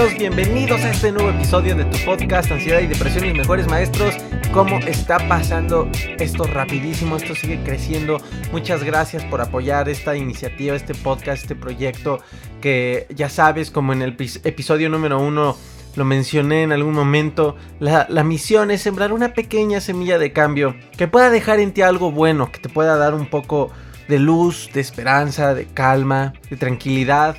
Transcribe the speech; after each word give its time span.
Bienvenidos 0.00 0.80
a 0.80 0.92
este 0.92 1.12
nuevo 1.12 1.28
episodio 1.28 1.76
de 1.76 1.84
tu 1.84 1.98
podcast 2.06 2.50
Ansiedad 2.50 2.80
y 2.80 2.86
Depresión 2.86 3.26
y 3.26 3.34
Mejores 3.34 3.66
Maestros. 3.66 4.16
¿Cómo 4.50 4.78
está 4.78 5.28
pasando 5.28 5.90
esto 6.18 6.44
rapidísimo? 6.44 7.16
Esto 7.16 7.34
sigue 7.34 7.62
creciendo. 7.62 8.18
Muchas 8.50 8.82
gracias 8.82 9.22
por 9.26 9.42
apoyar 9.42 9.90
esta 9.90 10.16
iniciativa, 10.16 10.74
este 10.74 10.94
podcast, 10.94 11.42
este 11.42 11.54
proyecto 11.54 12.20
que 12.62 13.08
ya 13.14 13.28
sabes, 13.28 13.70
como 13.70 13.92
en 13.92 14.00
el 14.00 14.16
episodio 14.42 14.88
número 14.88 15.20
uno 15.20 15.54
lo 15.96 16.06
mencioné 16.06 16.62
en 16.62 16.72
algún 16.72 16.94
momento, 16.94 17.56
la, 17.78 18.06
la, 18.08 18.24
misión 18.24 18.70
es 18.70 18.80
sembrar 18.80 19.12
una 19.12 19.34
pequeña 19.34 19.80
semilla 19.80 20.18
de 20.18 20.32
cambio 20.32 20.76
que 20.96 21.08
pueda 21.08 21.28
dejar 21.28 21.60
en 21.60 21.72
ti 21.72 21.82
algo 21.82 22.10
bueno, 22.10 22.50
que 22.50 22.58
te 22.58 22.70
pueda 22.70 22.96
dar 22.96 23.12
un 23.12 23.26
poco 23.26 23.70
de 24.08 24.18
luz, 24.18 24.70
de 24.72 24.80
esperanza, 24.80 25.52
de 25.52 25.66
calma, 25.66 26.32
de 26.48 26.56
tranquilidad, 26.56 27.36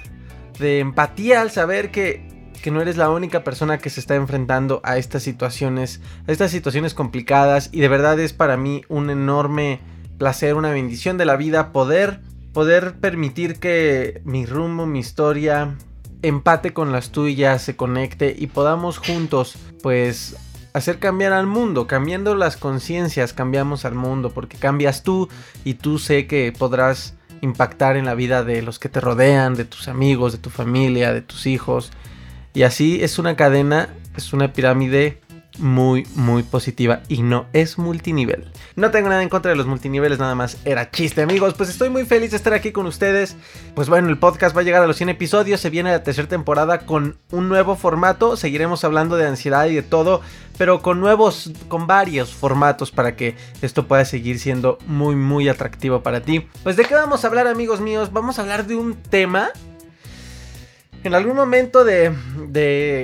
de 0.60 0.80
empatía 0.80 1.42
al 1.42 1.50
saber 1.50 1.90
que, 1.90 2.30
que 2.62 2.72
no 2.72 2.82
eres 2.82 2.98
la 2.98 3.10
única 3.10 3.44
persona 3.44 3.78
que 3.78 3.90
se 3.90 4.00
está 4.00 4.16
enfrentando 4.16 4.82
a 4.84 4.98
estas 4.98 5.24
situaciones, 5.24 6.02
a 6.28 6.32
estas 6.32 6.52
situaciones 6.52 6.94
complicadas 6.94 7.70
y 7.72 7.82
de 7.82 7.88
verdad 7.88 8.20
es 8.20 8.34
para 8.34 8.58
mí 8.58 8.84
un 8.88 9.10
enorme 9.10 9.80
placer, 10.18 10.56
una 10.56 10.72
bendición 10.72 11.18
de 11.18 11.26
la 11.26 11.36
vida 11.36 11.72
poder 11.72 12.22
poder 12.54 12.96
permitir 12.96 13.60
que 13.60 14.22
mi 14.26 14.46
rumbo, 14.46 14.86
mi 14.86 15.00
historia 15.00 15.76
empate 16.22 16.74
con 16.74 16.92
las 16.92 17.12
tuyas, 17.12 17.62
se 17.62 17.76
conecte 17.76 18.36
y 18.38 18.48
podamos 18.48 18.98
juntos 18.98 19.56
pues 19.82 20.36
hacer 20.74 21.00
cambiar 21.00 21.34
al 21.34 21.48
mundo, 21.48 21.88
cambiando 21.88 22.36
las 22.36 22.58
conciencias, 22.58 23.34
cambiamos 23.34 23.86
al 23.86 23.96
mundo, 23.96 24.32
porque 24.32 24.58
cambias 24.58 25.04
tú 25.04 25.30
y 25.64 25.76
tú 25.76 26.00
sé 26.00 26.28
que 26.28 26.54
podrás 26.58 27.16
impactar 27.42 27.98
en 27.98 28.06
la 28.06 28.16
vida 28.16 28.44
de 28.44 28.62
los 28.62 28.80
que 28.80 28.90
te 28.90 29.02
rodean, 29.02 29.56
de 29.56 29.66
tus 29.66 29.88
amigos, 29.88 30.32
de 30.32 30.38
tu 30.38 30.50
familia, 30.50 31.12
de 31.14 31.22
tus 31.22 31.48
hijos. 31.48 31.92
Y 32.54 32.64
así 32.64 33.04
es 33.04 33.20
una 33.20 33.36
cadena, 33.36 33.90
es 34.16 34.34
una 34.34 34.54
pirámide 34.54 35.22
muy, 35.60 36.08
muy 36.16 36.44
positiva 36.44 37.02
y 37.08 37.22
no 37.22 37.46
es 37.54 37.78
multinivel. 37.78 38.52
No 38.76 38.92
tengo 38.92 39.10
nada 39.10 39.24
en 39.24 39.30
contra 39.30 39.52
de 39.52 39.58
los 39.58 39.68
multiniveles, 39.68 40.20
nada 40.20 40.36
más 40.36 40.58
era 40.66 40.92
chiste, 40.92 41.22
amigos. 41.22 41.54
Pues 41.56 41.70
estoy 41.70 41.90
muy 41.90 42.06
feliz 42.06 42.32
de 42.32 42.38
estar 42.38 42.54
aquí 42.54 42.72
con 42.72 42.86
ustedes. 42.86 43.36
Pues 43.76 43.90
bueno, 43.90 44.10
el 44.10 44.18
podcast 44.18 44.56
va 44.56 44.62
a 44.62 44.64
llegar 44.64 44.84
a 44.84 44.88
los 44.88 44.98
100 44.98 45.10
episodios. 45.10 45.62
Se 45.62 45.70
viene 45.70 45.92
la 45.92 46.04
tercera 46.04 46.28
temporada 46.28 46.80
con 46.80 47.18
un 47.32 47.50
nuevo 47.50 47.76
formato. 47.76 48.38
Seguiremos 48.38 48.84
hablando 48.84 49.18
de 49.18 49.28
ansiedad 49.28 49.66
y 49.68 49.76
de 49.76 49.84
todo, 49.84 50.22
pero 50.58 50.82
con 50.82 51.00
nuevos, 51.00 51.52
con 51.68 51.88
varios 51.88 52.34
formatos 52.34 52.92
para 52.92 53.16
que 53.16 53.36
esto 53.62 53.88
pueda 53.88 54.06
seguir 54.06 54.40
siendo 54.40 54.78
muy, 54.88 55.16
muy 55.16 55.50
atractivo 55.50 56.02
para 56.02 56.22
ti. 56.22 56.48
Pues 56.64 56.76
de 56.76 56.86
qué 56.86 56.96
vamos 56.96 57.24
a 57.24 57.28
hablar, 57.28 57.48
amigos 57.48 57.82
míos? 57.82 58.12
Vamos 58.12 58.40
a 58.40 58.42
hablar 58.42 58.66
de 58.68 58.76
un 58.76 58.96
tema 58.96 59.50
en 61.04 61.16
algún 61.16 61.36
momento 61.36 61.84
de, 61.84 62.14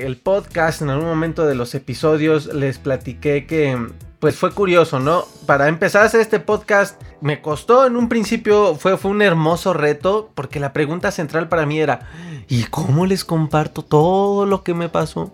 el 0.06 0.18
podcast, 0.18 0.81
en 0.81 0.90
algún 0.90 1.08
momento 1.08 1.46
de 1.46 1.56
los 1.56 1.74
episodios, 1.75 2.53
les 2.53 2.78
platiqué 2.78 3.46
que 3.46 3.78
pues 4.19 4.35
fue 4.35 4.52
curioso, 4.52 5.00
¿no? 5.00 5.25
Para 5.46 5.68
empezar 5.68 6.02
a 6.02 6.06
hacer 6.06 6.22
este 6.22 6.40
podcast 6.40 7.00
me 7.22 7.41
costó 7.41 7.85
en 7.85 7.96
un 7.96 8.09
principio, 8.09 8.75
fue, 8.75 8.97
fue 8.97 9.12
un 9.12 9.22
hermoso 9.22 9.74
reto, 9.74 10.31
porque 10.34 10.59
la 10.59 10.74
pregunta 10.74 11.12
central 11.12 11.50
para 11.50 11.66
mí 11.66 11.80
era, 11.80 12.09
¿y 12.47 12.63
cómo 12.63 13.06
les 13.06 13.24
comparto 13.24 13.84
todo 13.84 14.46
lo 14.46 14.64
que 14.64 14.74
me 14.74 14.90
pasó? 14.90 15.34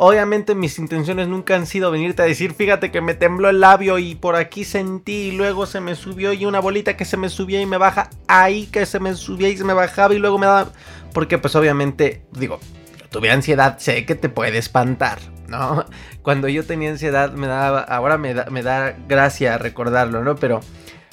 Obviamente 0.00 0.54
mis 0.54 0.78
intenciones 0.78 1.26
nunca 1.26 1.56
han 1.56 1.66
sido 1.66 1.90
venirte 1.90 2.22
a 2.22 2.26
decir, 2.26 2.54
fíjate 2.54 2.92
que 2.92 3.00
me 3.00 3.14
tembló 3.14 3.48
el 3.48 3.58
labio 3.58 3.98
y 3.98 4.14
por 4.14 4.36
aquí 4.36 4.62
sentí 4.62 5.12
y 5.12 5.32
luego 5.32 5.66
se 5.66 5.80
me 5.80 5.96
subió 5.96 6.32
y 6.32 6.46
una 6.46 6.60
bolita 6.60 6.96
que 6.96 7.04
se 7.04 7.16
me 7.16 7.28
subía 7.28 7.60
y 7.60 7.66
me 7.66 7.78
baja, 7.78 8.08
ahí 8.28 8.66
que 8.66 8.86
se 8.86 9.00
me 9.00 9.14
subía 9.14 9.48
y 9.48 9.56
se 9.56 9.64
me 9.64 9.72
bajaba 9.72 10.14
y 10.14 10.18
luego 10.18 10.38
me 10.38 10.46
daba... 10.46 10.70
Porque 11.12 11.38
pues 11.38 11.54
obviamente, 11.56 12.22
digo, 12.32 12.60
tuve 13.10 13.30
ansiedad, 13.30 13.78
sé 13.78 14.04
que 14.04 14.14
te 14.14 14.28
puede 14.28 14.58
espantar, 14.58 15.18
¿no? 15.48 15.84
Cuando 16.22 16.48
yo 16.48 16.64
tenía 16.64 16.90
ansiedad 16.90 17.32
me 17.32 17.46
daba, 17.46 17.80
ahora 17.80 18.18
me 18.18 18.34
da, 18.34 18.46
me 18.50 18.62
da 18.62 18.94
gracia 19.08 19.58
recordarlo, 19.58 20.22
¿no? 20.22 20.36
Pero 20.36 20.60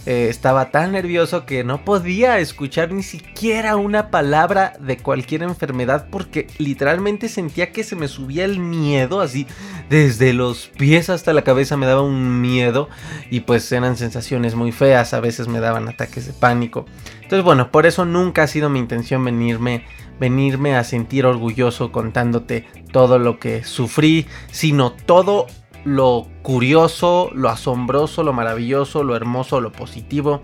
eh, 0.06 0.28
estaba 0.30 0.70
tan 0.70 0.92
nervioso 0.92 1.46
que 1.46 1.64
no 1.64 1.84
podía 1.84 2.40
escuchar 2.40 2.92
ni 2.92 3.02
siquiera 3.02 3.76
una 3.76 4.12
palabra 4.12 4.74
de 4.80 4.98
cualquier 4.98 5.42
enfermedad 5.42 6.08
porque 6.12 6.48
literalmente 6.60 7.28
sentía 7.28 7.72
que 7.72 7.84
se 7.84 7.96
me 7.96 8.08
subía 8.08 8.46
el 8.46 8.60
miedo, 8.60 9.20
así 9.20 9.48
desde 9.90 10.34
los 10.34 10.68
pies 10.68 11.10
hasta 11.10 11.34
la 11.34 11.44
cabeza 11.44 11.76
me 11.76 11.88
daba 11.88 12.02
un 12.02 12.40
miedo 12.40 12.88
y 13.32 13.40
pues 13.42 13.72
eran 13.72 13.98
sensaciones 13.98 14.54
muy 14.54 14.72
feas, 14.72 15.14
a 15.14 15.20
veces 15.20 15.48
me 15.48 15.60
daban 15.60 15.88
ataques 15.88 16.28
de 16.28 16.34
pánico. 16.34 16.86
Entonces 17.16 17.44
bueno, 17.44 17.72
por 17.72 17.86
eso 17.86 18.06
nunca 18.06 18.44
ha 18.44 18.48
sido 18.48 18.70
mi 18.70 18.80
intención 18.80 19.26
venirme 19.26 19.86
venirme 20.20 20.76
a 20.76 20.84
sentir 20.84 21.26
orgulloso 21.26 21.92
contándote 21.92 22.66
todo 22.92 23.20
lo 23.20 23.40
que 23.40 23.64
sufrí, 23.64 24.26
sino 24.52 24.94
todo 24.94 25.48
lo 25.86 26.28
curioso, 26.42 27.30
lo 27.34 27.50
asombroso, 27.50 28.24
lo 28.24 28.34
maravilloso, 28.34 29.04
lo 29.04 29.16
hermoso, 29.16 29.62
lo 29.62 29.72
positivo 29.72 30.44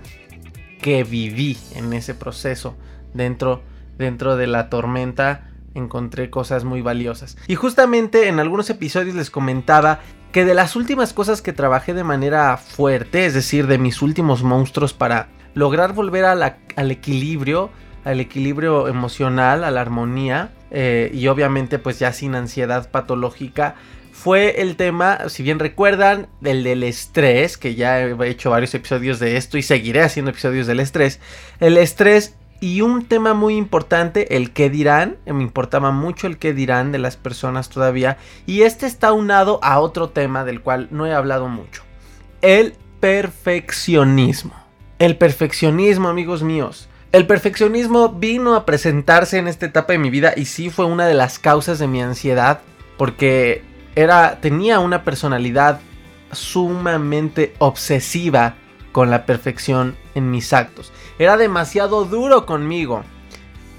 que 0.81 1.03
viví 1.03 1.57
en 1.75 1.93
ese 1.93 2.15
proceso 2.15 2.75
dentro, 3.13 3.61
dentro 3.97 4.37
de 4.37 4.47
la 4.47 4.69
tormenta 4.69 5.49
encontré 5.73 6.29
cosas 6.29 6.63
muy 6.63 6.81
valiosas. 6.81 7.37
Y 7.47 7.55
justamente 7.55 8.27
en 8.27 8.39
algunos 8.39 8.69
episodios 8.69 9.15
les 9.15 9.29
comentaba 9.29 9.99
que 10.31 10.45
de 10.45 10.53
las 10.53 10.75
últimas 10.75 11.13
cosas 11.13 11.41
que 11.41 11.53
trabajé 11.53 11.93
de 11.93 12.03
manera 12.03 12.55
fuerte, 12.57 13.25
es 13.25 13.33
decir, 13.33 13.67
de 13.67 13.77
mis 13.77 14.01
últimos 14.01 14.43
monstruos 14.43 14.93
para 14.93 15.29
lograr 15.53 15.93
volver 15.93 16.25
al 16.25 16.91
equilibrio, 16.91 17.69
al 18.05 18.19
equilibrio 18.19 18.87
emocional, 18.87 19.63
a 19.63 19.71
la 19.71 19.81
armonía, 19.81 20.51
eh, 20.71 21.11
y 21.13 21.27
obviamente 21.27 21.79
pues 21.79 21.99
ya 21.99 22.13
sin 22.13 22.35
ansiedad 22.35 22.89
patológica, 22.89 23.75
fue 24.21 24.61
el 24.61 24.75
tema, 24.75 25.29
si 25.29 25.41
bien 25.41 25.57
recuerdan, 25.57 26.27
del 26.41 26.63
del 26.63 26.83
estrés, 26.83 27.57
que 27.57 27.73
ya 27.73 28.01
he 28.01 28.29
hecho 28.29 28.51
varios 28.51 28.75
episodios 28.75 29.19
de 29.19 29.35
esto 29.35 29.57
y 29.57 29.63
seguiré 29.63 30.03
haciendo 30.03 30.29
episodios 30.29 30.67
del 30.67 30.79
estrés. 30.79 31.19
El 31.59 31.75
estrés 31.75 32.35
y 32.59 32.81
un 32.81 33.05
tema 33.05 33.33
muy 33.33 33.55
importante, 33.55 34.35
el 34.37 34.51
que 34.51 34.69
dirán, 34.69 35.17
me 35.25 35.41
importaba 35.41 35.89
mucho 35.89 36.27
el 36.27 36.37
que 36.37 36.53
dirán 36.53 36.91
de 36.91 36.99
las 36.99 37.17
personas 37.17 37.69
todavía, 37.69 38.17
y 38.45 38.61
este 38.61 38.85
está 38.85 39.11
unado 39.11 39.59
a 39.63 39.79
otro 39.79 40.09
tema 40.09 40.45
del 40.45 40.61
cual 40.61 40.87
no 40.91 41.07
he 41.07 41.13
hablado 41.15 41.47
mucho, 41.47 41.81
el 42.43 42.75
perfeccionismo. 42.99 44.53
El 44.99 45.17
perfeccionismo, 45.17 46.09
amigos 46.09 46.43
míos. 46.43 46.89
El 47.11 47.25
perfeccionismo 47.25 48.09
vino 48.09 48.53
a 48.53 48.67
presentarse 48.67 49.39
en 49.39 49.47
esta 49.47 49.65
etapa 49.65 49.93
de 49.93 49.99
mi 49.99 50.11
vida 50.11 50.33
y 50.37 50.45
sí 50.45 50.69
fue 50.69 50.85
una 50.85 51.07
de 51.07 51.15
las 51.15 51.39
causas 51.39 51.79
de 51.79 51.87
mi 51.87 52.03
ansiedad, 52.03 52.61
porque 52.97 53.63
era, 53.95 54.39
tenía 54.41 54.79
una 54.79 55.03
personalidad 55.03 55.79
sumamente 56.31 57.53
obsesiva 57.59 58.55
con 58.91 59.09
la 59.09 59.25
perfección 59.25 59.95
en 60.15 60.31
mis 60.31 60.53
actos. 60.53 60.91
Era 61.19 61.37
demasiado 61.37 62.05
duro 62.05 62.45
conmigo. 62.45 63.03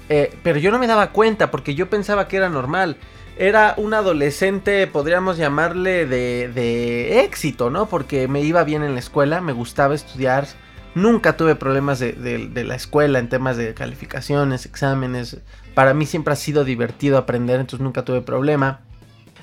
Eh, 0.09 0.35
pero 0.43 0.59
yo 0.59 0.71
no 0.71 0.79
me 0.79 0.87
daba 0.87 1.11
cuenta 1.11 1.51
porque 1.51 1.75
yo 1.75 1.89
pensaba 1.89 2.27
que 2.27 2.37
era 2.37 2.49
normal. 2.49 2.97
Era 3.37 3.73
un 3.77 3.93
adolescente, 3.93 4.85
podríamos 4.85 5.37
llamarle, 5.37 6.05
de, 6.05 6.49
de 6.49 7.21
éxito, 7.21 7.71
¿no? 7.71 7.87
Porque 7.87 8.27
me 8.27 8.41
iba 8.41 8.63
bien 8.63 8.83
en 8.83 8.93
la 8.93 8.99
escuela, 8.99 9.41
me 9.41 9.53
gustaba 9.53 9.95
estudiar. 9.95 10.45
Nunca 10.93 11.35
tuve 11.35 11.55
problemas 11.55 11.97
de, 11.97 12.13
de 12.13 12.63
la 12.63 12.75
escuela 12.75 13.17
en 13.17 13.29
temas 13.29 13.57
de 13.57 13.73
calificaciones, 13.73 14.67
exámenes. 14.67 15.37
Para 15.73 15.95
mí 15.95 16.05
siempre 16.05 16.33
ha 16.33 16.35
sido 16.35 16.63
divertido 16.63 17.17
aprender, 17.17 17.59
entonces 17.59 17.83
nunca 17.83 18.05
tuve 18.05 18.21
problema. 18.21 18.81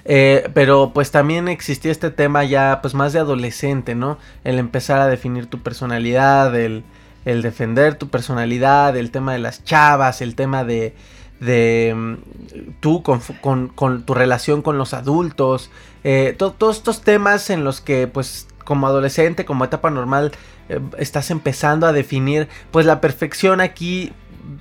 Eh, 0.05 0.49
pero 0.55 0.93
pues 0.95 1.11
también 1.11 1.49
existía 1.49 1.93
este 1.93 2.11
tema 2.11 2.45
ya 2.45 2.81
pues 2.83 2.95
más 2.95 3.13
de 3.13 3.19
adolescente, 3.19 3.95
¿no? 3.95 4.19
El 4.45 4.59
empezar 4.59 5.01
a 5.01 5.07
definir 5.07 5.47
tu 5.47 5.63
personalidad, 5.63 6.59
el, 6.59 6.85
el 7.25 7.43
defender 7.43 7.97
tu 7.97 8.09
personalidad, 8.09 8.97
el 8.97 9.11
tema 9.11 9.33
de 9.33 9.39
las 9.39 9.65
chavas, 9.65 10.23
el 10.23 10.35
tema 10.35 10.65
de, 10.65 10.95
de 11.41 11.95
mm, 11.95 12.15
tú 12.81 13.03
con, 13.03 14.03
tu 14.05 14.15
relación 14.15 14.63
con 14.63 14.79
los 14.79 14.95
adultos, 14.95 15.71
eh, 16.05 16.35
todos 16.37 16.77
estos 16.77 17.03
temas 17.03 17.51
en 17.51 17.65
los 17.65 17.81
que 17.81 18.07
pues 18.07 18.47
como 18.65 18.87
adolescente, 18.87 19.45
como 19.45 19.65
etapa 19.65 19.91
normal, 19.91 20.33
eh, 20.69 20.81
estás 20.99 21.31
empezando 21.31 21.87
a 21.87 21.93
definir, 21.93 22.49
pues 22.71 22.87
la 22.87 23.01
perfección 23.01 23.61
aquí 23.61 24.13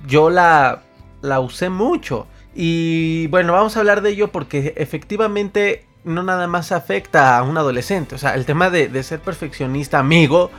yo 0.06 0.30
la, 0.30 0.82
la 1.22 1.40
usé 1.40 1.70
mucho. 1.70 2.26
Y 2.54 3.26
bueno, 3.28 3.52
vamos 3.52 3.76
a 3.76 3.80
hablar 3.80 4.02
de 4.02 4.10
ello 4.10 4.32
porque 4.32 4.74
efectivamente 4.76 5.86
no 6.04 6.22
nada 6.22 6.46
más 6.46 6.72
afecta 6.72 7.36
a 7.36 7.42
un 7.42 7.56
adolescente. 7.58 8.14
O 8.14 8.18
sea, 8.18 8.34
el 8.34 8.44
tema 8.44 8.70
de, 8.70 9.02
ser 9.02 9.20
perfeccionista 9.20 9.98
amigo 9.98 10.50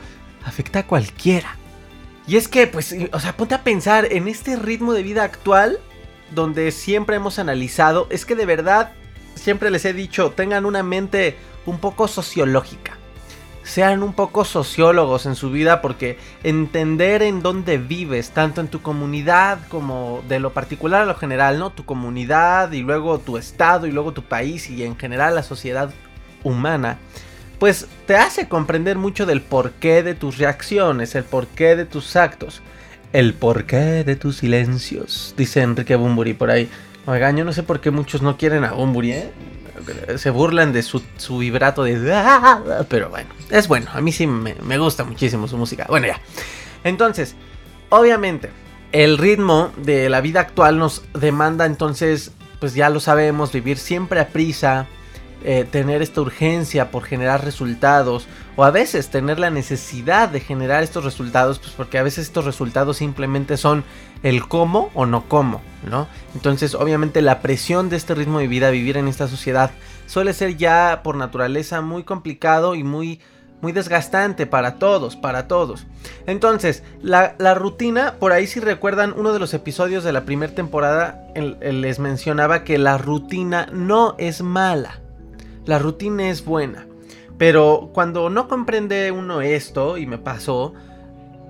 afecta 0.44 0.80
a 0.80 0.86
cualquiera. 0.86 1.56
Y 2.26 2.36
es 2.36 2.48
que, 2.48 2.66
pues, 2.66 2.94
o 3.12 3.20
sea, 3.20 3.36
ponte 3.36 3.54
a 3.54 3.64
pensar 3.64 4.06
en 4.10 4.28
este 4.28 4.56
ritmo 4.56 4.92
de 4.92 5.02
vida 5.02 5.24
actual, 5.24 5.80
donde 6.30 6.70
siempre 6.70 7.16
hemos 7.16 7.38
analizado, 7.38 8.06
es 8.10 8.24
que 8.24 8.36
de 8.36 8.46
verdad, 8.46 8.92
siempre 9.34 9.70
les 9.70 9.84
he 9.84 9.92
dicho, 9.92 10.30
tengan 10.30 10.64
una 10.64 10.82
mente 10.82 11.36
un 11.66 11.78
poco 11.78 12.08
sociológica 12.08 12.96
sean 13.64 14.02
un 14.02 14.12
poco 14.12 14.44
sociólogos 14.44 15.26
en 15.26 15.34
su 15.34 15.50
vida 15.50 15.80
porque 15.80 16.18
entender 16.42 17.22
en 17.22 17.42
dónde 17.42 17.78
vives, 17.78 18.30
tanto 18.30 18.60
en 18.60 18.68
tu 18.68 18.82
comunidad 18.82 19.60
como 19.68 20.22
de 20.28 20.40
lo 20.40 20.52
particular 20.52 21.02
a 21.02 21.06
lo 21.06 21.14
general, 21.14 21.58
¿no? 21.58 21.70
Tu 21.70 21.84
comunidad 21.84 22.72
y 22.72 22.80
luego 22.80 23.18
tu 23.18 23.36
estado 23.38 23.86
y 23.86 23.92
luego 23.92 24.12
tu 24.12 24.22
país 24.22 24.68
y 24.68 24.84
en 24.84 24.96
general 24.96 25.34
la 25.34 25.42
sociedad 25.42 25.90
humana, 26.42 26.98
pues 27.58 27.86
te 28.06 28.16
hace 28.16 28.48
comprender 28.48 28.98
mucho 28.98 29.26
del 29.26 29.40
porqué 29.40 30.02
de 30.02 30.14
tus 30.14 30.38
reacciones, 30.38 31.14
el 31.14 31.24
porqué 31.24 31.76
de 31.76 31.84
tus 31.84 32.16
actos, 32.16 32.62
el 33.12 33.34
porqué 33.34 34.04
de 34.04 34.16
tus 34.16 34.38
silencios, 34.38 35.34
dice 35.36 35.62
Enrique 35.62 35.94
Bumburi 35.94 36.34
por 36.34 36.50
ahí. 36.50 36.68
Oigan, 37.06 37.36
yo 37.36 37.44
no 37.44 37.52
sé 37.52 37.62
por 37.62 37.80
qué 37.80 37.90
muchos 37.90 38.22
no 38.22 38.36
quieren 38.36 38.64
a 38.64 38.72
Bumburi, 38.72 39.12
¿eh? 39.12 39.30
Se 40.16 40.30
burlan 40.30 40.72
de 40.72 40.82
su, 40.82 41.02
vibrato 41.38 41.84
de... 41.84 42.12
Ah", 42.12 42.84
pero 42.88 43.10
bueno, 43.10 43.28
es 43.50 43.68
bueno, 43.68 43.90
a 43.92 44.00
mí 44.00 44.12
sí 44.12 44.26
me, 44.26 44.78
gusta 44.78 45.04
muchísimo 45.04 45.48
su 45.48 45.56
música. 45.56 45.86
Bueno, 45.88 46.06
ya. 46.06 46.20
Entonces, 46.84 47.34
obviamente, 47.88 48.50
el 48.92 49.18
ritmo 49.18 49.70
de 49.76 50.08
la 50.08 50.20
vida 50.20 50.40
actual 50.40 50.78
nos 50.78 51.02
demanda 51.14 51.66
entonces, 51.66 52.32
pues 52.60 52.74
ya 52.74 52.90
lo 52.90 53.00
sabemos, 53.00 53.52
vivir 53.52 53.78
siempre 53.78 54.20
a 54.20 54.28
prisa, 54.28 54.86
eh, 55.44 55.66
tener 55.70 56.02
esta 56.02 56.20
urgencia 56.20 56.90
por 56.90 57.04
generar 57.04 57.44
resultados 57.44 58.26
o 58.56 58.64
a 58.64 58.70
veces 58.70 59.08
tener 59.08 59.38
la 59.38 59.50
necesidad 59.50 60.28
de 60.28 60.40
generar 60.40 60.82
estos 60.82 61.04
resultados, 61.04 61.58
pues 61.58 61.72
porque 61.72 61.98
a 61.98 62.02
veces 62.02 62.26
estos 62.26 62.44
resultados 62.44 62.98
simplemente 62.98 63.56
son 63.56 63.84
el 64.22 64.46
cómo 64.46 64.90
o 64.94 65.06
no 65.06 65.28
cómo, 65.28 65.60
¿no? 65.88 66.06
Entonces, 66.34 66.74
obviamente 66.74 67.22
la 67.22 67.40
presión 67.40 67.88
de 67.88 67.96
este 67.96 68.14
ritmo 68.14 68.38
de 68.38 68.48
vida, 68.48 68.70
vivir 68.70 68.96
en 68.96 69.08
esta 69.08 69.28
sociedad, 69.28 69.70
suele 70.06 70.32
ser 70.32 70.56
ya 70.56 71.00
por 71.02 71.16
naturaleza 71.16 71.80
muy 71.80 72.04
complicado 72.04 72.74
y 72.74 72.84
muy 72.84 73.20
muy 73.62 73.72
desgastante 73.72 74.44
para 74.44 74.74
todos, 74.74 75.16
para 75.16 75.46
todos. 75.46 75.86
Entonces, 76.26 76.82
la, 77.00 77.36
rutina, 77.54 78.16
por 78.18 78.32
ahí 78.32 78.46
si 78.46 78.60
recuerdan 78.60 79.14
uno 79.16 79.32
de 79.32 79.38
los 79.38 79.54
episodios 79.54 80.04
de 80.04 80.12
la 80.12 80.24
primera 80.24 80.52
temporada, 80.52 81.24
les 81.34 82.00
mencionaba 82.00 82.64
que 82.64 82.76
la 82.76 82.98
rutina 82.98 83.68
no 83.72 84.16
es 84.18 84.42
mala. 84.42 85.01
La 85.64 85.78
rutina 85.78 86.28
es 86.28 86.44
buena. 86.44 86.86
Pero 87.38 87.90
cuando 87.92 88.30
no 88.30 88.48
comprende 88.48 89.10
uno 89.10 89.40
esto, 89.40 89.96
y 89.96 90.06
me 90.06 90.18
pasó, 90.18 90.74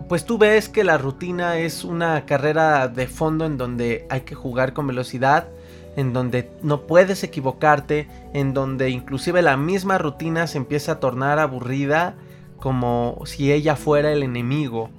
pues 0.09 0.25
tú 0.25 0.38
ves 0.38 0.69
que 0.69 0.85
la 0.85 0.99
rutina 0.99 1.59
es 1.59 1.85
una 1.85 2.25
carrera 2.26 2.88
de 2.88 3.06
fondo 3.06 3.44
en 3.47 3.56
donde 3.56 4.06
hay 4.11 4.23
que 4.23 4.35
jugar 4.35 4.73
con 4.73 4.87
velocidad, 4.87 5.49
en 5.97 6.12
donde 6.12 6.50
no 6.62 6.82
puedes 6.82 7.23
equivocarte, 7.25 8.09
en 8.32 8.55
donde 8.55 8.91
inclusive 8.91 9.43
la 9.43 9.56
misma 9.56 9.99
rutina 9.99 10.47
se 10.47 10.58
empieza 10.58 10.93
a 10.93 11.00
tornar 11.00 11.38
aburrida 11.38 12.15
como 12.58 13.20
si 13.25 13.53
ella 13.53 13.76
fuera 13.76 14.12
el 14.12 14.23
enemigo. 14.23 14.91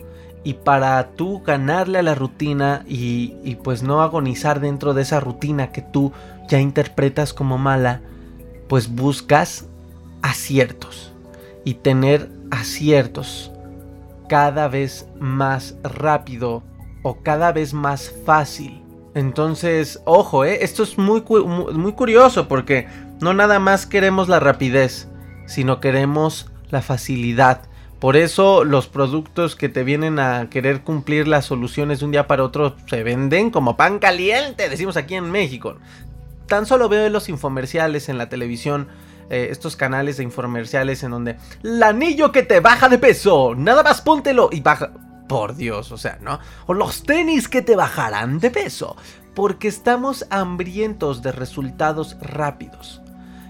Y 0.44 0.56
para 0.56 1.12
tú 1.16 1.42
ganarle 1.42 2.00
a 2.00 2.04
la 2.04 2.16
rutina 2.16 2.84
y, 2.88 3.36
y 3.44 3.56
pues 3.56 3.82
no 3.82 4.02
agonizar 4.02 4.60
dentro 4.60 4.94
de 4.94 5.04
esa 5.04 5.20
rutina 5.20 5.72
que 5.72 5.82
tú 5.82 6.12
ya 6.50 6.60
interpretas 6.60 7.34
como 7.34 7.58
mala, 7.58 8.02
pues 8.74 8.90
buscas 8.90 9.68
aciertos 10.24 11.14
y 11.64 11.76
tener 11.76 12.32
aciertos 12.50 13.52
cada 14.28 14.68
vez 14.68 15.08
más 15.20 15.76
rápido 15.84 16.64
o 17.04 17.22
cada 17.22 17.52
vez 17.52 17.76
más 17.76 18.12
fácil. 18.26 18.82
Entonces, 19.14 20.02
ojo, 20.06 20.44
¿eh? 20.44 20.64
esto 20.64 20.82
es 20.82 20.98
muy, 20.98 21.22
muy 21.22 21.94
curioso 21.94 22.48
porque 22.48 22.88
no 23.22 23.36
nada 23.36 23.60
más 23.60 23.86
queremos 23.86 24.28
la 24.28 24.40
rapidez, 24.40 25.08
sino 25.46 25.80
queremos 25.80 26.50
la 26.72 26.82
facilidad. 26.82 27.62
Por 28.00 28.18
eso 28.18 28.64
los 28.64 28.88
productos 28.88 29.56
que 29.56 29.70
te 29.70 29.84
vienen 29.84 30.18
a 30.18 30.50
querer 30.50 30.82
cumplir 30.82 31.28
las 31.28 31.46
soluciones 31.46 32.00
de 32.00 32.06
un 32.06 32.12
día 32.12 32.26
para 32.26 32.44
otro 32.44 32.76
se 32.88 33.04
venden 33.04 33.52
como 33.52 33.78
pan 33.78 34.00
caliente, 34.00 34.68
decimos 34.68 34.98
aquí 34.98 35.14
en 35.14 35.30
México 35.30 35.78
tan 36.54 36.68
solo 36.68 36.88
veo 36.88 37.10
los 37.10 37.30
infomerciales 37.30 38.10
en 38.10 38.20
la 38.20 38.30
televisión. 38.30 38.88
Eh, 39.32 39.48
estos 39.50 39.76
canales 39.76 40.18
de 40.18 40.24
infomerciales 40.24 41.02
en 41.02 41.10
donde 41.10 41.38
el 41.64 41.82
anillo 41.82 42.32
que 42.32 42.44
te 42.44 42.60
baja 42.60 42.90
de 42.90 43.00
peso, 43.00 43.56
nada 43.56 43.82
más 43.82 44.02
póntelo 44.02 44.50
y 44.52 44.62
baja. 44.62 44.92
Por 45.28 45.56
Dios, 45.56 45.92
o 45.92 45.98
sea, 45.98 46.20
¿no? 46.22 46.40
O 46.68 46.76
los 46.76 47.02
tenis 47.02 47.48
que 47.48 47.64
te 47.64 47.76
bajarán 47.76 48.40
de 48.40 48.52
peso. 48.52 48.96
Porque 49.34 49.68
estamos 49.68 50.28
hambrientos 50.30 51.24
de 51.24 51.32
resultados 51.32 52.18
rápidos. 52.22 53.02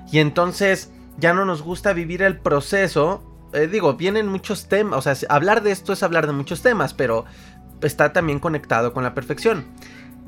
Y 0.10 0.20
entonces 0.20 0.90
ya 1.18 1.34
no 1.34 1.44
nos 1.44 1.62
gusta 1.62 1.92
vivir 1.92 2.22
el 2.22 2.38
proceso. 2.38 3.22
Eh, 3.52 3.68
digo, 3.68 3.96
vienen 3.96 4.30
muchos 4.30 4.70
temas. 4.70 4.98
O 4.98 5.02
sea, 5.02 5.28
hablar 5.28 5.62
de 5.62 5.72
esto 5.72 5.92
es 5.92 6.04
hablar 6.04 6.26
de 6.26 6.32
muchos 6.32 6.62
temas, 6.62 6.94
pero 6.94 7.26
está 7.82 8.14
también 8.14 8.40
conectado 8.40 8.94
con 8.94 9.04
la 9.04 9.14
perfección 9.14 9.66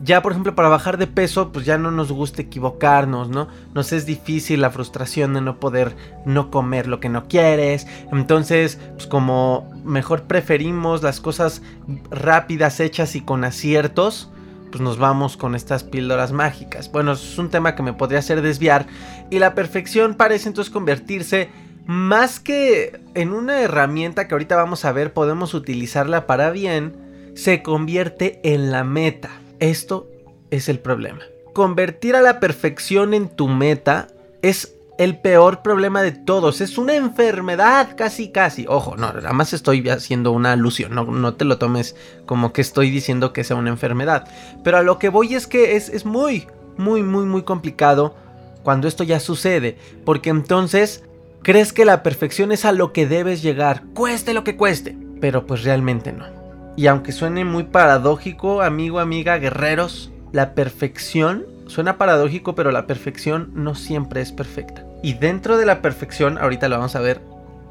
ya 0.04 0.22
por 0.22 0.34
ejemplo 0.34 0.56
para 0.56 0.70
bajar 0.70 0.98
de 0.98 1.08
peso 1.08 1.52
pues 1.52 1.66
ya 1.66 1.78
no 1.78 1.92
nos 1.92 2.12
gusta 2.12 2.42
equivocarnos, 2.42 3.30
¿no? 3.30 3.48
Nos 3.74 3.94
es 3.94 4.06
difícil 4.06 4.62
la 4.62 4.72
frustración 4.72 5.34
de 5.34 5.42
no 5.42 5.60
poder 5.60 5.96
no 6.26 6.52
comer 6.52 6.88
lo 6.88 7.00
que 7.00 7.10
no 7.10 7.28
quieres. 7.28 7.88
Entonces 8.12 8.80
pues 8.96 9.08
como 9.08 9.70
mejor 9.84 10.24
preferimos 10.24 11.02
las 11.02 11.22
cosas 11.22 11.62
rápidas, 12.10 12.80
hechas 12.80 13.16
y 13.16 13.22
con 13.22 13.44
aciertos, 13.44 14.30
pues 14.72 14.82
nos 14.82 14.98
vamos 14.98 15.38
con 15.38 15.56
estas 15.56 15.84
píldoras 15.84 16.32
mágicas. 16.34 16.92
Bueno, 16.92 17.14
es 17.14 17.38
un 17.38 17.50
tema 17.50 17.76
que 17.76 17.84
me 17.84 17.94
podría 17.94 18.20
hacer 18.20 18.42
desviar 18.42 18.88
y 19.30 19.40
la 19.40 19.56
perfección 19.56 20.16
parece 20.16 20.50
entonces 20.50 20.74
convertirse 20.74 21.50
más 21.86 22.40
que 22.40 23.00
en 23.14 23.32
una 23.32 23.62
herramienta 23.62 24.28
que 24.28 24.34
ahorita 24.34 24.56
vamos 24.56 24.84
a 24.86 24.92
ver 24.92 25.14
podemos 25.14 25.54
utilizarla 25.54 26.26
para 26.26 26.50
bien, 26.50 26.96
se 27.36 27.62
convierte 27.62 28.40
en 28.44 28.72
la 28.72 28.84
meta. 28.84 29.45
Esto 29.60 30.10
es 30.52 30.70
el 30.70 30.80
problema. 30.80 31.22
Convertir 31.54 32.16
a 32.16 32.22
la 32.22 32.40
perfección 32.40 33.14
en 33.14 33.30
tu 33.30 33.48
meta 33.48 34.08
es 34.42 34.76
el 34.98 35.18
peor 35.18 35.62
problema 35.62 36.02
de 36.02 36.12
todos. 36.12 36.62
Es 36.62 36.78
una 36.78 36.96
enfermedad, 36.96 37.96
casi, 37.98 38.30
casi. 38.30 38.66
Ojo, 38.68 38.96
no, 38.96 39.12
nada 39.12 39.34
más 39.34 39.54
estoy 39.54 39.88
haciendo 39.90 40.32
una 40.32 40.54
alusión. 40.54 40.94
No, 40.94 41.06
no 41.06 41.34
te 41.36 41.46
lo 41.46 41.58
tomes 41.58 41.96
como 42.26 42.54
que 42.54 42.62
estoy 42.62 42.90
diciendo 42.90 43.34
que 43.34 43.44
sea 43.44 43.56
una 43.56 43.70
enfermedad. 43.70 44.28
Pero 44.64 44.78
a 44.78 44.84
lo 44.84 45.00
que 45.00 45.10
voy 45.10 45.36
es 45.36 45.48
que 45.48 45.76
es, 45.76 45.90
es 45.90 46.06
muy, 46.06 46.48
muy, 46.78 47.04
muy, 47.04 47.26
muy 47.26 47.44
complicado 47.44 48.16
cuando 48.64 48.88
esto 48.88 49.04
ya 49.04 49.20
sucede. 49.20 49.78
Porque 50.06 50.30
entonces 50.30 51.04
crees 51.42 51.74
que 51.74 51.86
la 51.86 52.04
perfección 52.04 52.52
es 52.52 52.66
a 52.66 52.72
lo 52.72 52.94
que 52.94 53.08
debes 53.08 53.42
llegar, 53.42 53.84
cueste 53.94 54.34
lo 54.34 54.44
que 54.44 54.58
cueste. 54.58 54.98
Pero 55.22 55.46
pues 55.46 55.64
realmente 55.64 56.12
no. 56.12 56.45
Y 56.76 56.88
aunque 56.88 57.12
suene 57.12 57.46
muy 57.46 57.64
paradójico, 57.64 58.62
amigo, 58.62 59.00
amiga, 59.00 59.38
guerreros, 59.38 60.12
la 60.32 60.54
perfección 60.54 61.46
suena 61.68 61.98
paradójico, 61.98 62.56
pero 62.56 62.72
la 62.72 62.88
perfección 62.88 63.52
no 63.54 63.76
siempre 63.76 64.22
es 64.22 64.32
perfecta. 64.32 64.86
Y 65.02 65.14
dentro 65.14 65.58
de 65.58 65.66
la 65.66 65.82
perfección, 65.82 66.38
ahorita 66.38 66.68
lo 66.68 66.78
vamos 66.78 66.96
a 66.96 67.02
ver, 67.02 67.22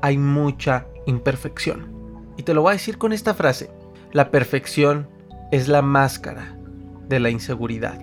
hay 0.01 0.19
mucha 0.19 0.87
imperfección. 1.07 1.93
Y 2.37 2.43
te 2.43 2.55
lo 2.55 2.63
voy 2.63 2.71
a 2.71 2.75
decir 2.75 2.99
con 2.99 3.13
esta 3.13 3.35
frase. 3.35 3.71
La 4.13 4.31
perfección 4.31 5.09
es 5.53 5.69
la 5.69 5.83
máscara 5.83 6.57
de 7.09 7.21
la 7.21 7.31
inseguridad. 7.31 8.01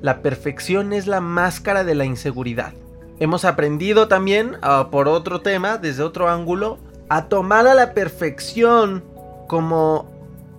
La 0.00 0.22
perfección 0.22 0.92
es 0.92 1.06
la 1.06 1.20
máscara 1.20 1.84
de 1.84 1.94
la 1.94 2.04
inseguridad. 2.04 2.72
Hemos 3.18 3.44
aprendido 3.44 4.08
también, 4.08 4.56
ah, 4.62 4.88
por 4.90 5.08
otro 5.08 5.40
tema, 5.40 5.76
desde 5.76 6.02
otro 6.02 6.28
ángulo, 6.28 6.78
a 7.08 7.28
tomar 7.28 7.66
a 7.66 7.74
la 7.74 7.92
perfección 7.92 9.04
como 9.46 10.09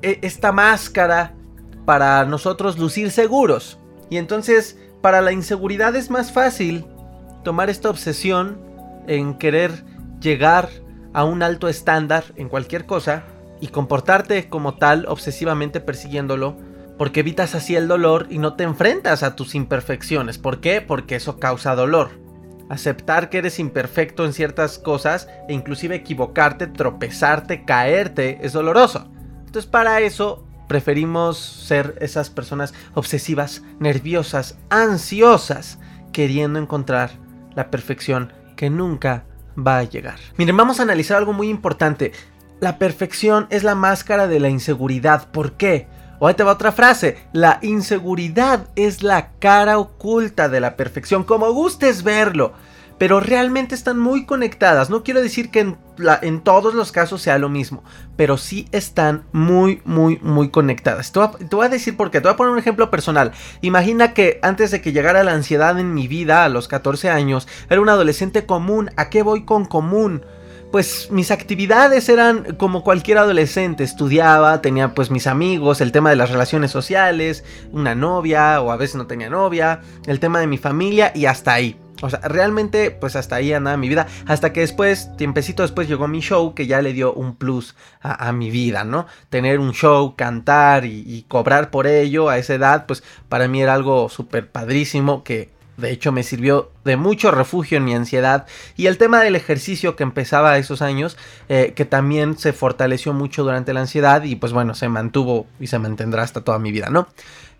esta 0.01 0.51
máscara 0.51 1.33
para 1.85 2.25
nosotros 2.25 2.77
lucir 2.77 3.11
seguros. 3.11 3.79
Y 4.09 4.17
entonces, 4.17 4.77
para 5.01 5.21
la 5.21 5.31
inseguridad 5.31 5.95
es 5.95 6.09
más 6.09 6.31
fácil 6.31 6.85
tomar 7.43 7.69
esta 7.69 7.89
obsesión 7.89 8.59
en 9.07 9.35
querer 9.35 9.83
llegar 10.19 10.69
a 11.13 11.23
un 11.23 11.43
alto 11.43 11.67
estándar 11.67 12.23
en 12.35 12.49
cualquier 12.49 12.85
cosa 12.85 13.23
y 13.59 13.67
comportarte 13.67 14.47
como 14.49 14.75
tal 14.75 15.05
obsesivamente 15.07 15.79
persiguiéndolo 15.79 16.55
porque 16.97 17.21
evitas 17.21 17.55
así 17.55 17.75
el 17.75 17.87
dolor 17.87 18.27
y 18.29 18.37
no 18.37 18.53
te 18.53 18.63
enfrentas 18.63 19.23
a 19.23 19.35
tus 19.35 19.55
imperfecciones. 19.55 20.37
¿Por 20.37 20.61
qué? 20.61 20.81
Porque 20.81 21.15
eso 21.15 21.39
causa 21.39 21.75
dolor. 21.75 22.11
Aceptar 22.69 23.29
que 23.29 23.39
eres 23.39 23.59
imperfecto 23.59 24.23
en 24.23 24.33
ciertas 24.33 24.77
cosas 24.77 25.27
e 25.49 25.53
inclusive 25.53 25.95
equivocarte, 25.95 26.67
tropezarte, 26.67 27.65
caerte 27.65 28.37
es 28.43 28.53
doloroso. 28.53 29.10
Entonces 29.51 29.69
para 29.69 29.99
eso 29.99 30.47
preferimos 30.69 31.37
ser 31.37 31.97
esas 31.99 32.29
personas 32.29 32.73
obsesivas, 32.93 33.63
nerviosas, 33.79 34.57
ansiosas, 34.69 35.77
queriendo 36.13 36.57
encontrar 36.57 37.11
la 37.53 37.69
perfección 37.69 38.31
que 38.55 38.69
nunca 38.69 39.25
va 39.57 39.79
a 39.79 39.83
llegar. 39.83 40.19
Miren, 40.37 40.55
vamos 40.55 40.79
a 40.79 40.83
analizar 40.83 41.17
algo 41.17 41.33
muy 41.33 41.49
importante. 41.49 42.13
La 42.61 42.77
perfección 42.77 43.47
es 43.49 43.65
la 43.65 43.75
máscara 43.75 44.27
de 44.27 44.39
la 44.39 44.47
inseguridad. 44.47 45.29
¿Por 45.31 45.51
qué? 45.57 45.89
O 46.19 46.29
ahí 46.29 46.33
te 46.33 46.43
va 46.43 46.53
otra 46.53 46.71
frase. 46.71 47.17
La 47.33 47.59
inseguridad 47.61 48.69
es 48.77 49.03
la 49.03 49.31
cara 49.39 49.79
oculta 49.79 50.47
de 50.47 50.61
la 50.61 50.77
perfección, 50.77 51.25
como 51.25 51.51
gustes 51.51 52.03
verlo. 52.03 52.53
Pero 52.97 53.19
realmente 53.19 53.75
están 53.75 53.99
muy 53.99 54.25
conectadas. 54.25 54.89
No 54.89 55.03
quiero 55.03 55.21
decir 55.21 55.51
que 55.51 55.59
en, 55.59 55.77
en 56.21 56.41
todos 56.41 56.73
los 56.73 56.91
casos 56.91 57.21
sea 57.21 57.37
lo 57.37 57.49
mismo. 57.49 57.83
Pero 58.15 58.37
sí 58.37 58.67
están 58.71 59.25
muy, 59.31 59.81
muy, 59.85 60.19
muy 60.21 60.49
conectadas. 60.49 61.11
Te 61.11 61.19
voy, 61.19 61.27
a, 61.27 61.31
te 61.31 61.55
voy 61.55 61.65
a 61.65 61.69
decir 61.69 61.97
por 61.97 62.11
qué. 62.11 62.19
Te 62.19 62.27
voy 62.27 62.33
a 62.33 62.37
poner 62.37 62.53
un 62.53 62.59
ejemplo 62.59 62.89
personal. 62.89 63.31
Imagina 63.61 64.13
que 64.13 64.39
antes 64.41 64.71
de 64.71 64.81
que 64.81 64.91
llegara 64.91 65.23
la 65.23 65.33
ansiedad 65.33 65.79
en 65.79 65.93
mi 65.93 66.07
vida 66.07 66.43
a 66.43 66.49
los 66.49 66.67
14 66.67 67.09
años, 67.09 67.47
era 67.69 67.81
un 67.81 67.89
adolescente 67.89 68.45
común. 68.45 68.91
¿A 68.97 69.09
qué 69.09 69.23
voy 69.23 69.45
con 69.45 69.65
común? 69.65 70.23
pues 70.71 71.11
mis 71.11 71.31
actividades 71.31 72.07
eran 72.07 72.55
como 72.55 72.83
cualquier 72.83 73.17
adolescente, 73.17 73.83
estudiaba, 73.83 74.61
tenía 74.61 74.95
pues 74.95 75.11
mis 75.11 75.27
amigos, 75.27 75.81
el 75.81 75.91
tema 75.91 76.09
de 76.09 76.15
las 76.15 76.29
relaciones 76.29 76.71
sociales, 76.71 77.43
una 77.71 77.93
novia 77.93 78.61
o 78.61 78.71
a 78.71 78.77
veces 78.77 78.95
no 78.95 79.05
tenía 79.05 79.29
novia, 79.29 79.81
el 80.07 80.19
tema 80.19 80.39
de 80.39 80.47
mi 80.47 80.57
familia 80.57 81.11
y 81.13 81.25
hasta 81.25 81.53
ahí. 81.53 81.80
O 82.01 82.09
sea, 82.09 82.19
realmente 82.19 82.91
pues 82.91 83.15
hasta 83.15 83.35
ahí 83.35 83.53
andaba 83.53 83.77
mi 83.77 83.89
vida, 83.89 84.07
hasta 84.27 84.53
que 84.53 84.61
después, 84.61 85.15
tiempecito 85.17 85.63
después 85.63 85.87
llegó 85.87 86.07
mi 86.07 86.19
show 86.19 86.53
que 86.53 86.67
ya 86.67 86.81
le 86.81 86.93
dio 86.93 87.13
un 87.13 87.35
plus 87.35 87.75
a, 88.01 88.31
mi 88.31 88.49
vida, 88.49 88.83
¿no? 88.83 89.05
Tener 89.29 89.59
un 89.59 89.73
show, 89.73 90.15
cantar 90.15 90.85
y, 90.85 91.25
cobrar 91.27 91.69
por 91.69 91.87
ello 91.87 92.29
a 92.29 92.37
esa 92.37 92.55
edad, 92.55 92.85
pues 92.85 93.03
para 93.29 93.47
mí 93.47 93.61
era 93.61 93.73
algo 93.73 94.09
súper 94.09 94.49
padrísimo 94.49 95.23
que 95.23 95.49
de 95.77 95.91
hecho, 95.91 96.11
me 96.11 96.23
sirvió 96.23 96.71
de 96.85 96.95
mucho 96.95 97.31
refugio 97.31 97.77
en 97.77 97.85
mi 97.85 97.95
ansiedad. 97.95 98.45
Y 98.77 98.85
el 98.85 98.97
tema 98.97 99.21
del 99.21 99.35
ejercicio 99.35 99.95
que 99.95 100.03
empezaba 100.03 100.57
esos 100.57 100.81
años, 100.81 101.17
eh, 101.49 101.73
que 101.75 101.85
también 101.85 102.37
se 102.37 102.53
fortaleció 102.53 103.13
mucho 103.13 103.43
durante 103.43 103.73
la 103.73 103.81
ansiedad 103.81 104.23
y 104.23 104.35
pues 104.35 104.53
bueno, 104.53 104.75
se 104.75 104.89
mantuvo 104.89 105.47
y 105.59 105.67
se 105.67 105.79
mantendrá 105.79 106.23
hasta 106.23 106.41
toda 106.41 106.59
mi 106.59 106.71
vida, 106.71 106.89
¿no? 106.89 107.07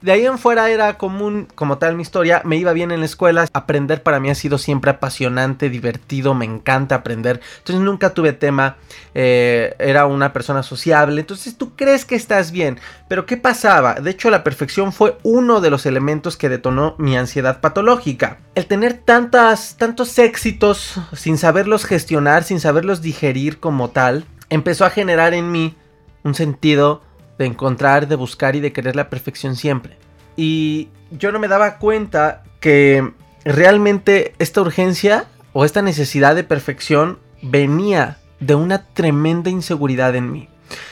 De 0.02 0.12
ahí 0.12 0.26
en 0.26 0.40
fuera 0.40 0.70
era 0.72 0.98
común, 0.98 1.48
como 1.54 1.78
tal 1.78 1.96
mi 1.96 2.02
historia, 2.02 2.42
me 2.44 2.56
iba 2.56 2.74
bien 2.74 2.90
en 2.90 3.02
la 3.02 3.06
escuela, 3.06 3.48
aprender 3.54 4.02
para 4.02 4.20
mí 4.20 4.32
ha 4.32 4.36
sido 4.36 4.58
siempre 4.58 4.90
apasionante, 4.90 5.70
divertido, 5.70 6.34
me 6.34 6.46
encanta 6.46 6.96
aprender, 6.96 7.40
entonces 7.60 7.86
nunca 7.86 8.16
tuve 8.16 8.34
tema, 8.34 8.78
eh, 9.14 9.76
era 9.78 10.08
una 10.08 10.34
persona 10.34 10.64
sociable, 10.64 11.22
entonces 11.22 11.56
tú 11.56 11.76
crees 11.76 12.06
que 12.06 12.16
estás 12.16 12.52
bien, 12.52 12.80
pero 13.08 13.28
¿qué 13.28 13.38
pasaba? 13.38 13.94
De 13.94 14.10
hecho 14.10 14.32
la 14.32 14.44
perfección 14.44 14.92
fue 14.92 15.20
uno 15.22 15.62
de 15.62 15.70
los 15.70 15.86
elementos 15.86 16.36
que 16.36 16.50
detonó 16.50 16.96
mi 16.98 17.16
ansiedad 17.16 17.62
patológica. 17.62 18.40
El 18.56 18.66
tener 18.66 18.94
tantas, 18.94 19.78
tantos 19.78 20.18
éxitos 20.18 21.00
sin 21.14 21.38
saberlos 21.38 21.86
gestionar, 21.86 22.44
sin 22.44 22.60
saberlos 22.60 23.04
digerir 23.04 23.60
como 23.60 23.92
tal, 23.92 24.26
empezó 24.50 24.84
a 24.84 24.90
generar 24.90 25.36
en 25.36 25.52
mí 25.52 25.76
un 26.24 26.34
sentido 26.34 27.04
de 27.42 27.48
encontrar, 27.48 28.08
de 28.08 28.16
buscar 28.16 28.56
y 28.56 28.60
de 28.60 28.72
querer 28.72 28.96
la 28.96 29.10
perfección 29.10 29.56
siempre. 29.56 29.98
Y 30.38 30.90
yo 31.12 31.32
no 31.32 31.40
me 31.40 31.48
daba 31.48 31.78
cuenta 31.78 32.44
que 32.60 33.12
realmente 33.44 34.34
esta 34.40 34.62
urgencia 34.62 35.26
o 35.54 35.66
esta 35.66 35.82
necesidad 35.82 36.36
de 36.36 36.44
perfección 36.44 37.20
venía 37.42 38.18
de 38.40 38.56
una 38.56 38.86
tremenda 38.94 39.50
inseguridad 39.50 40.16
en 40.16 40.32
mí. 40.32 40.48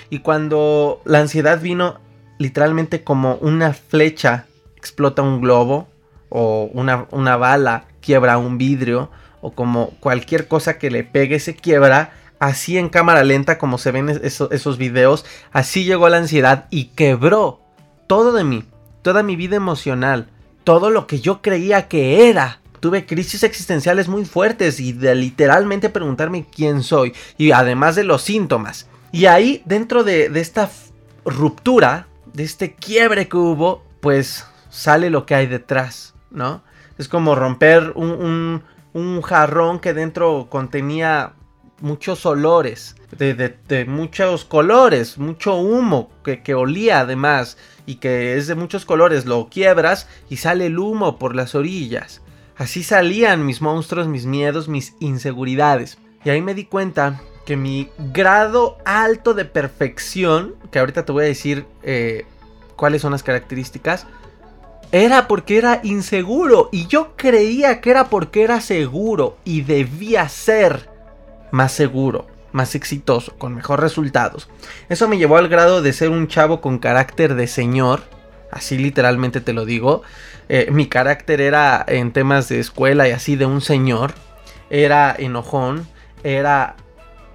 Y 0.09 0.19
cuando 0.19 1.01
la 1.05 1.19
ansiedad 1.19 1.61
vino 1.61 1.99
literalmente 2.37 3.03
como 3.03 3.35
una 3.35 3.73
flecha 3.73 4.45
explota 4.75 5.21
un 5.21 5.41
globo 5.41 5.87
o 6.29 6.69
una, 6.73 7.05
una 7.11 7.37
bala 7.37 7.85
quiebra 8.01 8.37
un 8.37 8.57
vidrio 8.57 9.11
o 9.41 9.51
como 9.51 9.91
cualquier 9.99 10.47
cosa 10.47 10.77
que 10.77 10.89
le 10.89 11.03
pegue 11.03 11.39
se 11.39 11.55
quiebra, 11.55 12.11
así 12.39 12.77
en 12.77 12.89
cámara 12.89 13.23
lenta 13.23 13.57
como 13.57 13.77
se 13.77 13.91
ven 13.91 14.09
esos, 14.09 14.77
videos, 14.77 15.25
así 15.51 15.83
llegó 15.83 16.09
la 16.09 16.17
ansiedad 16.17 16.65
y 16.69 16.85
quebró 16.85 17.61
todo 18.07 18.31
de 18.31 18.43
mí, 18.43 18.63
toda 19.01 19.23
mi 19.23 19.35
vida 19.35 19.57
emocional, 19.57 20.29
todo 20.63 20.89
lo 20.89 21.05
que 21.05 21.19
yo 21.19 21.41
creía 21.41 21.87
que 21.87 22.29
era. 22.29 22.61
Tuve 22.79 23.05
crisis 23.05 23.43
existenciales 23.43 24.07
muy 24.07 24.23
fuertes 24.23 24.79
y 24.79 24.93
de 24.93 25.13
literalmente 25.13 25.89
preguntarme 25.89 26.45
quién 26.49 26.81
soy 26.81 27.13
y 27.37 27.51
además 27.51 27.95
de 27.95 28.05
los 28.05 28.21
síntomas. 28.21 28.87
Y 29.11 29.25
ahí 29.25 29.61
dentro 29.65 30.05
de, 30.05 30.31
esta 30.35 30.69
ruptura, 31.25 32.07
de 32.33 32.43
este 32.43 32.73
quiebre 32.73 33.27
que 33.27 33.35
hubo, 33.35 33.83
pues 33.99 34.45
sale 34.69 35.09
lo 35.09 35.25
que 35.25 35.35
hay 35.35 35.47
detrás, 35.47 36.13
¿no? 36.31 36.63
Es 36.97 37.09
como 37.09 37.35
romper 37.35 37.91
un, 37.95 38.63
un 38.93 39.21
jarrón 39.21 39.79
que 39.79 39.93
dentro 39.93 40.47
contenía 40.49 41.33
muchos 41.81 42.25
olores, 42.25 42.95
de, 43.17 43.85
muchos 43.87 44.45
colores, 44.45 45.17
mucho 45.17 45.55
humo 45.55 46.09
que, 46.23 46.41
que, 46.41 46.53
olía 46.53 47.01
además 47.01 47.57
y 47.85 47.95
que 47.95 48.37
es 48.37 48.47
de 48.47 48.55
muchos 48.55 48.85
colores, 48.85 49.25
lo 49.25 49.49
quiebras 49.49 50.07
y 50.29 50.37
sale 50.37 50.67
el 50.67 50.79
humo 50.79 51.17
por 51.17 51.35
las 51.35 51.55
orillas. 51.55 52.21
Así 52.57 52.83
salían 52.83 53.45
mis 53.45 53.61
monstruos, 53.61 54.07
mis 54.07 54.25
miedos, 54.25 54.67
mis 54.67 54.93
inseguridades. 54.99 55.97
Y 56.25 56.29
ahí 56.29 56.41
me 56.41 56.53
di 56.53 56.65
cuenta 56.65 57.21
que 57.45 57.55
mi 57.55 57.89
grado 58.13 58.77
alto 58.85 59.33
de 59.33 59.45
perfección, 59.45 60.55
que 60.71 60.79
ahorita 60.79 61.05
te 61.05 61.11
voy 61.11 61.23
a 61.23 61.27
decir 61.27 61.65
eh, 61.83 62.25
cuáles 62.75 63.01
son 63.01 63.11
las 63.11 63.23
características, 63.23 64.05
era 64.91 65.27
porque 65.27 65.57
era 65.57 65.79
inseguro 65.83 66.69
y 66.71 66.87
yo 66.87 67.15
creía 67.15 67.79
que 67.79 67.91
era 67.91 68.09
porque 68.09 68.43
era 68.43 68.59
seguro 68.59 69.37
y 69.45 69.61
debía 69.61 70.27
ser 70.29 70.88
más 71.51 71.71
seguro, 71.71 72.27
más 72.51 72.75
exitoso, 72.75 73.35
con 73.37 73.55
mejores 73.55 73.83
resultados. 73.83 74.49
Eso 74.89 75.07
me 75.07 75.17
llevó 75.17 75.37
al 75.37 75.49
grado 75.49 75.81
de 75.81 75.93
ser 75.93 76.09
un 76.09 76.27
chavo 76.27 76.61
con 76.61 76.79
carácter 76.79 77.35
de 77.35 77.47
señor, 77.47 78.01
así 78.51 78.77
literalmente 78.77 79.41
te 79.41 79.53
lo 79.53 79.65
digo. 79.65 80.01
Eh, 80.47 80.69
mi 80.71 80.87
carácter 80.87 81.41
era 81.41 81.83
en 81.87 82.11
temas 82.11 82.49
de 82.49 82.59
escuela 82.59 83.07
y 83.07 83.11
así 83.11 83.35
de 83.35 83.45
un 83.45 83.61
señor, 83.61 84.13
era 84.69 85.15
enojón, 85.17 85.87
era 86.23 86.75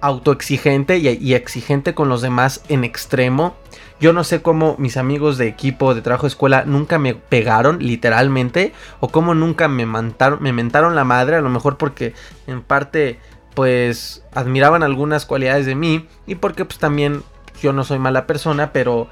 autoexigente 0.01 0.97
y, 0.97 1.33
exigente 1.33 1.93
con 1.93 2.09
los 2.09 2.21
demás 2.21 2.61
en 2.69 2.83
extremo. 2.83 3.55
Yo 3.99 4.11
no 4.13 4.23
sé 4.23 4.41
cómo 4.41 4.75
mis 4.77 4.97
amigos 4.97 5.37
de 5.37 5.47
equipo 5.47 5.95
de 5.95 6.01
trabajo 6.01 6.23
de 6.23 6.29
escuela 6.29 6.63
nunca 6.65 6.99
me 6.99 7.15
pegaron, 7.15 7.79
literalmente, 7.79 8.73
o 8.99 9.07
cómo 9.07 9.33
nunca 9.33 9.67
me 9.67 9.85
mentaron 9.85 10.95
la 10.95 11.05
madre, 11.05 11.37
a 11.37 11.41
lo 11.41 11.49
mejor 11.49 11.77
porque 11.77 12.13
en 12.45 12.61
parte 12.61 13.19
pues 13.55 14.23
admiraban 14.33 14.83
algunas 14.83 15.25
cualidades 15.25 15.65
de 15.65 15.75
mí 15.75 16.07
y 16.27 16.35
porque 16.35 16.65
pues 16.65 16.77
también 16.77 17.23
yo 17.61 17.73
no 17.73 17.83
soy 17.83 17.97
mala 17.97 18.27
persona, 18.27 18.71
pero 18.71 19.09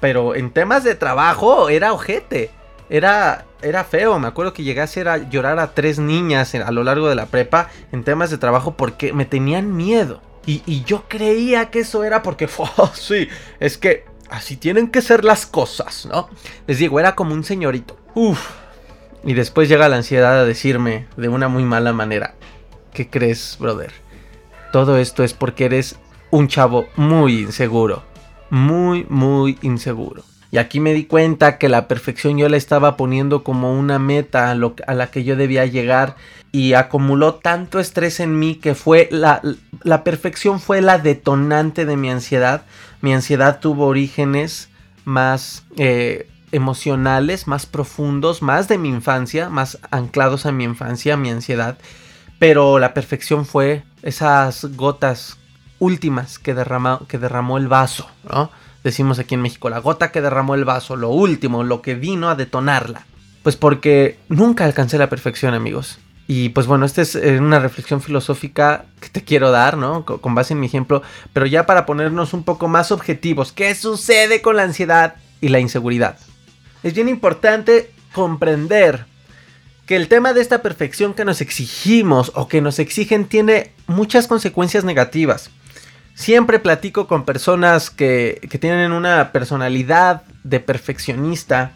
pero 0.00 0.34
en 0.34 0.50
temas 0.50 0.84
de 0.84 0.94
trabajo 0.94 1.68
era 1.68 1.92
ojete. 1.92 2.50
Era, 2.88 3.46
era 3.62 3.82
feo, 3.82 4.18
me 4.18 4.28
acuerdo 4.28 4.52
que 4.52 4.62
llegué 4.62 4.80
a 4.80 4.84
hacer 4.84 5.08
a 5.08 5.16
llorar 5.16 5.58
a 5.58 5.74
tres 5.74 5.98
niñas 5.98 6.54
a 6.54 6.70
lo 6.70 6.84
largo 6.84 7.08
de 7.08 7.16
la 7.16 7.26
prepa 7.26 7.68
en 7.90 8.04
temas 8.04 8.30
de 8.30 8.38
trabajo 8.38 8.76
porque 8.76 9.12
me 9.12 9.24
tenían 9.24 9.74
miedo. 9.74 10.20
Y, 10.48 10.84
yo 10.84 11.08
creía 11.08 11.70
que 11.70 11.80
eso 11.80 12.04
era 12.04 12.22
porque, 12.22 12.48
oh, 12.58 12.92
sí, 12.94 13.28
es 13.58 13.78
que 13.78 14.04
así 14.30 14.56
tienen 14.56 14.92
que 14.92 15.02
ser 15.02 15.24
las 15.24 15.44
cosas, 15.44 16.06
¿no? 16.06 16.28
Les 16.68 16.78
digo, 16.78 17.00
era 17.00 17.16
como 17.16 17.34
un 17.34 17.42
señorito. 17.42 17.98
Uf. 18.14 18.50
Y 19.24 19.34
después 19.34 19.68
llega 19.68 19.88
la 19.88 19.96
ansiedad 19.96 20.38
a 20.38 20.44
decirme 20.44 21.08
de 21.16 21.28
una 21.28 21.48
muy 21.48 21.64
mala 21.64 21.92
manera, 21.92 22.36
¿Qué 22.96 23.10
crees, 23.10 23.58
brother? 23.60 23.92
Todo 24.72 24.96
esto 24.96 25.22
es 25.22 25.34
porque 25.34 25.66
eres 25.66 25.96
un 26.30 26.48
chavo 26.48 26.86
muy 26.96 27.40
inseguro. 27.40 28.02
Muy, 28.48 29.04
muy 29.10 29.58
inseguro. 29.60 30.22
Y 30.50 30.56
aquí 30.56 30.80
me 30.80 30.94
di 30.94 31.04
cuenta 31.04 31.58
que 31.58 31.68
la 31.68 31.88
perfección 31.88 32.38
yo 32.38 32.48
la 32.48 32.56
estaba 32.56 32.96
poniendo 32.96 33.44
como 33.44 33.78
una 33.78 33.98
meta 33.98 34.50
a, 34.50 34.54
la 34.94 35.10
que 35.10 35.24
yo 35.24 35.36
debía 35.36 35.66
llegar 35.66 36.16
y 36.52 36.72
acumuló 36.72 37.34
tanto 37.34 37.80
estrés 37.80 38.18
en 38.18 38.38
mí 38.38 38.54
que 38.54 38.74
fue 38.74 39.08
la, 39.10 39.42
la 39.82 40.02
perfección 40.02 40.58
fue 40.58 40.80
la 40.80 40.96
detonante 40.96 41.84
de 41.84 41.98
mi 41.98 42.08
ansiedad. 42.08 42.62
Mi 43.02 43.12
ansiedad 43.12 43.60
tuvo 43.60 43.88
orígenes 43.88 44.70
más 45.04 45.66
eh, 45.76 46.30
emocionales, 46.50 47.46
más 47.46 47.66
profundos, 47.66 48.40
más 48.40 48.68
de 48.68 48.78
mi 48.78 48.88
infancia, 48.88 49.50
más 49.50 49.78
anclados 49.90 50.46
a 50.46 50.52
mi 50.52 50.64
infancia, 50.64 51.12
a 51.12 51.18
mi 51.18 51.28
ansiedad. 51.28 51.76
Pero 52.38 52.78
la 52.78 52.94
perfección 52.94 53.46
fue 53.46 53.84
esas 54.02 54.76
gotas 54.76 55.38
últimas 55.78 56.38
que, 56.38 56.54
que 57.08 57.18
derramó 57.18 57.58
el 57.58 57.68
vaso, 57.68 58.08
¿no? 58.30 58.50
Decimos 58.84 59.18
aquí 59.18 59.34
en 59.34 59.42
México, 59.42 59.68
la 59.68 59.80
gota 59.80 60.12
que 60.12 60.20
derramó 60.20 60.54
el 60.54 60.64
vaso, 60.64 60.96
lo 60.96 61.08
último, 61.08 61.64
lo 61.64 61.82
que 61.82 61.94
vino 61.94 62.28
a 62.28 62.36
detonarla. 62.36 63.04
Pues 63.42 63.56
porque 63.56 64.18
nunca 64.28 64.64
alcancé 64.64 64.98
la 64.98 65.08
perfección, 65.08 65.54
amigos. 65.54 65.98
Y 66.28 66.48
pues 66.50 66.66
bueno, 66.66 66.86
esta 66.86 67.02
es 67.02 67.14
eh, 67.14 67.38
una 67.38 67.60
reflexión 67.60 68.00
filosófica 68.00 68.86
que 69.00 69.08
te 69.08 69.22
quiero 69.22 69.50
dar, 69.50 69.76
¿no? 69.76 70.04
Con 70.04 70.34
base 70.34 70.54
en 70.54 70.60
mi 70.60 70.66
ejemplo, 70.66 71.02
pero 71.32 71.46
ya 71.46 71.66
para 71.66 71.86
ponernos 71.86 72.32
un 72.34 72.42
poco 72.42 72.68
más 72.68 72.90
objetivos. 72.90 73.52
¿Qué 73.52 73.74
sucede 73.74 74.42
con 74.42 74.56
la 74.56 74.64
ansiedad 74.64 75.14
y 75.40 75.48
la 75.48 75.60
inseguridad? 75.60 76.18
Es 76.82 76.94
bien 76.94 77.08
importante 77.08 77.92
comprender 78.12 79.06
que 79.86 79.94
el 79.94 80.08
tema 80.08 80.34
de 80.34 80.40
esta 80.40 80.62
perfección 80.62 81.14
que 81.14 81.24
nos 81.24 81.40
exigimos 81.40 82.32
o 82.34 82.48
que 82.48 82.60
nos 82.60 82.80
exigen 82.80 83.24
tiene 83.24 83.72
muchas 83.86 84.26
consecuencias 84.26 84.84
negativas. 84.84 85.50
Siempre 86.14 86.58
platico 86.58 87.06
con 87.06 87.24
personas 87.24 87.90
que, 87.90 88.40
tienen 88.60 88.90
una 88.90 89.30
personalidad 89.32 90.22
de 90.42 90.58
perfeccionista. 90.60 91.72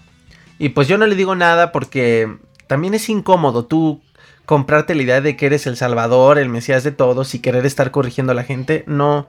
Y 0.59 0.71
pues 0.71 0.89
yo 0.89 0.99
no 0.99 1.07
le 1.07 1.15
digo 1.15 1.37
nada 1.37 1.71
porque 1.73 2.37
también 2.67 2.95
es 2.95 3.09
incómodo 3.09 3.67
tú 3.67 4.03
comprarte 4.45 4.97
la 4.97 5.03
idea 5.03 5.21
de 5.21 5.37
que 5.37 5.47
eres 5.47 5.69
el 5.69 5.77
salvador, 5.77 6.39
el 6.39 6.49
mesías 6.49 6.83
de 6.83 6.91
todos 6.91 7.35
y 7.35 7.39
querer 7.39 7.65
estar 7.65 7.93
corrigiendo 7.93 8.33
a 8.33 8.35
la 8.35 8.43
gente. 8.43 8.83
No. 8.89 9.29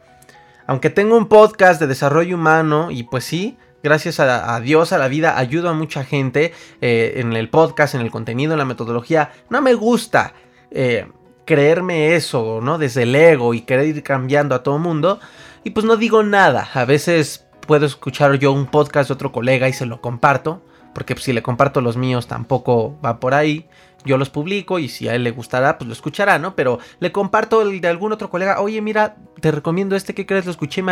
Aunque 0.66 0.90
tengo 0.90 1.18
un 1.18 1.28
podcast 1.28 1.80
de 1.80 1.86
desarrollo 1.86 2.36
humano 2.36 2.90
y 2.90 3.04
pues 3.04 3.26
sí, 3.26 3.58
gracias 3.84 4.20
a, 4.20 4.60
Dios, 4.60 4.94
a 4.94 4.98
la 4.98 5.08
vida, 5.08 5.38
ayudo 5.38 5.70
a 5.70 5.74
mucha 5.74 6.04
gente 6.04 6.54
eh, 6.82 7.14
en 7.18 7.34
el 7.34 7.50
podcast, 7.50 7.96
en 7.96 8.02
el 8.02 8.12
contenido, 8.12 8.54
en 8.54 8.60
la 8.60 8.66
metodología. 8.66 9.32
No 9.50 9.62
me 9.62 9.74
gusta. 9.74 10.34
Eh, 10.72 11.08
creerme 11.46 12.16
eso, 12.16 12.60
¿no? 12.62 12.78
Desde 12.78 13.04
el 13.04 13.16
ego 13.16 13.54
y 13.54 13.62
querer 13.62 13.88
ir 13.88 14.04
cambiando 14.04 14.56
a 14.56 14.64
todo 14.64 14.80
mundo. 14.80 15.20
Y 15.64 15.72
pues 15.72 15.86
no 15.86 15.98
digo 15.98 16.24
nada. 16.24 16.70
A 16.74 16.86
veces 16.86 17.46
puedo 17.68 17.86
escuchar 17.86 18.36
yo 18.36 18.52
un 18.52 18.68
podcast 18.68 19.10
de 19.10 19.14
otro 19.14 19.32
colega 19.32 19.68
y 19.68 19.74
se 19.74 19.86
lo 19.86 20.02
comparto. 20.02 20.62
Porque 20.94 21.16
pues, 21.16 21.24
si 21.24 21.34
le 21.34 21.42
comparto 21.42 21.82
los 21.82 21.98
míos 21.98 22.28
tampoco 22.28 23.00
va 23.04 23.20
por 23.20 23.34
ahí. 23.34 23.68
Yo 24.04 24.18
los 24.18 24.30
publico 24.30 24.80
y 24.80 24.90
si 24.90 25.08
a 25.08 25.16
él 25.16 25.24
le 25.24 25.32
gustará, 25.32 25.78
pues 25.78 25.88
lo 25.88 25.94
escuchará, 25.94 26.40
¿no? 26.40 26.56
Pero 26.56 26.80
le 27.00 27.12
comparto 27.12 27.62
el 27.62 27.82
de 27.82 27.88
algún 27.88 28.12
otro 28.12 28.30
colega. 28.30 28.60
Oye, 28.60 28.82
mira, 28.82 29.16
te 29.40 29.52
recomiendo 29.52 29.96
este, 29.96 30.16
¿qué 30.16 30.26
crees? 30.26 30.46
Lo 30.46 30.52
escuché, 30.52 30.84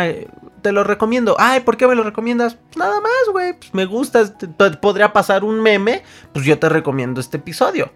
te 0.62 0.72
lo 0.72 0.84
recomiendo. 0.84 1.36
Ay, 1.38 1.60
¿por 1.60 1.76
qué 1.76 1.88
me 1.88 1.94
lo 1.94 2.04
recomiendas? 2.04 2.54
Pues 2.54 2.76
nada 2.76 3.00
más, 3.00 3.32
güey. 3.32 3.54
Pues 3.54 3.74
me 3.74 3.84
gusta. 3.86 4.22
Podría 4.80 5.12
pasar 5.12 5.42
un 5.44 5.60
meme. 5.60 6.02
Pues 6.32 6.44
yo 6.44 6.58
te 6.58 6.68
recomiendo 6.68 7.20
este 7.20 7.38
episodio. 7.38 7.90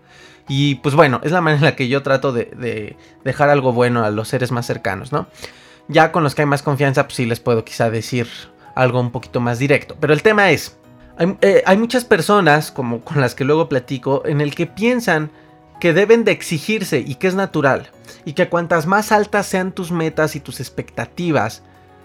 Y 0.49 0.76
pues 0.76 0.94
bueno, 0.94 1.21
es 1.23 1.33
la 1.33 1.40
manera 1.40 1.59
en 1.59 1.64
la 1.64 1.76
que 1.76 1.88
yo 1.88 2.02
trato 2.02 2.33
de, 2.33 2.97
dejar 3.25 3.49
algo 3.49 3.73
bueno 3.73 4.04
a 4.04 4.11
los 4.11 4.28
seres 4.28 4.50
más 4.50 4.66
cercanos, 4.66 5.12
¿no? 5.12 5.26
Ya 5.88 6.12
con 6.12 6.23
los 6.23 6.35
que 6.35 6.42
hay 6.42 6.47
más 6.47 6.62
confianza, 6.62 7.04
pues 7.04 7.14
sí 7.14 7.26
les 7.26 7.40
puedo 7.40 7.64
quizá 7.64 7.90
decir 7.90 8.28
algo 8.75 9.00
un 9.00 9.11
poquito 9.11 9.40
más 9.40 9.59
directo. 9.59 9.97
Pero 10.00 10.12
el 10.12 10.23
tema 10.23 10.50
es, 10.50 10.78
hay, 11.16 11.37
eh, 11.40 11.62
hay, 11.66 11.77
muchas 11.77 12.05
personas, 12.05 12.70
como 12.70 13.00
con 13.00 13.20
las 13.20 13.35
que 13.35 13.44
luego 13.44 13.68
platico, 13.68 14.22
en 14.27 14.40
el 14.40 14.55
que 14.55 14.66
piensan 14.66 15.31
que 15.81 15.92
deben 15.92 16.24
de 16.24 16.33
exigirse 16.33 17.00
y 17.00 17.16
que 17.16 17.27
es 17.27 17.35
natural. 17.35 17.90
Y 18.24 18.33
que 18.33 18.48
cuantas 18.48 18.87
más 18.87 19.12
altas 19.12 19.46
sean 19.46 19.72
tus 19.72 19.90
metas 19.90 20.37
y 20.37 20.40
tus 20.40 20.61
expectativas, 20.61 21.62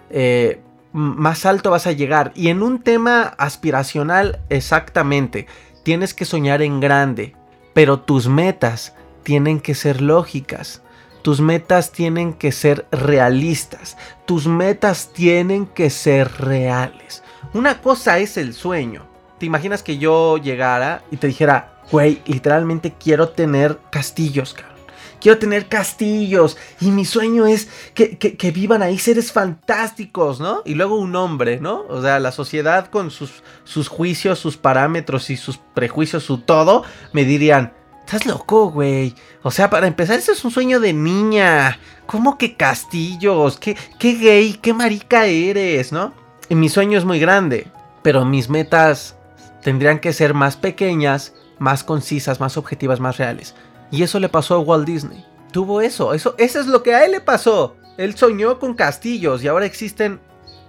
eh, 0.09 0.61
más 0.91 1.45
alto 1.45 1.71
vas 1.71 1.87
a 1.87 1.91
llegar. 1.91 2.31
Y 2.35 2.49
en 2.49 2.61
un 2.61 2.81
tema 2.81 3.21
aspiracional, 3.37 4.39
exactamente, 4.49 5.47
tienes 5.83 6.13
que 6.13 6.25
soñar 6.25 6.61
en 6.61 6.79
grande. 6.79 7.35
Pero 7.73 7.99
tus 7.99 8.27
metas 8.27 8.93
tienen 9.23 9.59
que 9.59 9.75
ser 9.75 10.01
lógicas. 10.01 10.81
Tus 11.21 11.41
metas 11.41 11.91
tienen 11.91 12.33
que 12.33 12.51
ser 12.51 12.85
realistas. 12.91 13.97
Tus 14.25 14.47
metas 14.47 15.11
tienen 15.13 15.67
que 15.67 15.89
ser 15.89 16.31
reales. 16.39 17.23
Una 17.53 17.81
cosa 17.81 18.19
es 18.19 18.37
el 18.37 18.53
sueño. 18.53 19.07
¿Te 19.39 19.47
imaginas 19.47 19.81
que 19.81 19.97
yo 19.97 20.37
llegara 20.37 21.01
y 21.09 21.17
te 21.17 21.25
dijera, 21.25 21.81
güey, 21.91 22.21
literalmente 22.27 22.93
quiero 22.93 23.29
tener 23.29 23.79
castillos, 23.89 24.53
cabrón? 24.53 24.77
Quiero 25.19 25.39
tener 25.39 25.67
castillos 25.67 26.57
y 26.79 26.91
mi 26.91 27.05
sueño 27.05 27.47
es 27.47 27.67
que, 27.93 28.17
que, 28.17 28.51
vivan 28.51 28.83
ahí 28.83 28.97
seres 28.99 29.31
fantásticos, 29.31 30.39
¿no? 30.39 30.61
Y 30.63 30.75
luego 30.75 30.97
un 30.97 31.15
hombre, 31.15 31.59
¿no? 31.59 31.85
O 31.89 32.01
sea, 32.01 32.19
la 32.19 32.31
sociedad 32.31 32.89
con 32.89 33.11
sus, 33.11 33.43
sus 33.65 33.89
juicios, 33.89 34.39
sus 34.39 34.55
parámetros 34.55 35.29
y 35.29 35.35
sus 35.35 35.57
prejuicios, 35.57 36.23
su 36.23 36.37
todo, 36.37 36.83
me 37.11 37.25
dirían, 37.25 37.73
estás 38.05 38.25
loco, 38.25 38.69
güey. 38.71 39.13
O 39.41 39.51
sea, 39.51 39.69
para 39.69 39.87
empezar, 39.87 40.19
eso 40.19 40.31
es 40.31 40.45
un 40.45 40.51
sueño 40.51 40.79
de 40.79 40.93
niña. 40.93 41.79
¿Cómo 42.05 42.37
que 42.37 42.55
castillos? 42.55 43.57
¿Qué, 43.57 43.75
qué 43.97 44.13
gay? 44.13 44.53
¿Qué 44.53 44.73
marica 44.73 45.25
eres, 45.25 45.91
no? 45.91 46.13
Y 46.49 46.55
mi 46.55 46.67
sueño 46.67 46.97
es 46.97 47.05
muy 47.05 47.19
grande, 47.19 47.67
pero 48.01 48.25
mis 48.25 48.49
metas 48.49 49.15
tendrían 49.61 49.99
que 49.99 50.13
ser 50.13 50.33
más 50.33 50.57
pequeñas, 50.57 51.33
más 51.59 51.83
concisas, 51.83 52.39
más 52.39 52.57
objetivas, 52.57 52.99
más 52.99 53.17
reales. 53.17 53.53
Y 53.91 54.01
eso 54.01 54.19
le 54.19 54.29
pasó 54.29 54.55
a 54.55 54.59
Walt 54.59 54.87
Disney. 54.87 55.23
Tuvo 55.51 55.81
eso, 55.81 56.13
eso, 56.13 56.33
eso 56.37 56.59
es 56.59 56.65
lo 56.65 56.81
que 56.81 56.95
a 56.95 57.05
él 57.05 57.11
le 57.11 57.21
pasó. 57.21 57.75
Él 57.97 58.15
soñó 58.15 58.57
con 58.57 58.73
castillos 58.73 59.43
y 59.43 59.47
ahora 59.47 59.65
existen 59.65 60.19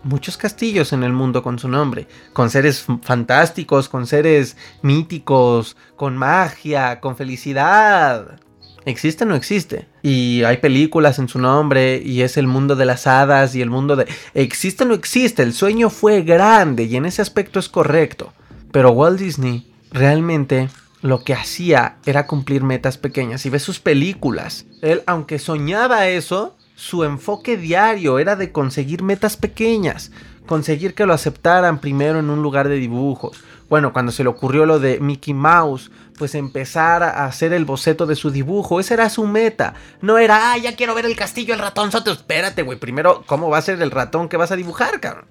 muchos 0.03 0.37
castillos 0.37 0.93
en 0.93 1.03
el 1.03 1.13
mundo 1.13 1.43
con 1.43 1.59
su 1.59 1.69
nombre, 1.69 2.07
con 2.33 2.51
seres 2.51 2.85
fantásticos, 3.03 3.89
con 3.89 4.07
seres 4.07 4.57
míticos, 4.83 5.77
con 5.97 6.17
magia, 6.17 7.01
con 7.01 7.17
felicidad. 7.17 8.41
¿Existe 8.85 9.25
o 9.25 9.27
no 9.27 9.35
existe? 9.35 9.87
Y 10.03 10.43
hay 10.45 10.57
películas 10.59 11.19
en 11.19 11.29
su 11.29 11.39
nombre 11.39 12.01
y 12.05 12.23
es 12.23 12.37
el 12.37 12.47
mundo 12.47 12.77
de 12.77 12.87
las 12.87 13.07
hadas 13.07 13.55
y 13.55 13.63
el 13.63 13.71
mundo 13.71 13.97
de... 13.97 14.07
¿Existe 14.35 14.85
o 14.85 14.87
no 14.87 14.95
existe? 14.95 15.43
El 15.43 15.53
sueño 15.53 15.91
fue 15.91 16.23
grande 16.23 16.85
y 16.85 16.97
en 16.97 17.07
ese 17.07 17.23
aspecto 17.23 17.59
es 17.59 17.69
correcto. 17.69 18.33
Pero 18.73 18.93
Walt 18.93 19.19
Disney 19.19 19.73
realmente 19.93 20.69
lo 21.03 21.25
que 21.25 21.35
hacía 21.35 21.97
era 22.07 22.27
cumplir 22.27 22.63
metas 22.63 22.99
pequeñas. 22.99 23.45
Y 23.47 23.51
ves 23.51 23.63
sus 23.63 23.81
películas. 23.81 24.67
Él, 24.83 25.03
aunque 25.07 25.39
soñaba 25.39 26.09
eso, 26.09 26.57
su 26.75 27.05
enfoque 27.05 27.57
diario 27.57 28.19
era 28.19 28.37
de 28.37 28.53
conseguir 28.53 29.03
metas 29.03 29.37
pequeñas. 29.37 30.11
Conseguir 30.47 30.95
que 30.95 31.07
lo 31.07 31.13
aceptaran 31.13 31.81
primero 31.81 32.19
en 32.19 32.31
un 32.31 32.43
lugar 32.43 32.69
de 32.69 32.77
dibujos. 32.77 33.43
Bueno, 33.71 33.95
cuando 33.95 34.13
se 34.13 34.23
le 34.23 34.29
ocurrió 34.29 34.67
lo 34.67 34.79
de 34.79 35.01
Mickey 35.01 35.33
Mouse, 35.33 35.91
pues 36.19 36.35
empezar 36.35 37.03
a 37.03 37.25
hacer 37.25 37.55
el 37.55 37.65
boceto 37.65 38.05
de 38.05 38.17
su 38.17 38.31
dibujo. 38.31 38.81
Esa 38.81 38.93
era 38.95 39.09
su 39.09 39.27
meta. 39.27 39.73
No 40.03 40.19
era, 40.19 40.53
ah, 40.53 40.59
ya 40.59 40.77
quiero 40.77 40.95
ver 40.95 41.07
el 41.07 41.17
castillo, 41.17 41.55
el 41.55 41.61
ratón 41.61 41.91
soto. 41.91 42.13
Espérate, 42.13 42.61
güey. 42.61 42.79
Primero, 42.79 43.23
¿cómo 43.27 43.49
va 43.49 43.57
a 43.57 43.63
ser 43.63 43.81
el 43.81 43.91
ratón 43.91 44.29
que 44.29 44.37
vas 44.37 44.51
a 44.51 44.57
dibujar, 44.57 45.01
cabrón? 45.01 45.25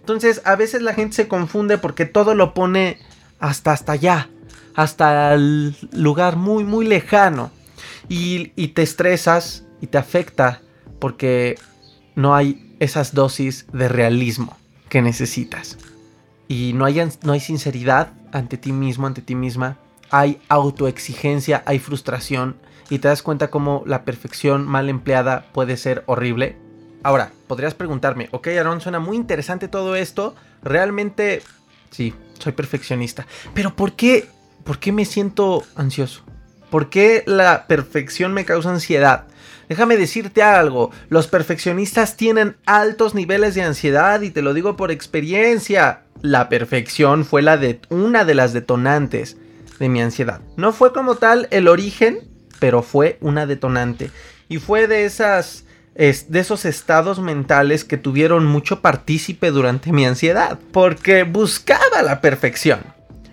Entonces, 0.00 0.42
a 0.44 0.56
veces 0.56 0.82
la 0.82 0.92
gente 0.92 1.16
se 1.16 1.28
confunde 1.28 1.78
porque 1.78 2.04
todo 2.04 2.34
lo 2.34 2.52
pone 2.52 2.98
hasta 3.38 3.72
hasta 3.72 3.92
allá 3.92 4.28
hasta 4.74 5.34
el 5.34 5.76
lugar 5.92 6.36
muy, 6.36 6.64
muy 6.64 6.86
lejano. 6.86 7.50
Y, 8.08 8.48
te 8.68 8.82
estresas 8.82 9.64
y 9.80 9.86
te 9.86 9.98
afecta 9.98 10.60
porque 10.98 11.58
no 12.14 12.34
hay 12.34 12.76
esas 12.80 13.14
dosis 13.14 13.66
de 13.72 13.88
realismo 13.88 14.58
que 14.90 15.00
necesitas. 15.00 15.78
Y 16.48 16.72
no 16.74 16.84
hay, 16.84 17.02
no 17.22 17.32
hay 17.32 17.40
sinceridad 17.40 18.12
ante 18.32 18.56
ti 18.56 18.72
mismo, 18.72 19.06
ante 19.06 19.22
ti 19.22 19.34
misma. 19.34 19.78
Hay 20.10 20.40
autoexigencia, 20.48 21.62
hay 21.66 21.78
frustración. 21.78 22.56
Y 22.90 22.98
te 22.98 23.08
das 23.08 23.22
cuenta 23.22 23.48
cómo 23.48 23.82
la 23.86 24.04
perfección 24.04 24.66
mal 24.66 24.88
empleada 24.88 25.46
puede 25.52 25.76
ser 25.76 26.04
horrible. 26.06 26.56
Ahora, 27.02 27.32
podrías 27.46 27.74
preguntarme, 27.74 28.28
ok 28.30 28.48
Aaron, 28.48 28.80
suena 28.80 28.98
muy 28.98 29.16
interesante 29.16 29.68
todo 29.68 29.96
esto. 29.96 30.34
Realmente, 30.62 31.42
sí, 31.90 32.14
soy 32.38 32.52
perfeccionista. 32.52 33.26
Pero 33.54 33.74
¿por 33.74 33.92
qué 33.92 34.28
¿por 34.64 34.78
qué 34.78 34.90
me 34.90 35.04
siento 35.04 35.62
ansioso? 35.76 36.24
¿Por 36.70 36.90
qué 36.90 37.22
la 37.26 37.66
perfección 37.68 38.32
me 38.32 38.44
causa 38.44 38.70
ansiedad? 38.70 39.26
Déjame 39.68 39.96
decirte 39.96 40.42
algo, 40.42 40.90
los 41.08 41.28
perfeccionistas 41.28 42.16
tienen 42.16 42.56
altos 42.66 43.14
niveles 43.14 43.54
de 43.54 43.62
ansiedad 43.62 44.20
y 44.22 44.30
te 44.30 44.42
lo 44.42 44.52
digo 44.52 44.76
por 44.76 44.90
experiencia. 44.90 46.02
La 46.24 46.48
perfección 46.48 47.26
fue 47.26 47.42
la 47.42 47.58
de 47.58 47.82
una 47.90 48.24
de 48.24 48.32
las 48.32 48.54
detonantes 48.54 49.36
de 49.78 49.90
mi 49.90 50.00
ansiedad. 50.00 50.40
No 50.56 50.72
fue 50.72 50.90
como 50.90 51.16
tal 51.16 51.48
el 51.50 51.68
origen, 51.68 52.20
pero 52.60 52.80
fue 52.80 53.18
una 53.20 53.44
detonante. 53.44 54.10
Y 54.48 54.56
fue 54.56 54.86
de 54.86 55.02
de 55.04 56.40
esos 56.40 56.64
estados 56.64 57.20
mentales 57.20 57.84
que 57.84 57.98
tuvieron 57.98 58.46
mucho 58.46 58.80
partícipe 58.80 59.50
durante 59.50 59.92
mi 59.92 60.06
ansiedad, 60.06 60.58
porque 60.72 61.24
buscaba 61.24 62.00
la 62.02 62.22
perfección 62.22 62.80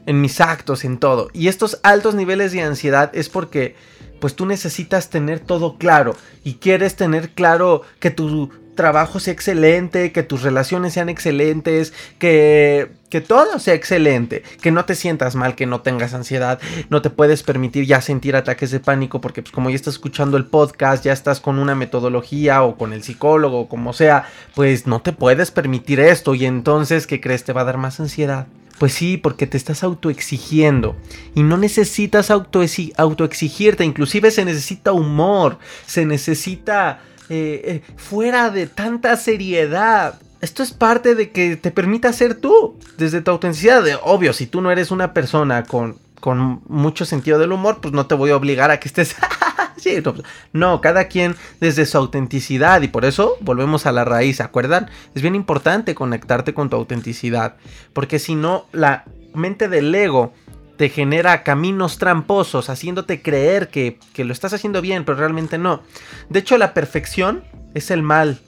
en 0.05 0.19
mis 0.19 0.41
actos, 0.41 0.83
en 0.83 0.97
todo. 0.97 1.29
Y 1.31 1.47
estos 1.47 1.79
altos 1.83 2.13
niveles 2.13 2.51
de 2.51 2.61
ansiedad 2.61 3.09
es 3.13 3.29
porque 3.29 3.77
pues 4.19 4.35
tú 4.35 4.45
necesitas 4.45 5.09
tener 5.09 5.39
todo 5.39 5.77
claro 5.77 6.17
y 6.43 6.55
quieres 6.55 6.97
tener 6.97 7.29
claro 7.29 7.83
que 8.01 8.11
tu 8.11 8.51
trabajo 8.81 9.19
sea 9.19 9.31
excelente, 9.31 10.11
que 10.11 10.23
tus 10.23 10.41
relaciones 10.41 10.93
sean 10.93 11.07
excelentes, 11.07 11.93
que, 12.17 12.89
que 13.11 13.21
todo 13.21 13.59
sea 13.59 13.75
excelente, 13.75 14.41
que 14.59 14.71
no 14.71 14.85
te 14.85 14.95
sientas 14.95 15.35
mal, 15.35 15.53
que 15.53 15.67
no 15.67 15.81
tengas 15.81 16.15
ansiedad, 16.15 16.59
no 16.89 17.03
te 17.03 17.11
puedes 17.11 17.43
permitir 17.43 17.85
ya 17.85 18.01
sentir 18.01 18.35
ataques 18.35 18.71
de 18.71 18.79
pánico 18.79 19.21
porque 19.21 19.43
pues 19.43 19.51
como 19.51 19.69
ya 19.69 19.75
estás 19.75 19.93
escuchando 19.93 20.35
el 20.35 20.47
podcast, 20.47 21.05
ya 21.05 21.13
estás 21.13 21.39
con 21.39 21.59
una 21.59 21.75
metodología 21.75 22.63
o 22.63 22.75
con 22.75 22.91
el 22.91 23.03
psicólogo 23.03 23.69
como 23.69 23.93
sea, 23.93 24.27
pues 24.55 24.87
no 24.87 25.03
te 25.03 25.13
puedes 25.13 25.51
permitir 25.51 25.99
esto 25.99 26.33
y 26.33 26.47
entonces, 26.47 27.05
¿qué 27.05 27.21
crees? 27.21 27.43
Te 27.43 27.53
va 27.53 27.61
a 27.61 27.65
dar 27.65 27.77
más 27.77 27.99
ansiedad. 27.99 28.47
Pues 28.79 28.93
sí, 28.93 29.17
porque 29.17 29.45
te 29.45 29.57
estás 29.57 29.83
autoexigiendo 29.83 30.95
y 31.35 31.43
no 31.43 31.55
necesitas 31.55 32.31
autoexigirte, 32.31 33.85
inclusive 33.85 34.31
se 34.31 34.43
necesita 34.43 34.91
humor, 34.91 35.59
se 35.85 36.07
necesita 36.07 36.99
eh, 37.33 37.81
fuera 37.95 38.49
de 38.49 38.67
tanta 38.67 39.15
seriedad. 39.15 40.19
Esto 40.41 40.63
es 40.63 40.73
parte 40.73 41.15
de 41.15 41.31
que 41.31 41.55
te 41.55 41.71
permita 41.71 42.11
ser 42.13 42.35
tú, 42.35 42.77
desde 42.97 43.21
tu 43.21 43.31
autenticidad. 43.31 43.83
Obvio, 44.03 44.33
si 44.33 44.47
tú 44.47 44.61
no 44.61 44.71
eres 44.71 44.91
una 44.91 45.13
persona 45.13 45.63
con, 45.63 45.97
con 46.19 46.61
mucho 46.67 47.05
sentido 47.05 47.39
del 47.39 47.51
humor, 47.51 47.79
pues 47.81 47.93
no 47.93 48.07
te 48.07 48.15
voy 48.15 48.31
a 48.31 48.35
obligar 48.35 48.71
a 48.71 48.79
que 48.79 48.87
estés... 48.87 49.15
no, 50.53 50.81
cada 50.81 51.05
quien 51.05 51.35
desde 51.59 51.85
su 51.85 51.97
autenticidad 51.97 52.81
y 52.81 52.87
por 52.87 53.05
eso 53.05 53.37
volvemos 53.41 53.85
a 53.85 53.91
la 53.91 54.05
raíz, 54.05 54.41
¿acuerdan? 54.41 54.89
Es 55.15 55.21
bien 55.21 55.35
importante 55.35 55.95
conectarte 55.95 56.53
con 56.53 56.69
tu 56.69 56.75
autenticidad, 56.75 57.55
porque 57.93 58.19
si 58.19 58.35
no, 58.35 58.65
la 58.71 59.05
mente 59.33 59.67
del 59.67 59.93
ego 59.93 60.33
te 60.81 60.89
genera 60.89 61.43
caminos 61.43 61.99
tramposos, 61.99 62.71
haciéndote 62.71 63.21
creer 63.21 63.67
que, 63.67 63.99
lo 64.17 64.33
estás 64.33 64.53
haciendo 64.53 64.81
bien, 64.81 65.05
pero 65.05 65.15
realmente 65.15 65.59
no. 65.59 65.83
De 66.29 66.39
hecho, 66.39 66.57
la 66.57 66.73
perfección 66.73 67.43
es 67.75 67.91
el 67.91 68.01
mal 68.01 68.39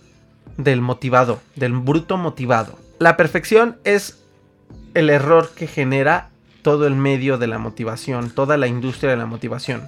del 0.58 0.82
motivado, 0.82 1.42
del 1.56 1.74
bruto 1.74 2.18
motivado. 2.18 2.80
La 2.98 3.18
perfección 3.18 3.78
es 3.84 4.18
el 4.96 5.12
error 5.12 5.52
que 5.56 5.68
genera 5.68 6.30
todo 6.64 6.88
el 6.88 6.96
medio 6.96 7.38
de 7.38 7.46
la 7.46 7.60
motivación, 7.60 8.32
toda 8.32 8.58
la 8.58 8.66
industria 8.66 9.12
de 9.12 9.18
la 9.18 9.28
motivación. 9.28 9.88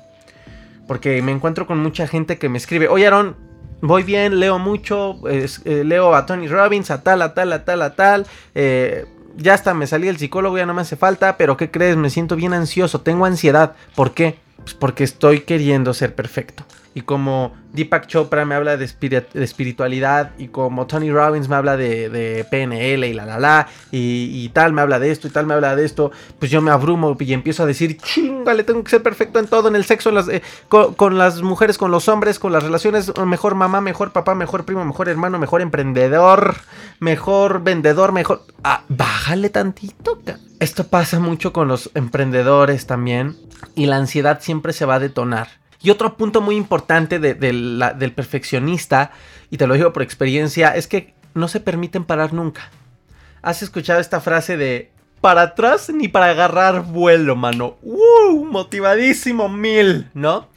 Porque 0.88 1.24
me 1.24 1.32
encuentro 1.32 1.66
con 1.66 1.80
mucha 1.80 2.06
gente 2.06 2.38
que 2.38 2.48
me 2.48 2.60
escribe, 2.60 2.90
oye 2.90 3.08
Aaron, 3.08 3.36
voy 3.82 4.04
bien, 4.04 4.40
leo 4.40 4.60
mucho, 4.60 5.20
eh, 5.28 5.48
leo 5.84 6.14
a 6.14 6.28
Tony 6.28 6.48
Robbins, 6.48 6.92
a 6.92 7.02
tal, 7.02 7.24
a 7.24 7.34
tal, 7.34 7.52
a 7.54 7.66
tal, 7.66 7.82
a 7.82 7.96
tal, 7.96 8.28
eh, 8.54 9.08
ya 9.38 9.54
hasta 9.54 9.74
me 9.74 9.88
salí 9.88 10.08
el 10.08 10.18
psicólogo, 10.18 10.58
ya 10.58 10.66
no 10.66 10.74
me 10.74 10.82
hace 10.82 10.96
falta, 10.96 11.38
pero 11.38 11.58
¿qué 11.58 11.72
crees? 11.72 11.98
Me 11.98 12.10
siento 12.10 12.36
bien 12.36 12.54
ansioso, 12.54 13.02
tengo 13.02 13.26
ansiedad. 13.26 13.76
¿Por 13.96 14.14
qué? 14.14 14.38
Pues 14.58 14.74
porque 14.74 15.04
estoy 15.04 15.42
queriendo 15.42 15.94
ser 15.94 16.16
perfecto. 16.16 16.64
Y 16.96 17.02
como 17.02 17.54
Deepak 17.74 18.08
Chopra 18.08 18.46
me 18.46 18.56
habla 18.56 18.78
de, 18.78 18.86
espiritualidad 18.86 20.32
y 20.38 20.48
como 20.48 20.88
Tony 20.88 21.12
Robbins 21.12 21.50
me 21.50 21.58
habla 21.58 21.76
de, 21.76 22.48
PNL 22.50 23.06
y 23.06 23.14
la 23.14 23.26
la 23.26 23.38
la 23.38 23.68
y, 23.92 24.48
tal 24.54 24.72
me 24.72 24.82
habla 24.82 24.98
de 24.98 25.12
esto 25.12 25.28
y 25.28 25.32
tal 25.32 25.46
me 25.46 25.56
habla 25.56 25.76
de 25.76 25.84
esto, 25.84 26.12
pues 26.40 26.50
yo 26.50 26.62
me 26.62 26.72
abrumo 26.72 27.18
y 27.20 27.34
empiezo 27.34 27.64
a 27.64 27.66
decir, 27.66 27.98
chingale, 27.98 28.64
tengo 28.64 28.82
que 28.82 28.92
ser 28.92 29.04
perfecto 29.04 29.40
en 29.40 29.48
todo, 29.48 29.68
en 29.68 29.76
el 29.76 29.84
sexo, 29.84 30.10
eh, 30.32 30.42
con, 30.70 31.18
las 31.18 31.42
mujeres, 31.42 31.78
con 31.78 31.92
los 31.92 32.08
hombres, 32.08 32.40
con 32.40 32.54
las 32.54 32.64
relaciones, 32.64 33.12
mejor 33.26 33.56
mamá, 33.56 33.82
mejor 33.82 34.14
papá, 34.14 34.34
mejor 34.34 34.64
primo, 34.64 34.86
mejor 34.86 35.10
hermano, 35.10 35.38
mejor 35.38 35.60
emprendedor, 35.60 36.56
mejor 37.02 37.62
vendedor, 37.62 38.14
mejor... 38.14 38.44
Ah, 38.64 38.84
bájale 38.88 39.50
tantito. 39.50 40.18
Esto 40.62 40.88
pasa 40.88 41.20
mucho 41.20 41.52
con 41.52 41.68
los 41.68 41.92
emprendedores 41.94 42.88
también 42.88 43.36
y 43.76 43.88
la 43.88 43.98
ansiedad 43.98 44.40
siempre 44.42 44.72
se 44.72 44.86
va 44.86 44.96
a 44.96 45.00
detonar 45.00 45.65
y 45.86 45.92
otro 45.92 46.18
punto 46.18 46.42
muy 46.42 46.56
importante 46.56 47.20
del 47.20 48.14
perfeccionista, 48.16 49.12
y 49.52 49.58
te 49.58 49.68
lo 49.68 49.76
digo 49.76 49.94
por 49.94 50.02
experiencia, 50.02 50.76
es 50.76 50.88
que 50.88 51.14
no 51.36 51.48
se 51.48 51.60
permiten 51.60 52.06
parar 52.06 52.34
nunca. 52.34 52.72
¿Has 53.44 53.62
escuchado 53.62 54.00
esta 54.00 54.20
frase 54.20 54.58
de 54.58 54.90
para 55.22 55.44
atrás 55.44 55.92
ni 55.94 56.08
para 56.08 56.32
agarrar 56.32 56.82
vuelo, 56.86 57.36
mano? 57.36 57.78
¡Uh! 57.84 58.46
Motivadísimo 58.46 59.48
mil, 59.48 60.10
¿no? 60.16 60.48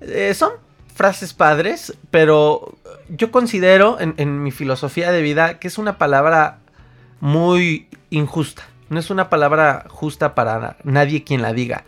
Eh, 0.00 0.32
son 0.34 0.52
frases 0.94 1.34
padres, 1.34 1.92
pero 2.12 2.78
yo 3.08 3.32
considero 3.32 3.98
en 3.98 4.42
mi 4.44 4.52
filosofía 4.52 5.10
de 5.10 5.20
vida 5.20 5.58
que 5.58 5.66
es 5.66 5.78
una 5.78 5.98
palabra 5.98 6.60
muy 7.18 7.88
injusta. 8.10 8.62
No 8.88 9.00
es 9.00 9.10
una 9.10 9.30
palabra 9.30 9.86
justa 9.88 10.36
para 10.36 10.76
nadie 10.84 11.24
quien 11.24 11.42
la 11.42 11.52
diga. 11.52 11.82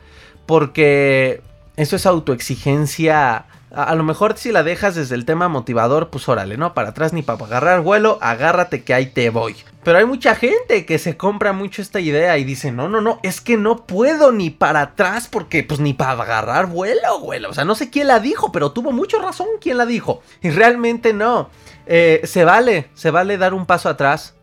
Porque 0.47 1.43
eso 1.77 1.97
es 1.97 2.07
autoexigencia. 2.07 3.45
A, 3.71 3.95
lo 3.95 4.05
mejor 4.05 4.39
si 4.39 4.53
la 4.53 4.63
dejas 4.63 4.95
desde 4.95 5.15
el 5.15 5.27
tema 5.27 5.49
motivador, 5.49 6.09
pues 6.09 6.29
órale, 6.29 6.57
¿no? 6.57 6.73
Para 6.73 6.91
atrás 6.91 7.13
ni 7.13 7.23
para 7.23 7.45
agarrar 7.45 7.83
vuelo, 7.83 8.19
agárrate 8.23 8.83
que 8.83 8.95
ahí 8.95 9.07
te 9.07 9.29
voy. 9.29 9.57
Pero 9.83 9.99
hay 9.99 10.07
mucha 10.07 10.35
gente 10.35 10.87
que 10.87 10.99
se 10.99 11.17
compra 11.17 11.53
mucho 11.53 11.83
esta 11.83 12.01
idea 12.01 12.39
y 12.39 12.45
dice, 12.45 12.73
no, 12.73 12.89
no, 12.89 13.01
no, 13.01 13.21
es 13.23 13.41
que 13.41 13.57
no 13.57 13.87
puedo 13.87 14.33
ni 14.33 14.51
para 14.51 14.81
atrás 14.81 15.29
porque 15.29 15.63
pues 15.63 15.79
ni 15.79 15.93
para 15.93 16.23
agarrar 16.23 16.67
vuelo, 16.67 17.21
güey. 17.21 17.45
O 17.45 17.53
sea, 17.53 17.65
no 17.65 17.75
sé 17.75 17.91
quién 17.91 18.09
la 18.09 18.19
dijo, 18.19 18.51
pero 18.51 18.73
tuvo 18.73 18.93
mucha 18.93 19.19
razón 19.19 19.47
quien 19.61 19.77
la 19.77 19.85
dijo. 19.87 20.23
Y 20.43 20.51
realmente 20.51 21.13
no. 21.13 21.51
Eh, 21.87 22.23
se 22.25 22.45
vale, 22.45 22.89
se 22.95 23.11
vale 23.11 23.37
dar 23.37 23.53
un 23.53 23.67
paso 23.67 23.89
atrás. 23.89 24.35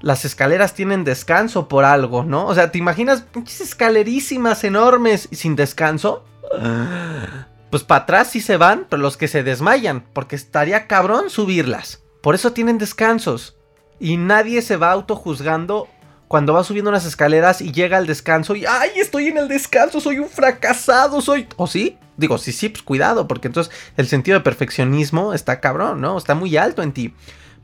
Las 0.00 0.24
escaleras 0.24 0.74
tienen 0.74 1.04
descanso 1.04 1.68
por 1.68 1.84
algo, 1.84 2.24
¿no? 2.24 2.46
O 2.46 2.54
sea, 2.54 2.72
¿te 2.72 2.78
imaginas 2.78 3.24
muchas 3.32 3.60
escalerísimas 3.60 4.64
enormes 4.64 5.28
sin 5.32 5.56
descanso? 5.56 6.24
Pues 7.74 7.82
para 7.82 8.04
atrás 8.04 8.30
sí 8.30 8.40
se 8.40 8.56
van, 8.56 8.86
pero 8.88 9.02
los 9.02 9.16
que 9.16 9.26
se 9.26 9.42
desmayan, 9.42 10.04
porque 10.12 10.36
estaría 10.36 10.86
cabrón 10.86 11.28
subirlas. 11.28 12.04
Por 12.22 12.36
eso 12.36 12.52
tienen 12.52 12.78
descansos. 12.78 13.56
Y 13.98 14.16
nadie 14.16 14.62
se 14.62 14.76
va 14.76 14.92
autojuzgando 14.92 15.88
cuando 16.28 16.54
va 16.54 16.62
subiendo 16.62 16.90
unas 16.90 17.04
escaleras 17.04 17.60
y 17.60 17.72
llega 17.72 17.96
al 17.96 18.06
descanso 18.06 18.54
y 18.54 18.64
¡ay! 18.64 18.90
Estoy 18.94 19.26
en 19.26 19.38
el 19.38 19.48
descanso, 19.48 20.00
soy 20.00 20.20
un 20.20 20.28
fracasado, 20.28 21.20
soy. 21.20 21.48
¿O 21.56 21.66
sí? 21.66 21.98
Digo, 22.16 22.38
sí, 22.38 22.52
sí, 22.52 22.68
pues 22.68 22.84
cuidado, 22.84 23.26
porque 23.26 23.48
entonces 23.48 23.74
el 23.96 24.06
sentido 24.06 24.38
de 24.38 24.44
perfeccionismo 24.44 25.34
está 25.34 25.58
cabrón, 25.58 26.00
¿no? 26.00 26.16
Está 26.16 26.36
muy 26.36 26.56
alto 26.56 26.80
en 26.80 26.92
ti. 26.92 27.12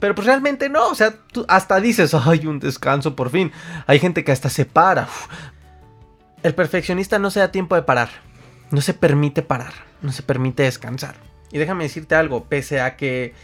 Pero 0.01 0.17
pues 0.17 0.27
realmente 0.27 0.69
no, 0.69 0.89
o 0.89 0.95
sea, 0.97 1.15
tú 1.31 1.45
hasta 1.47 1.79
dices, 1.79 2.15
¡ay, 2.15 2.49
un 2.49 2.59
descanso 2.59 3.15
por 3.15 3.31
fin! 3.31 3.53
Hay 3.87 4.01
gente 4.01 4.25
que 4.25 4.33
hasta 4.33 4.51
se 4.51 4.65
para. 4.65 5.07
El 6.43 6.57
perfeccionista 6.57 7.21
no 7.21 7.31
se 7.31 7.39
da 7.39 7.53
tiempo 7.53 7.77
de 7.77 7.83
parar 7.83 8.29
no 8.71 8.81
se 8.81 8.95
permite 8.95 9.43
parar, 9.43 9.73
no 10.03 10.13
se 10.13 10.23
permite 10.23 10.63
descansar. 10.65 11.17
Y 11.53 11.59
déjame 11.59 11.85
decirte 11.85 12.15
algo, 12.15 12.45
pese 12.45 12.81
a 12.81 12.97
que 12.97 13.35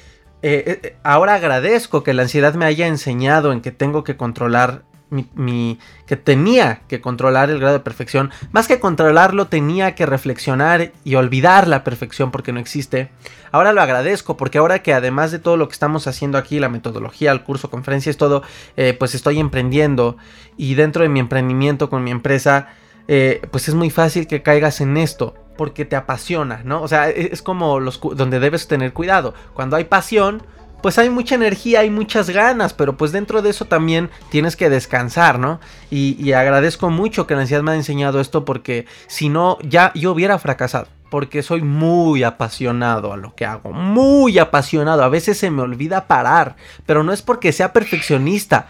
eh, 0.42 0.80
eh, 0.82 0.96
ahora 1.02 1.34
agradezco 1.34 2.02
que 2.02 2.14
la 2.14 2.22
ansiedad 2.22 2.54
me 2.54 2.66
haya 2.66 2.86
enseñado 2.86 3.52
en 3.52 3.60
que 3.60 3.72
tengo 3.72 4.04
que 4.04 4.16
controlar 4.16 4.84
mi, 5.10 5.78
que 6.06 6.16
tenía 6.16 6.80
que 6.88 7.00
controlar 7.00 7.50
el 7.50 7.60
grado 7.60 7.74
de 7.74 7.84
perfección, 7.84 8.30
más 8.50 8.66
que 8.66 8.80
controlarlo 8.80 9.46
tenía 9.46 9.94
que 9.94 10.04
reflexionar 10.04 10.92
y 11.04 11.14
olvidar 11.14 11.68
la 11.68 11.84
perfección 11.84 12.30
porque 12.30 12.52
no 12.52 12.60
existe. 12.60 13.10
Ahora 13.52 13.72
lo 13.72 13.80
agradezco 13.80 14.36
porque 14.36 14.58
ahora 14.58 14.80
que 14.80 14.92
además 14.92 15.30
de 15.30 15.38
todo 15.38 15.56
lo 15.56 15.68
que 15.68 15.74
estamos 15.74 16.06
haciendo 16.06 16.38
aquí, 16.38 16.58
la 16.58 16.68
metodología, 16.68 17.30
el 17.30 17.44
curso, 17.44 17.70
conferencias, 17.70 18.16
todo, 18.16 18.42
eh, 18.76 18.94
pues 18.98 19.14
estoy 19.14 19.38
emprendiendo 19.38 20.16
y 20.56 20.74
dentro 20.74 21.02
de 21.02 21.08
mi 21.08 21.20
emprendimiento 21.20 21.88
con 21.88 22.02
mi 22.02 22.10
empresa, 22.10 22.68
eh, 23.08 23.42
pues 23.50 23.68
es 23.68 23.74
muy 23.74 23.90
fácil 23.90 24.26
que 24.26 24.42
caigas 24.42 24.80
en 24.80 24.96
esto 24.96 25.34
porque 25.56 25.84
te 25.84 25.96
apasiona, 25.96 26.62
¿no? 26.64 26.82
O 26.82 26.88
sea, 26.88 27.10
e-, 27.10 27.30
es 27.32 27.42
como 27.42 27.80
los 27.80 28.00
donde 28.14 28.40
debes 28.40 28.68
tener 28.68 28.92
cuidado. 28.92 29.34
Cuando 29.54 29.76
hay 29.76 29.84
pasión, 29.84 30.42
pues 30.82 30.98
hay 30.98 31.10
mucha 31.10 31.34
energía, 31.34 31.80
hay 31.80 31.90
muchas 31.90 32.30
ganas, 32.30 32.72
pero 32.72 32.96
pues 32.96 33.12
dentro 33.12 33.42
de 33.42 33.50
eso 33.50 33.64
también 33.64 34.10
tienes 34.30 34.56
que 34.56 34.70
descansar, 34.70 35.38
¿no? 35.38 35.60
Y, 35.90 36.32
agradezco 36.32 36.90
mucho 36.90 37.26
que 37.26 37.34
la 37.34 37.42
ansiedad 37.42 37.62
me 37.62 37.72
haya 37.72 37.80
enseñado 37.80 38.20
esto 38.20 38.44
porque 38.44 38.86
si 39.06 39.28
no, 39.28 39.58
ya 39.62 39.92
yo 39.94 40.12
hubiera 40.12 40.38
fracasado. 40.38 40.88
Porque 41.10 41.44
soy 41.44 41.62
muy 41.62 42.24
apasionado 42.24 43.12
a 43.12 43.16
lo 43.16 43.34
que 43.36 43.46
hago, 43.46 43.72
muy 43.72 44.40
apasionado. 44.40 45.04
A 45.04 45.08
veces 45.08 45.38
se 45.38 45.52
me 45.52 45.62
olvida 45.62 46.08
parar, 46.08 46.56
pero 46.84 47.04
no 47.04 47.12
es 47.12 47.22
porque 47.22 47.52
sea 47.52 47.72
perfeccionista. 47.72 48.66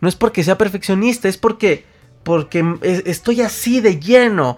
No 0.00 0.08
es 0.08 0.14
porque 0.14 0.44
sea 0.44 0.58
perfeccionista, 0.58 1.28
es 1.28 1.38
porque 1.38 1.86
porque 2.22 2.78
estoy 2.82 3.42
así 3.42 3.80
de 3.80 4.00
lleno, 4.00 4.56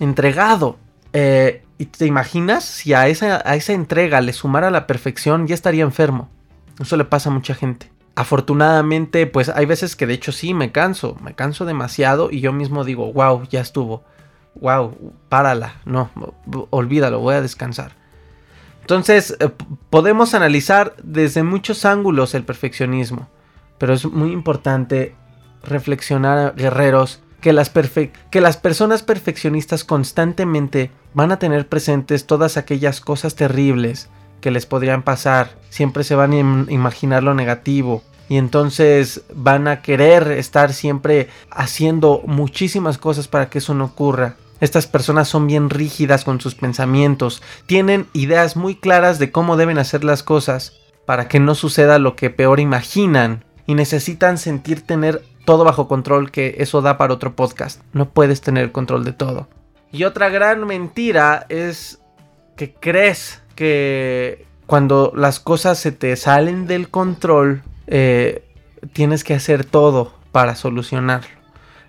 entregado. 0.00 0.78
Eh, 1.12 1.62
¿Y 1.78 1.86
te 1.86 2.06
imaginas 2.06 2.64
si 2.64 2.94
a 2.94 3.08
esa, 3.08 3.42
a 3.48 3.56
esa 3.56 3.72
entrega 3.72 4.20
le 4.20 4.32
sumara 4.32 4.70
la 4.70 4.86
perfección, 4.86 5.46
ya 5.46 5.54
estaría 5.54 5.82
enfermo? 5.82 6.28
Eso 6.80 6.96
le 6.96 7.04
pasa 7.04 7.30
a 7.30 7.32
mucha 7.32 7.54
gente. 7.54 7.90
Afortunadamente, 8.16 9.26
pues 9.26 9.48
hay 9.48 9.66
veces 9.66 9.96
que 9.96 10.06
de 10.06 10.14
hecho 10.14 10.30
sí 10.30 10.54
me 10.54 10.70
canso, 10.70 11.16
me 11.20 11.34
canso 11.34 11.64
demasiado 11.64 12.30
y 12.30 12.40
yo 12.40 12.52
mismo 12.52 12.84
digo, 12.84 13.12
wow, 13.12 13.42
ya 13.48 13.60
estuvo, 13.60 14.04
wow, 14.54 14.96
párala, 15.28 15.74
no, 15.84 16.10
olvídalo, 16.70 17.18
voy 17.18 17.34
a 17.34 17.42
descansar. 17.42 17.92
Entonces, 18.82 19.36
eh, 19.40 19.50
podemos 19.90 20.34
analizar 20.34 20.94
desde 21.02 21.42
muchos 21.42 21.84
ángulos 21.84 22.34
el 22.34 22.44
perfeccionismo, 22.44 23.28
pero 23.78 23.94
es 23.94 24.04
muy 24.04 24.30
importante 24.30 25.16
reflexionar, 25.64 26.54
guerreros, 26.56 27.20
que 27.40 27.52
las, 27.52 27.70
que 27.70 28.40
las 28.40 28.56
personas 28.56 29.02
perfeccionistas 29.02 29.84
constantemente 29.84 30.90
van 31.12 31.30
a 31.30 31.38
tener 31.38 31.68
presentes 31.68 32.26
todas 32.26 32.56
aquellas 32.56 33.00
cosas 33.00 33.34
terribles 33.34 34.08
que 34.40 34.50
les 34.50 34.66
podrían 34.66 35.02
pasar. 35.02 35.50
Siempre 35.70 36.04
se 36.04 36.14
van 36.14 36.32
a 36.32 36.72
imaginar 36.72 37.22
lo 37.22 37.34
negativo. 37.34 38.02
Y 38.28 38.38
entonces 38.38 39.22
van 39.34 39.68
a 39.68 39.82
querer 39.82 40.30
estar 40.32 40.72
siempre 40.72 41.28
haciendo 41.50 42.22
muchísimas 42.26 42.96
cosas 42.96 43.28
para 43.28 43.50
que 43.50 43.58
eso 43.58 43.74
no 43.74 43.84
ocurra. 43.84 44.36
Estas 44.60 44.86
personas 44.86 45.28
son 45.28 45.46
bien 45.46 45.68
rígidas 45.68 46.24
con 46.24 46.40
sus 46.40 46.54
pensamientos, 46.54 47.42
tienen 47.66 48.06
ideas 48.14 48.56
muy 48.56 48.76
claras 48.76 49.18
de 49.18 49.30
cómo 49.30 49.56
deben 49.56 49.78
hacer 49.78 50.04
las 50.04 50.22
cosas 50.22 50.72
para 51.04 51.28
que 51.28 51.40
no 51.40 51.54
suceda 51.54 51.98
lo 51.98 52.16
que 52.16 52.30
peor 52.30 52.60
imaginan 52.60 53.44
y 53.66 53.74
necesitan 53.74 54.38
sentir 54.38 54.80
tener 54.86 55.22
todo 55.44 55.64
bajo 55.64 55.88
control 55.88 56.30
que 56.30 56.56
eso 56.58 56.82
da 56.82 56.96
para 56.98 57.14
otro 57.14 57.34
podcast. 57.34 57.80
No 57.92 58.10
puedes 58.10 58.40
tener 58.40 58.72
control 58.72 59.04
de 59.04 59.12
todo. 59.12 59.48
Y 59.92 60.04
otra 60.04 60.28
gran 60.28 60.66
mentira 60.66 61.46
es 61.48 62.00
que 62.56 62.72
crees 62.72 63.42
que 63.54 64.46
cuando 64.66 65.12
las 65.14 65.40
cosas 65.40 65.78
se 65.78 65.92
te 65.92 66.16
salen 66.16 66.66
del 66.66 66.88
control, 66.88 67.62
eh, 67.86 68.44
tienes 68.92 69.24
que 69.24 69.34
hacer 69.34 69.64
todo 69.64 70.14
para 70.32 70.56
solucionarlo. 70.56 71.28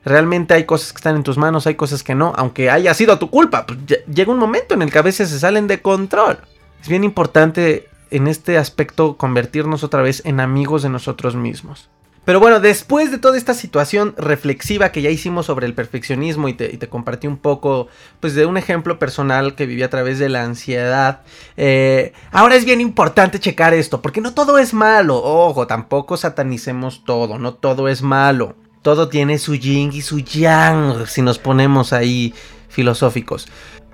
Realmente 0.04 0.54
hay 0.54 0.66
cosas 0.66 0.94
que 0.94 0.98
están 0.98 1.16
en 1.16 1.24
tus 1.24 1.38
manos, 1.38 1.66
hay 1.66 1.74
cosas 1.76 2.04
que 2.04 2.14
no, 2.14 2.32
aunque 2.36 2.70
haya 2.70 2.94
sido 2.94 3.18
tu 3.18 3.32
culpa. 3.32 3.66
Pues, 3.66 3.80
llega 4.06 4.32
un 4.32 4.38
momento 4.38 4.76
en 4.76 4.84
el 4.84 4.92
que 4.92 5.00
a 5.00 5.04
veces 5.04 5.30
se 5.30 5.40
salen 5.40 5.66
de 5.66 5.82
control. 5.82 6.38
Es 6.80 6.88
bien 6.88 7.04
importante 7.04 7.90
en 8.12 8.28
este 8.28 8.60
aspecto 8.60 9.18
convertirnos 9.18 9.84
otra 9.84 10.04
vez 10.04 10.22
en 10.26 10.40
amigos 10.40 10.84
de 10.84 10.90
nosotros 10.90 11.36
mismos. 11.36 11.90
Pero 12.26 12.40
bueno, 12.40 12.60
después 12.60 13.12
de 13.12 13.20
toda 13.20 13.38
esta 13.38 13.54
situación 13.54 14.16
reflexiva 14.18 14.92
que 14.92 15.04
ya 15.04 15.12
hicimos 15.12 15.46
sobre 15.46 15.68
el 15.68 15.76
perfeccionismo 15.76 16.50
y 16.50 16.54
te, 16.54 16.90
compartí 16.90 17.28
un 17.28 17.38
poco, 17.38 17.88
pues 18.20 18.34
de 18.34 18.48
un 18.48 18.58
ejemplo 18.58 18.98
personal 18.98 19.54
que 19.54 19.68
viví 19.68 19.84
a 19.84 19.92
través 19.92 20.18
de 20.18 20.30
la 20.30 20.44
ansiedad, 20.44 21.22
eh, 21.56 22.14
ahora 22.32 22.56
es 22.56 22.66
bien 22.66 22.82
importante 22.82 23.40
checar 23.40 23.76
esto, 23.76 24.02
porque 24.02 24.22
no 24.22 24.34
todo 24.34 24.58
es 24.58 24.74
malo, 24.74 25.22
ojo, 25.24 25.68
tampoco 25.68 26.18
satanicemos 26.18 27.04
todo, 27.06 27.38
no 27.38 27.54
todo 27.54 27.88
es 27.90 28.02
malo, 28.02 28.56
todo 28.82 29.08
tiene 29.08 29.38
su 29.38 29.54
yin 29.54 29.92
y 29.94 30.02
su 30.02 30.20
yang, 30.20 31.06
si 31.06 31.22
nos 31.22 31.38
ponemos 31.38 31.94
ahí 31.94 32.34
filosóficos. 32.70 33.48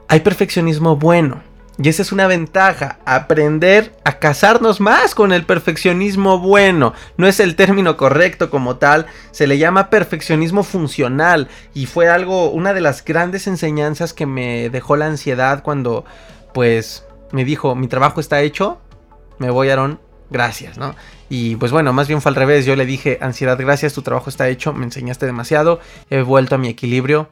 Hay 0.08 0.22
perfeccionismo 0.22 0.96
bueno, 0.96 1.44
y 1.77 1.89
esa 1.89 2.01
es 2.01 2.12
una 2.12 2.27
ventaja, 2.27 2.99
aprender 3.05 3.95
a 4.03 4.19
casarnos 4.19 4.79
más 4.81 5.15
con 5.15 5.31
el 5.31 5.45
perfeccionismo 5.45 6.39
bueno. 6.39 6.93
No 7.17 7.27
es 7.27 7.39
el 7.39 7.55
término 7.55 7.97
correcto 7.97 8.49
como 8.49 8.75
tal, 8.75 9.07
se 9.31 9.47
le 9.47 9.57
llama 9.57 9.89
perfeccionismo 9.89 10.63
funcional 10.63 11.47
y 11.73 11.86
fue 11.86 12.10
algo, 12.10 12.51
una 12.51 12.73
de 12.73 12.81
las 12.81 13.03
grandes 13.03 13.47
enseñanzas 13.47 14.13
que 14.13 14.25
me 14.25 14.69
dejó 14.69 14.95
la 14.95 15.07
ansiedad 15.07 15.63
cuando 15.63 16.05
pues 16.53 17.05
me 17.31 17.45
dijo, 17.45 17.75
mi 17.75 17.88
trabajo 17.88 18.19
está 18.19 18.41
hecho, 18.41 18.79
me 19.39 19.49
voy 19.49 19.69
Aaron, 19.69 19.99
gracias, 20.29 20.77
¿no? 20.77 20.95
Y 21.29 21.55
pues 21.55 21.71
bueno, 21.71 21.93
más 21.93 22.07
bien 22.07 22.21
fue 22.21 22.29
al 22.29 22.36
revés, 22.36 22.65
yo 22.65 22.75
le 22.75 22.86
dije, 22.86 23.17
ansiedad, 23.21 23.57
gracias, 23.57 23.93
tu 23.93 24.01
trabajo 24.01 24.29
está 24.29 24.49
hecho, 24.49 24.73
me 24.73 24.84
enseñaste 24.84 25.25
demasiado, 25.25 25.79
he 26.10 26.21
vuelto 26.21 26.55
a 26.55 26.57
mi 26.57 26.67
equilibrio, 26.67 27.29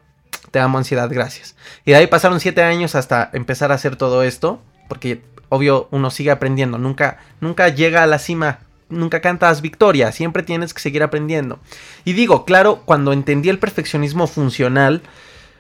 te 0.52 0.60
amo 0.60 0.78
ansiedad, 0.78 1.10
gracias. 1.12 1.56
Y 1.86 1.92
de 1.92 1.98
ahí 1.98 2.08
pasaron 2.08 2.40
siete 2.40 2.64
años 2.64 2.96
hasta 2.96 3.30
empezar 3.34 3.72
a 3.72 3.76
hacer 3.76 3.96
todo 3.96 4.24
esto, 4.24 4.62
porque 4.88 5.22
obvio 5.50 5.88
uno 5.92 6.12
sigue 6.12 6.32
aprendiendo, 6.32 6.78
nunca, 6.78 7.18
nunca 7.42 7.70
llega 7.70 8.04
a 8.04 8.08
la 8.08 8.20
cima, 8.20 8.60
nunca 8.90 9.22
cantas 9.22 9.62
victoria, 9.62 10.12
siempre 10.12 10.44
tienes 10.44 10.74
que 10.74 10.82
seguir 10.82 11.04
aprendiendo. 11.04 11.60
Y 12.06 12.14
digo, 12.14 12.46
claro, 12.46 12.82
cuando 12.86 13.14
entendí 13.14 13.50
el 13.50 13.60
perfeccionismo 13.60 14.28
funcional, 14.28 15.02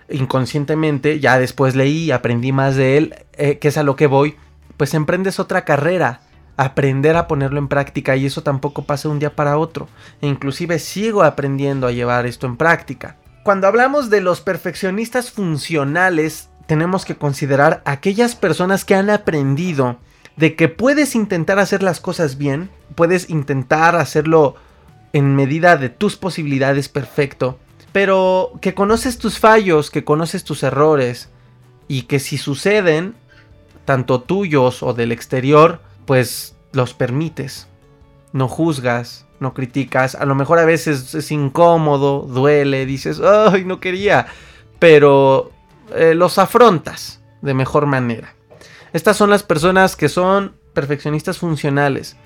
inconscientemente, 0.09 1.19
ya 1.19 1.37
después 1.37 1.75
leí, 1.75 2.11
aprendí 2.11 2.51
más 2.51 2.75
de 2.75 2.97
él, 2.97 3.15
eh, 3.33 3.59
que 3.59 3.67
es 3.67 3.77
a 3.77 3.83
lo 3.83 3.95
que 3.95 4.07
voy, 4.07 4.35
pues 4.77 4.93
emprendes 4.93 5.39
otra 5.39 5.65
carrera, 5.65 6.21
aprender 6.57 7.15
a 7.15 7.27
ponerlo 7.27 7.59
en 7.59 7.67
práctica 7.67 8.15
y 8.15 8.25
eso 8.25 8.43
tampoco 8.43 8.83
pasa 8.83 9.07
de 9.07 9.13
un 9.13 9.19
día 9.19 9.35
para 9.35 9.57
otro. 9.57 9.87
E 10.21 10.27
inclusive 10.27 10.79
sigo 10.79 11.23
aprendiendo 11.23 11.87
a 11.87 11.91
llevar 11.91 12.25
esto 12.25 12.47
en 12.47 12.57
práctica 12.57 13.15
cuando 13.43 13.67
hablamos 13.67 14.09
de 14.09 14.21
los 14.21 14.41
perfeccionistas 14.41 15.31
funcionales, 15.31 16.49
tenemos 16.67 17.05
que 17.05 17.15
considerar 17.15 17.81
aquellas 17.85 18.35
personas 18.35 18.85
que 18.85 18.95
han 18.95 19.09
aprendido 19.09 19.97
de 20.35 20.55
que 20.55 20.69
puedes 20.69 21.15
intentar 21.15 21.59
hacer 21.59 21.83
las 21.83 21.99
cosas 21.99 22.37
bien, 22.37 22.69
puedes 22.95 23.29
intentar 23.29 23.95
hacerlo 23.95 24.55
en 25.13 25.35
medida 25.35 25.77
de 25.77 25.89
tus 25.89 26.15
posibilidades 26.15 26.87
perfecto, 26.87 27.59
pero 27.91 28.53
que 28.61 28.73
conoces 28.73 29.17
tus 29.17 29.39
fallos, 29.39 29.89
que 29.89 30.03
conoces 30.03 30.43
tus 30.43 30.63
errores 30.63 31.29
y 31.87 32.03
que 32.03 32.19
si 32.19 32.37
suceden, 32.37 33.15
tanto 33.85 34.21
tuyos 34.21 34.83
o 34.83 34.93
del 34.93 35.11
exterior, 35.11 35.81
pues 36.05 36.55
los 36.71 36.93
permites, 36.93 37.67
no 38.33 38.47
juzgas, 38.47 39.25
no 39.39 39.53
criticas. 39.53 40.15
A 40.15 40.25
lo 40.25 40.35
mejor 40.35 40.59
a 40.59 40.65
veces 40.65 41.13
es 41.15 41.31
incómodo, 41.31 42.21
duele, 42.21 42.85
dices, 42.85 43.21
ay, 43.21 43.65
no 43.65 43.79
quería, 43.79 44.27
pero 44.79 45.51
eh, 45.95 46.13
los 46.15 46.37
afrontas 46.37 47.21
de 47.41 47.53
mejor 47.53 47.85
manera. 47.85 48.35
Estas 48.93 49.17
son 49.17 49.29
las 49.29 49.43
personas 49.43 49.95
que 49.95 50.09
son 50.09 50.53
perfeccionistas 50.73 51.37
funcionales. 51.37 52.17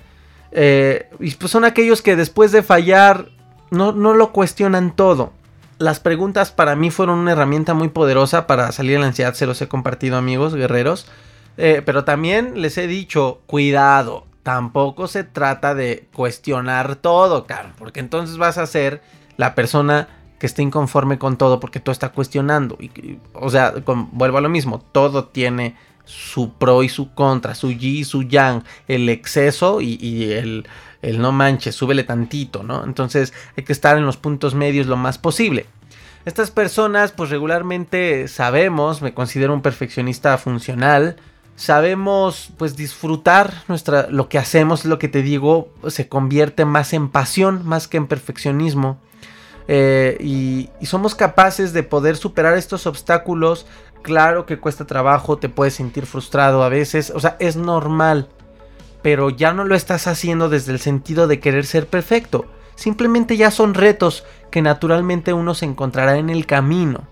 Eh, 0.52 1.08
y 1.20 1.32
pues 1.32 1.50
son 1.50 1.64
aquellos 1.64 2.00
que 2.00 2.16
después 2.16 2.52
de 2.52 2.62
fallar 2.62 3.28
no, 3.70 3.92
no 3.92 4.14
lo 4.14 4.32
cuestionan 4.32 4.94
todo. 4.94 5.32
Las 5.78 5.98
preguntas 5.98 6.52
para 6.52 6.76
mí 6.76 6.90
fueron 6.90 7.18
una 7.18 7.32
herramienta 7.32 7.74
muy 7.74 7.88
poderosa 7.88 8.46
para 8.46 8.70
salir 8.70 8.92
de 8.92 9.00
la 9.00 9.06
ansiedad, 9.06 9.34
se 9.34 9.46
los 9.46 9.60
he 9.60 9.68
compartido 9.68 10.16
amigos, 10.16 10.54
guerreros. 10.54 11.06
Eh, 11.56 11.82
pero 11.84 12.04
también 12.04 12.60
les 12.62 12.78
he 12.78 12.86
dicho, 12.86 13.40
cuidado, 13.46 14.26
tampoco 14.44 15.08
se 15.08 15.24
trata 15.24 15.74
de 15.74 16.06
cuestionar 16.12 16.96
todo, 16.96 17.46
claro, 17.46 17.70
porque 17.76 17.98
entonces 17.98 18.36
vas 18.36 18.58
a 18.58 18.66
ser 18.66 19.02
la 19.36 19.56
persona 19.56 20.06
que 20.38 20.46
esté 20.46 20.62
inconforme 20.62 21.18
con 21.18 21.38
todo 21.38 21.58
porque 21.58 21.80
tú 21.80 21.90
estás 21.90 22.10
cuestionando. 22.10 22.76
Y, 22.78 23.18
o 23.32 23.48
sea, 23.48 23.74
vuelvo 24.12 24.38
a 24.38 24.42
lo 24.42 24.50
mismo, 24.50 24.84
todo 24.92 25.24
tiene 25.24 25.76
su 26.04 26.52
pro 26.52 26.82
y 26.82 26.90
su 26.90 27.14
contra, 27.14 27.54
su 27.54 27.72
yi 27.72 28.00
y 28.00 28.04
su 28.04 28.24
yang, 28.24 28.62
el 28.86 29.08
exceso 29.08 29.80
y, 29.80 30.32
el, 30.32 30.66
el, 31.00 31.20
no 31.22 31.32
manches, 31.32 31.74
súbele 31.74 32.04
tantito, 32.04 32.62
¿no? 32.62 32.84
Entonces 32.84 33.32
hay 33.56 33.64
que 33.64 33.72
estar 33.72 33.96
en 33.96 34.04
los 34.04 34.18
puntos 34.18 34.54
medios 34.54 34.86
lo 34.86 34.98
más 34.98 35.16
posible. 35.16 35.64
Estas 36.26 36.50
personas, 36.50 37.12
pues 37.12 37.30
regularmente 37.30 38.28
sabemos, 38.28 39.00
me 39.00 39.14
considero 39.14 39.54
un 39.54 39.62
perfeccionista 39.62 40.36
funcional, 40.36 41.16
sabemos 41.56 42.50
pues 42.56 42.76
disfrutar 42.76 43.62
nuestra 43.68 44.08
lo 44.10 44.28
que 44.28 44.38
hacemos 44.38 44.84
lo 44.84 44.98
que 44.98 45.08
te 45.08 45.22
digo 45.22 45.68
se 45.86 46.08
convierte 46.08 46.64
más 46.64 46.92
en 46.92 47.08
pasión 47.08 47.64
más 47.64 47.88
que 47.88 47.96
en 47.96 48.06
perfeccionismo. 48.06 48.98
Eh, 49.66 50.18
y, 50.20 50.68
somos 50.84 51.14
capaces 51.14 51.72
de 51.72 51.82
poder 51.82 52.18
superar 52.18 52.58
estos 52.58 52.86
obstáculos. 52.86 53.66
Claro 54.02 54.44
que 54.44 54.58
cuesta 54.58 54.84
trabajo 54.86 55.38
te 55.38 55.48
puedes 55.48 55.74
sentir 55.74 56.04
frustrado 56.04 56.62
a 56.62 56.68
veces 56.68 57.10
o 57.10 57.20
sea 57.20 57.36
es 57.38 57.56
normal 57.56 58.28
pero 59.00 59.30
ya 59.30 59.52
no 59.52 59.64
lo 59.64 59.74
estás 59.74 60.06
haciendo 60.06 60.48
desde 60.48 60.72
el 60.72 60.80
sentido 60.80 61.26
de 61.26 61.38
querer 61.38 61.66
ser 61.66 61.86
perfecto. 61.86 62.46
Simplemente 62.74 63.36
ya 63.36 63.50
son 63.50 63.74
retos 63.74 64.24
que 64.50 64.62
naturalmente 64.62 65.34
uno 65.34 65.54
se 65.54 65.66
encontrará 65.66 66.16
en 66.16 66.30
el 66.30 66.46
camino 66.46 67.06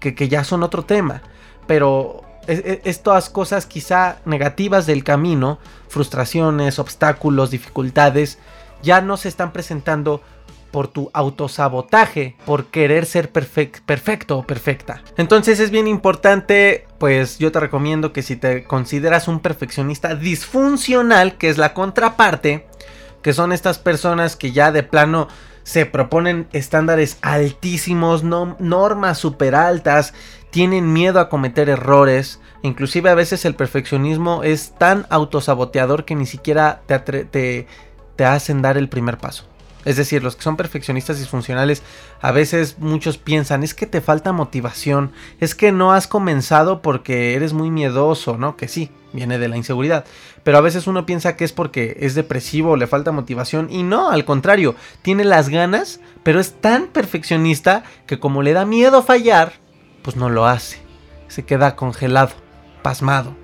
que, 0.00 0.14
que 0.14 0.28
ya 0.28 0.44
son 0.44 0.62
otro 0.62 0.84
tema. 0.84 1.22
Pero 1.66 2.24
estas 2.50 3.30
cosas 3.30 3.66
quizá 3.66 4.18
negativas 4.24 4.86
del 4.86 5.04
camino, 5.04 5.58
frustraciones, 5.88 6.78
obstáculos, 6.78 7.50
dificultades, 7.50 8.38
ya 8.82 9.00
no 9.00 9.16
se 9.16 9.28
están 9.28 9.52
presentando 9.52 10.22
por 10.70 10.88
tu 10.88 11.10
autosabotaje, 11.12 12.36
por 12.46 12.66
querer 12.66 13.06
ser 13.06 13.30
perfecto 13.30 14.38
o 14.38 14.46
perfecta. 14.46 15.02
Entonces 15.16 15.58
es 15.60 15.70
bien 15.70 15.88
importante, 15.88 16.86
pues 16.98 17.38
yo 17.38 17.50
te 17.50 17.60
recomiendo 17.60 18.12
que 18.12 18.22
si 18.22 18.36
te 18.36 18.64
consideras 18.64 19.28
un 19.28 19.40
perfeccionista 19.40 20.14
disfuncional, 20.14 21.36
que 21.36 21.48
es 21.48 21.58
la 21.58 21.74
contraparte, 21.74 22.66
que 23.22 23.32
son 23.32 23.52
estas 23.52 23.78
personas 23.78 24.36
que 24.36 24.52
ya 24.52 24.72
de 24.72 24.82
plano 24.82 25.28
se 25.62 25.86
proponen 25.86 26.48
estándares 26.52 27.18
altísimos, 27.20 28.22
normas 28.24 29.18
súper 29.18 29.54
altas, 29.54 30.14
tienen 30.50 30.92
miedo 30.92 31.20
a 31.20 31.28
cometer 31.28 31.68
errores, 31.68 32.40
inclusive 32.62 33.10
a 33.10 33.14
veces 33.14 33.44
el 33.44 33.54
perfeccionismo 33.54 34.42
es 34.42 34.74
tan 34.76 35.06
autosaboteador 35.10 36.04
que 36.04 36.16
ni 36.16 36.26
siquiera 36.26 36.82
te, 36.86 36.98
te, 37.24 38.24
hacen 38.24 38.60
dar 38.60 38.76
el 38.76 38.88
primer 38.88 39.16
paso. 39.16 39.44
Es 39.86 39.96
decir, 39.96 40.22
los 40.22 40.36
que 40.36 40.42
son 40.42 40.58
perfeccionistas 40.58 41.18
disfuncionales, 41.18 41.82
a 42.20 42.32
veces 42.32 42.78
muchos 42.78 43.16
piensan, 43.16 43.62
es 43.62 43.72
que 43.72 43.86
te 43.86 44.02
falta 44.02 44.32
motivación, 44.32 45.12
es 45.40 45.54
que 45.54 45.72
no 45.72 45.92
has 45.92 46.06
comenzado 46.06 46.82
porque 46.82 47.34
eres 47.34 47.54
muy 47.54 47.70
miedoso, 47.70 48.36
¿no? 48.36 48.58
Que 48.58 48.68
sí, 48.68 48.90
viene 49.14 49.38
de 49.38 49.48
la 49.48 49.56
inseguridad. 49.56 50.04
Pero 50.42 50.58
a 50.58 50.60
veces 50.60 50.86
uno 50.86 51.06
piensa 51.06 51.34
que 51.34 51.44
es 51.44 51.52
porque 51.52 51.96
es 52.00 52.14
depresivo 52.14 52.72
o 52.72 52.76
le 52.76 52.86
falta 52.86 53.10
motivación 53.10 53.68
y 53.70 53.82
no, 53.82 54.10
al 54.10 54.26
contrario, 54.26 54.74
tiene 55.00 55.24
las 55.24 55.48
ganas, 55.48 56.00
pero 56.22 56.40
es 56.40 56.60
tan 56.60 56.88
perfeccionista 56.88 57.84
que 58.06 58.20
como 58.20 58.42
le 58.42 58.52
da 58.52 58.66
miedo 58.66 59.02
fallar, 59.02 59.54
pues 60.02 60.16
no 60.16 60.28
lo 60.30 60.46
hace. 60.46 60.78
Se 61.28 61.44
queda 61.44 61.76
congelado, 61.76 62.32
pasmado. 62.82 63.34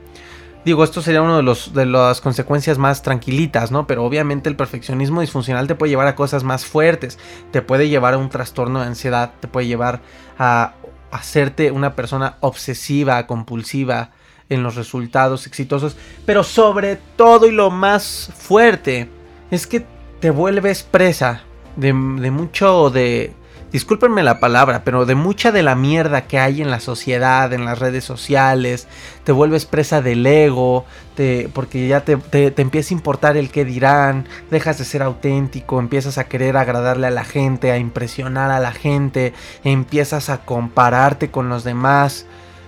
Digo, 0.65 0.83
esto 0.83 1.01
sería 1.01 1.23
una 1.23 1.41
de, 1.41 1.59
de 1.75 1.87
las 1.87 2.21
consecuencias 2.21 2.77
más 2.77 3.03
tranquilitas, 3.03 3.71
¿no? 3.71 3.87
Pero 3.87 4.05
obviamente 4.05 4.49
el 4.49 4.57
perfeccionismo 4.57 5.21
disfuncional 5.21 5.69
te 5.69 5.77
puede 5.77 5.91
llevar 5.91 6.09
a 6.09 6.17
cosas 6.17 6.43
más 6.43 6.67
fuertes. 6.67 7.21
Te 7.53 7.63
puede 7.63 7.89
llevar 7.89 8.15
a 8.15 8.19
un 8.19 8.31
trastorno 8.31 8.81
de 8.81 8.87
ansiedad, 8.87 9.35
te 9.39 9.47
puede 9.47 9.69
llevar 9.69 10.01
a 10.39 10.75
hacerte 11.13 11.71
una 11.71 11.95
persona 11.95 12.37
obsesiva, 12.41 13.29
compulsiva 13.29 14.11
en 14.49 14.65
los 14.65 14.75
resultados 14.75 15.47
exitosos. 15.47 15.97
Pero 16.25 16.43
sobre 16.43 16.99
todo 17.17 17.47
y 17.47 17.53
lo 17.53 17.71
más 17.71 18.33
fuerte 18.37 19.09
es 19.53 19.69
que 19.69 19.87
te 20.19 20.31
vuelves 20.31 20.83
presa 20.83 21.43
de 21.77 21.93
mucho 21.93 22.91
de 22.91 23.35
discúlpenme 23.77 24.23
la 24.23 24.41
palabra, 24.41 24.85
pero 24.85 25.05
de 25.05 25.15
mucha 25.15 25.53
de 25.53 25.63
la 25.63 25.75
mierda 25.75 26.23
que 26.23 26.39
hay 26.39 26.63
en 26.63 26.71
la 26.71 26.81
sociedad, 26.81 27.53
en 27.53 27.67
las 27.67 27.79
redes 27.79 28.05
sociales, 28.05 28.89
te 29.23 29.33
vuelves 29.33 29.67
presa 29.67 30.01
del 30.01 30.25
ego, 30.25 30.87
te, 31.15 31.51
porque 31.53 31.87
ya 31.87 32.01
te, 32.01 32.17
te, 32.17 32.63
empieza 32.63 32.95
a 32.95 32.97
importar 32.97 33.37
el 33.37 33.51
que 33.51 33.67
dirán, 33.67 34.29
dejas 34.51 34.79
de 34.79 34.87
ser 34.87 35.03
auténtico, 35.03 35.79
empiezas 35.79 36.17
a 36.17 36.25
querer 36.25 36.57
agradarle 36.57 37.07
a 37.07 37.11
la 37.11 37.25
gente, 37.25 37.71
a 37.71 37.77
impresionar 37.77 38.51
a 38.51 38.61
la 38.61 38.73
gente, 38.73 39.35
empiezas 39.63 40.31
a 40.31 40.39
compararte 40.39 41.31
con 41.31 41.51
los 41.51 41.63
demás, 41.63 42.25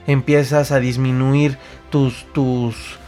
empiezas 0.06 0.72
a 0.72 0.78
disminuir 0.78 1.56
tus, 1.88 2.26
tus, 2.34 2.98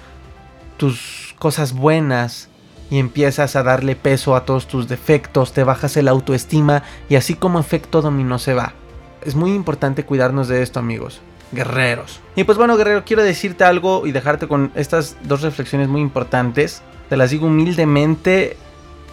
tus 0.79 1.35
cosas 1.39 1.75
buenas 1.75 2.50
y 2.91 2.99
empiezas 2.99 3.57
a 3.57 3.63
darle 3.63 3.97
peso 3.97 4.35
a 4.35 4.45
todos 4.45 4.67
tus 4.67 4.89
defectos, 4.89 5.53
te 5.53 5.65
bajas 5.65 5.97
el 5.97 6.09
autoestima 6.09 6.83
y 7.09 7.15
así 7.15 7.35
como 7.35 7.61
efecto 7.61 8.03
dominó 8.03 8.39
se 8.39 8.55
va. 8.55 8.75
Es 9.23 9.37
muy 9.37 9.53
importante 9.53 10.05
cuidarnos 10.05 10.49
de 10.49 10.63
esto 10.63 10.81
amigos, 10.81 11.21
guerreros. 11.53 12.21
Y 12.35 12.45
pues 12.45 12.59
bueno 12.59 12.77
guerrero, 12.77 13.05
quiero 13.05 13.23
decirte 13.23 13.65
algo 13.65 14.07
y 14.07 14.13
dejarte 14.13 14.49
con 14.49 14.73
estas 14.75 15.17
dos 15.23 15.43
reflexiones 15.43 15.89
muy 15.89 16.01
importantes. 16.01 16.83
Te 17.09 17.17
las 17.17 17.31
digo 17.31 17.47
humildemente 17.47 18.57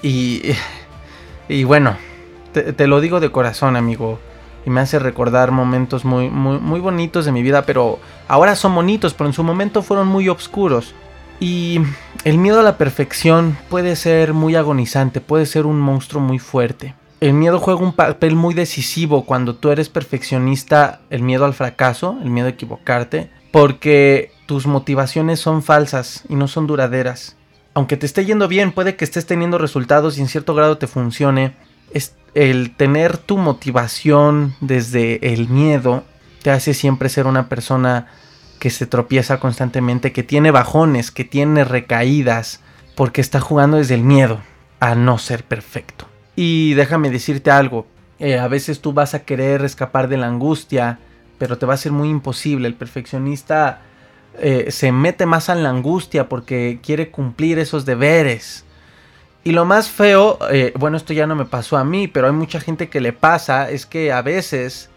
y, 0.02 0.42
y 1.48 1.63
bueno, 1.63 1.98
te, 2.52 2.88
lo 2.88 3.00
digo 3.02 3.20
de 3.20 3.32
corazón 3.32 3.76
amigo 3.76 4.20
y 4.66 4.70
me 4.70 4.82
hace 4.82 5.00
recordar 5.00 5.52
momentos 5.52 6.04
muy, 6.04 6.30
muy, 6.30 6.60
muy 6.60 6.80
bonitos 6.80 7.26
de 7.26 7.32
mi 7.32 7.42
vida, 7.42 7.63
pero 7.66 8.00
ahora 8.28 8.56
son 8.56 8.76
bonitos, 8.76 9.13
pero 9.13 9.30
en 9.30 9.34
su 9.34 9.44
momento 9.44 9.82
fueron 9.82 10.08
muy 10.08 10.30
oscuros. 10.30 10.94
Y 11.39 11.80
el 12.23 12.38
miedo 12.38 12.60
a 12.60 12.63
la 12.63 12.78
perfección 12.78 13.58
puede 13.69 13.95
ser 13.95 14.34
muy 14.34 14.56
agonizante, 14.56 15.21
puede 15.21 15.45
ser 15.45 15.65
un 15.65 15.80
monstruo 15.80 16.21
muy 16.21 16.39
fuerte. 16.39 16.95
El 17.19 17.34
miedo 17.34 17.60
juega 17.60 17.82
un 17.82 17.93
papel 17.93 18.36
muy 18.36 18.54
decisivo 18.54 19.26
cuando 19.26 19.56
tú 19.56 19.71
eres 19.71 19.89
perfeccionista, 19.89 21.02
el 21.10 21.23
miedo 21.23 21.45
al 21.45 21.54
fracaso, 21.54 22.17
el 22.23 22.30
miedo 22.30 22.47
a 22.47 22.52
equivocarte, 22.52 23.30
porque 23.52 24.32
tus 24.45 24.67
motivaciones 24.67 25.39
son 25.39 25.63
falsas 25.63 26.23
y 26.30 26.36
no 26.36 26.47
son 26.47 26.67
duraderas. 26.67 27.36
Aunque 27.73 27.97
te 27.97 28.06
esté 28.06 28.26
yendo 28.26 28.47
bien, 28.47 28.71
puede 28.71 28.95
que 28.95 29.06
estés 29.06 29.26
teniendo 29.26 29.58
resultados 29.58 30.17
y 30.17 30.21
en 30.21 30.28
cierto 30.28 30.54
grado 30.54 30.78
te 30.78 30.88
funcione. 30.88 31.56
Es 31.93 32.15
el 32.34 32.76
tener 32.76 33.17
tu 33.17 33.38
motivación 33.38 34.56
desde 34.62 35.34
el 35.34 35.50
miedo 35.50 36.04
te 36.47 36.52
hace 36.52 36.73
siempre 36.73 37.10
ser 37.10 37.28
una 37.28 37.50
persona 37.50 38.08
que 38.60 38.70
se 38.70 38.86
tropieza 38.86 39.39
constantemente, 39.39 40.12
que 40.12 40.24
tiene 40.24 40.52
bajones, 40.52 41.12
que 41.12 41.24
tiene 41.24 41.63
recaídas, 41.63 42.62
porque 42.96 43.22
está 43.22 43.39
jugando 43.39 43.78
desde 43.78 43.96
el 43.96 44.04
miedo 44.04 44.41
a 44.80 44.96
no 44.96 45.17
ser 45.17 45.43
perfecto. 45.43 46.08
Y 46.36 46.74
déjame 46.74 47.10
decirte 47.10 47.52
algo, 47.52 47.88
eh, 48.20 48.39
a 48.39 48.48
veces 48.48 48.82
tú 48.82 48.93
vas 48.93 49.13
a 49.13 49.24
querer 49.24 49.63
escapar 49.63 50.08
de 50.08 50.17
la 50.17 50.28
angustia, 50.28 51.00
pero 51.38 51.58
te 51.58 51.65
va 51.65 51.76
a 51.76 51.78
ser 51.78 51.91
muy 51.91 52.10
imposible. 52.10 52.67
El 52.67 52.74
perfeccionista 52.74 53.82
eh, 54.39 54.67
se 54.70 54.91
mete 54.91 55.26
más 55.26 55.50
en 55.50 55.63
la 55.63 55.70
angustia 55.70 56.30
porque 56.30 56.80
quiere 56.82 57.10
cumplir 57.10 57.60
esos 57.60 57.86
deberes. 57.86 58.65
Y 59.43 59.52
lo 59.52 59.65
más 59.65 59.89
feo, 59.89 60.39
eh, 60.52 60.74
bueno, 60.78 60.98
esto 60.98 61.13
ya 61.13 61.26
no 61.26 61.36
me 61.36 61.46
pasó 61.46 61.78
a 61.78 61.84
mí, 61.84 62.08
pero 62.08 62.28
hay 62.28 62.34
mucha 62.34 62.60
gente 62.60 62.89
que 62.89 63.00
le 63.00 63.13
pasa, 63.13 63.70
es 63.70 63.86
que 63.86 64.12
a 64.12 64.22
veces 64.22 64.89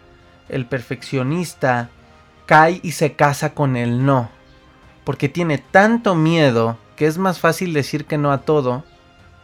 el 0.49 0.65
perfeccionista 0.65 1.89
cae 2.51 2.81
y 2.83 2.91
se 2.91 3.13
casa 3.13 3.53
con 3.53 3.77
el 3.77 4.05
no. 4.05 4.29
Porque 5.05 5.29
tiene 5.29 5.57
tanto 5.57 6.15
miedo 6.15 6.77
que 6.97 7.07
es 7.07 7.17
más 7.17 7.39
fácil 7.39 7.71
decir 7.71 8.03
que 8.03 8.17
no 8.17 8.33
a 8.33 8.39
todo 8.39 8.83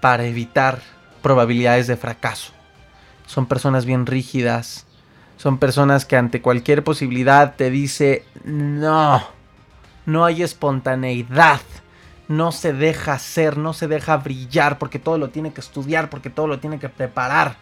para 0.02 0.26
evitar 0.26 0.82
probabilidades 1.22 1.88
de 1.88 1.96
fracaso. 1.96 2.52
Son 3.26 3.46
personas 3.46 3.86
bien 3.86 4.08
rígidas. 4.08 4.88
Son 5.38 5.58
personas 5.58 6.04
que 6.04 6.18
ante 6.18 6.42
cualquier 6.42 6.84
posibilidad 6.84 7.56
te 7.56 7.70
dice 7.70 8.26
no. 8.44 9.24
No 10.06 10.26
hay 10.26 10.44
espontaneidad. 10.44 11.62
No 12.28 12.52
se 12.52 12.74
deja 12.74 13.18
ser, 13.20 13.56
no 13.56 13.72
se 13.72 13.88
deja 13.88 14.18
brillar 14.18 14.78
porque 14.80 15.00
todo 15.00 15.18
lo 15.18 15.30
tiene 15.30 15.54
que 15.54 15.62
estudiar, 15.62 16.10
porque 16.10 16.30
todo 16.30 16.48
lo 16.48 16.60
tiene 16.60 16.78
que 16.78 16.90
preparar. 16.90 17.56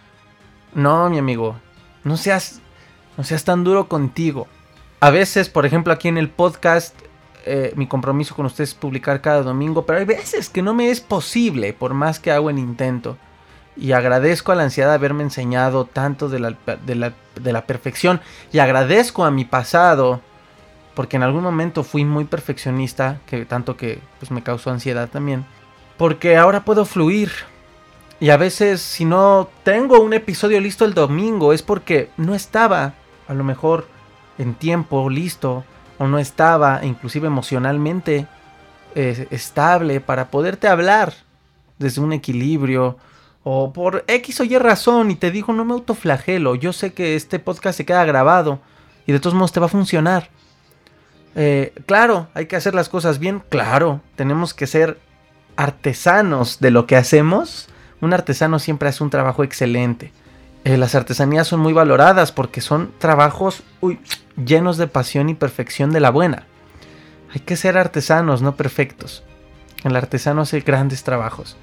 No, 0.74 1.08
mi 1.12 1.20
amigo. 1.20 1.56
No 2.04 2.18
seas 2.18 2.62
no 3.16 3.24
seas 3.24 3.44
tan 3.44 3.64
duro 3.64 3.88
contigo 3.88 4.48
a 5.00 5.10
veces, 5.10 5.50
por 5.50 5.66
ejemplo, 5.66 5.94
aquí 5.94 6.08
en 6.08 6.18
el 6.18 6.30
podcast, 6.30 6.96
eh, 7.46 7.74
mi 7.76 7.88
compromiso 7.88 8.36
con 8.36 8.46
ustedes 8.46 8.70
es 8.70 8.76
publicar 8.76 9.22
cada 9.22 9.44
domingo, 9.44 9.86
pero 9.86 10.00
hay 10.00 10.06
veces 10.06 10.50
que 10.50 10.62
no 10.62 10.74
me 10.74 10.90
es 10.90 11.02
posible, 11.02 11.74
por 11.74 11.94
más 11.94 12.20
que 12.20 12.32
hago 12.32 12.50
el 12.50 12.60
intento. 12.60 13.18
Y 13.78 13.92
agradezco 13.92 14.52
a 14.52 14.56
la 14.56 14.64
ansiedad 14.64 14.90
de 14.90 14.96
haberme 14.96 15.24
enseñado 15.24 15.86
tanto 15.86 16.30
de 16.30 16.40
la, 16.40 16.58
de 16.86 17.54
la, 17.54 17.66
perfección. 17.66 18.22
Y 18.54 18.60
agradezco 18.60 19.26
a 19.26 19.32
mi 19.32 19.44
pasado, 19.44 20.22
porque 20.94 21.18
en 21.18 21.24
algún 21.24 21.44
momento 21.44 21.84
fui 21.84 22.06
muy 22.06 22.24
perfeccionista, 22.24 23.20
que 23.26 23.46
tanto 23.46 23.76
que 23.76 24.00
pues, 24.20 24.32
me 24.32 24.44
causó 24.44 24.72
ansiedad 24.72 25.10
también. 25.10 25.46
Porque 25.98 26.38
ahora 26.38 26.64
puedo 26.64 26.86
fluir. 26.86 27.32
Y 28.22 28.30
a 28.30 28.38
veces 28.38 28.82
si 28.82 29.04
no 29.04 29.50
tengo 29.64 30.00
un 30.00 30.14
episodio 30.14 30.62
listo 30.62 30.86
el 30.86 30.94
domingo 30.94 31.52
es 31.52 31.62
porque 31.62 32.10
no 32.16 32.34
estaba 32.34 32.94
a 33.28 33.34
lo 33.34 33.44
mejor 33.44 33.88
en 34.38 34.56
tiempo 34.56 35.10
listo 35.10 35.64
o 35.98 36.08
no 36.08 36.20
estaba 36.20 36.84
inclusive 36.84 37.28
emocionalmente 37.28 38.28
estable 38.96 40.00
para 40.00 40.32
poderte 40.32 40.70
hablar 40.70 41.14
desde 41.78 42.02
un 42.02 42.14
equilibrio 42.14 42.98
o 43.44 43.72
por 43.74 44.04
X 44.08 44.40
o 44.40 44.44
Y 44.44 44.58
razón 44.58 45.12
y 45.12 45.16
te 45.16 45.32
digo 45.32 45.54
no 45.54 45.66
me 45.66 45.74
autoflagelo, 45.74 46.56
yo 46.56 46.74
sé 46.74 46.94
que 46.94 47.16
este 47.16 47.40
podcast 47.40 47.78
se 47.78 47.86
queda 47.86 48.04
grabado 48.06 48.60
y 49.06 49.12
de 49.12 49.20
todos 49.20 49.36
modos 49.36 49.52
te 49.52 49.60
va 49.60 49.68
a 49.68 49.70
funcionar. 49.70 50.30
Eh, 51.36 51.74
claro, 51.86 52.28
hay 52.34 52.48
que 52.48 52.56
hacer 52.56 52.74
las 52.74 52.90
cosas 52.90 53.20
bien, 53.20 53.44
claro, 53.50 54.02
tenemos 54.16 54.54
que 54.54 54.68
ser 54.68 55.00
artesanos 55.58 56.60
de 56.60 56.72
lo 56.72 56.88
que 56.88 56.96
hacemos. 56.96 57.70
Un 58.02 58.14
artesano 58.14 58.58
siempre 58.58 58.90
hace 58.90 59.04
un 59.04 59.10
trabajo 59.10 59.44
excelente. 59.44 60.12
Eh, 60.64 60.78
las 60.78 60.96
artesanías 60.96 61.48
son 61.48 61.60
muy 61.60 61.74
valoradas 61.74 62.32
porque 62.32 62.62
son 62.62 62.92
trabajos 62.98 63.64
llenos 64.44 64.78
de 64.78 64.88
pasión 64.88 65.30
y 65.30 65.34
perfección 65.34 65.92
de 65.92 66.00
la 66.00 66.10
buena. 66.10 66.48
Hay 67.34 67.42
que 67.42 67.58
ser 67.58 67.78
artesanos, 67.78 68.42
no 68.42 68.56
perfectos. 68.56 69.24
El 69.84 69.96
artesano 69.96 70.42
hace 70.42 70.62
grandes 70.62 71.04
trabajos, 71.04 71.58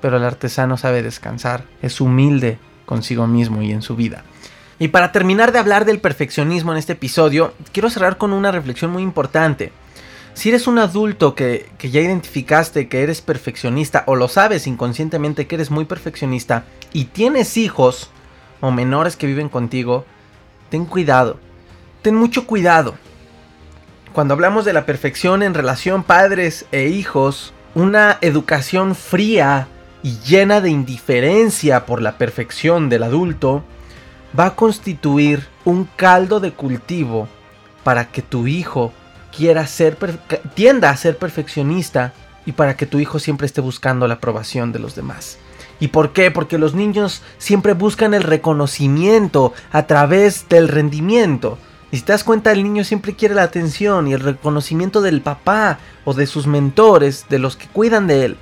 pero 0.00 0.16
el 0.16 0.24
artesano 0.24 0.76
sabe 0.76 1.02
descansar, 1.02 1.64
es 1.82 2.00
humilde 2.00 2.58
consigo 2.86 3.26
mismo 3.26 3.62
y 3.62 3.72
en 3.72 3.82
su 3.82 3.96
vida. 3.96 4.24
Y 4.78 4.88
para 4.88 5.12
terminar 5.12 5.52
de 5.52 5.58
hablar 5.58 5.84
del 5.84 6.00
perfeccionismo 6.00 6.72
en 6.72 6.78
este 6.78 6.92
episodio, 6.92 7.54
quiero 7.72 7.90
cerrar 7.90 8.18
con 8.18 8.32
una 8.32 8.50
reflexión 8.50 8.90
muy 8.90 9.02
importante. 9.02 9.72
Si 10.34 10.48
eres 10.48 10.66
un 10.66 10.78
adulto 10.78 11.34
que, 11.34 11.70
que, 11.78 11.90
ya 11.90 12.00
identificaste 12.00 12.88
que 12.88 13.02
eres 13.02 13.22
perfeccionista 13.22 14.02
o 14.06 14.16
lo 14.16 14.26
sabes 14.26 14.66
inconscientemente 14.66 15.46
que 15.46 15.54
eres 15.54 15.70
muy 15.70 15.84
perfeccionista 15.84 16.64
y 16.92 17.04
tienes 17.04 17.56
hijos, 17.56 18.10
o 18.64 18.70
menores 18.70 19.16
que 19.16 19.26
viven 19.26 19.48
contigo, 19.48 20.06
ten 20.70 20.86
cuidado. 20.86 21.38
Ten 22.04 22.16
mucho 22.16 22.46
cuidado. 22.46 22.96
Cuando 24.12 24.34
hablamos 24.34 24.66
de 24.66 24.74
la 24.74 24.84
perfección 24.84 25.42
en 25.42 25.54
relación 25.54 26.02
padres 26.02 26.66
e 26.70 26.88
hijos, 26.88 27.54
una 27.74 28.18
educación 28.20 28.94
fría 28.94 29.68
y 30.02 30.18
llena 30.18 30.60
de 30.60 30.68
indiferencia 30.68 31.86
por 31.86 32.02
la 32.02 32.18
perfección 32.18 32.90
del 32.90 33.04
adulto 33.04 33.64
va 34.38 34.48
a 34.48 34.54
constituir 34.54 35.46
un 35.64 35.88
caldo 35.96 36.40
de 36.40 36.52
cultivo 36.52 37.26
para 37.84 38.10
que 38.10 38.20
tu 38.20 38.46
hijo 38.46 38.92
quiera 39.34 39.66
ser 39.66 39.96
tienda 40.52 40.90
a 40.90 40.98
ser 40.98 41.16
perfeccionista 41.16 42.12
y 42.44 42.52
para 42.52 42.76
que 42.76 42.84
tu 42.84 42.98
hijo 42.98 43.18
siempre 43.18 43.46
esté 43.46 43.62
buscando 43.62 44.06
la 44.06 44.16
aprobación 44.16 44.72
de 44.72 44.78
los 44.78 44.94
demás. 44.94 45.38
¿Y 45.80 45.88
por 45.88 46.12
qué? 46.12 46.30
Porque 46.30 46.58
los 46.58 46.74
niños 46.74 47.22
siempre 47.38 47.72
buscan 47.72 48.12
el 48.12 48.24
reconocimiento 48.24 49.54
a 49.72 49.86
través 49.86 50.50
del 50.50 50.68
rendimiento. 50.68 51.56
Y 51.90 51.98
si 51.98 52.02
te 52.02 52.12
das 52.12 52.24
cuenta, 52.24 52.52
el 52.52 52.62
niño 52.64 52.84
siempre 52.84 53.14
quiere 53.14 53.34
la 53.34 53.44
atención 53.44 54.08
y 54.08 54.12
el 54.14 54.20
reconocimiento 54.20 55.00
del 55.00 55.20
papá 55.20 55.78
o 56.04 56.14
de 56.14 56.26
sus 56.26 56.46
mentores, 56.46 57.26
de 57.28 57.38
los 57.38 57.56
que 57.56 57.68
cuidan 57.68 58.06
de 58.06 58.24
él. 58.24 58.36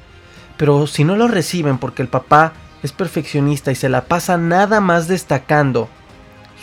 Pero 0.56 0.86
si 0.86 1.04
no 1.04 1.16
lo 1.16 1.28
reciben 1.28 1.78
porque 1.78 2.02
el 2.02 2.08
papá 2.08 2.52
es 2.82 2.92
perfeccionista 2.92 3.70
y 3.70 3.74
se 3.74 3.88
la 3.88 4.04
pasa 4.04 4.36
nada 4.38 4.80
más 4.80 5.08
destacando 5.08 5.88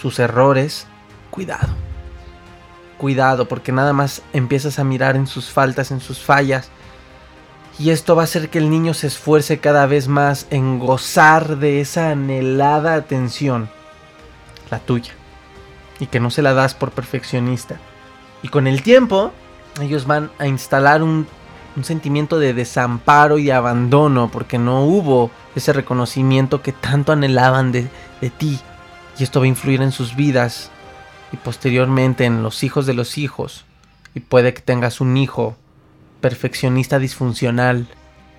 sus 0.02 0.20
errores, 0.20 0.88
cuidado. 1.30 1.70
Cuidado 2.98 3.48
porque 3.48 3.72
nada 3.72 3.94
más 3.94 4.22
empiezas 4.34 4.80
a 4.80 4.84
mirar 4.84 5.16
en 5.16 5.28
sus 5.28 5.50
faltas, 5.50 5.92
en 5.92 6.02
sus 6.02 6.20
fallas 6.20 6.72
y 7.80 7.92
esto 7.92 8.14
va 8.14 8.24
a 8.24 8.26
hacer 8.26 8.50
que 8.50 8.58
el 8.58 8.70
niño 8.70 8.94
se 8.94 9.08
esfuerce 9.08 9.60
cada 9.60 9.86
vez 9.86 10.10
más 10.10 10.48
en 10.50 10.80
gozar 10.80 11.58
de 11.58 11.80
esa 11.80 12.12
anhelada 12.12 12.96
atención, 12.96 13.70
la 14.70 14.80
tuya, 14.80 15.14
y 16.00 16.08
que 16.08 16.20
no 16.20 16.32
se 16.32 16.42
la 16.42 16.54
das 16.54 16.76
por 16.76 16.92
perfeccionista. 16.92 17.78
Y 18.42 18.48
con 18.48 18.68
el 18.68 18.82
tiempo, 18.84 19.32
ellos 19.82 20.06
van 20.08 20.32
a 20.40 20.48
instalar 20.48 21.04
un, 21.04 21.28
sentimiento 21.82 22.40
de 22.40 22.54
desamparo 22.54 23.38
y 23.38 23.52
abandono 23.52 24.30
porque 24.30 24.58
no 24.58 24.84
hubo 24.84 25.32
ese 25.56 25.72
reconocimiento 25.72 26.62
que 26.62 26.74
tanto 26.74 27.14
anhelaban 27.14 27.72
de, 27.72 27.88
de 28.20 28.30
ti. 28.30 28.60
Y 29.18 29.24
esto 29.24 29.40
va 29.40 29.46
a 29.46 29.50
influir 29.50 29.82
en 29.82 29.94
sus 29.94 30.14
vidas 30.14 30.72
y 31.32 31.38
posteriormente 31.38 32.26
en 32.26 32.44
los 32.44 32.64
hijos 32.64 32.86
de 32.86 32.94
los 32.94 33.18
hijos. 33.18 33.64
Y 34.14 34.20
puede 34.20 34.54
que 34.54 34.62
tengas 34.62 35.00
un 35.00 35.16
hijo 35.16 35.56
perfeccionista 36.20 37.00
disfuncional 37.00 37.88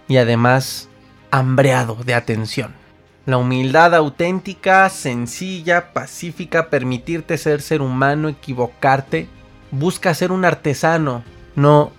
y 0.06 0.18
además 0.18 0.90
hambreado 1.30 1.94
de 2.04 2.12
atención. 2.12 2.79
La 3.26 3.36
humildad 3.36 3.94
auténtica, 3.94 4.88
sencilla, 4.88 5.92
pacífica, 5.92 6.70
permitirte 6.70 7.36
ser 7.36 7.60
ser 7.60 7.82
humano, 7.82 8.28
equivocarte, 8.28 9.28
busca 9.70 10.14
ser 10.14 10.32
un 10.32 10.44
artesano, 10.44 11.22
no 11.54 11.92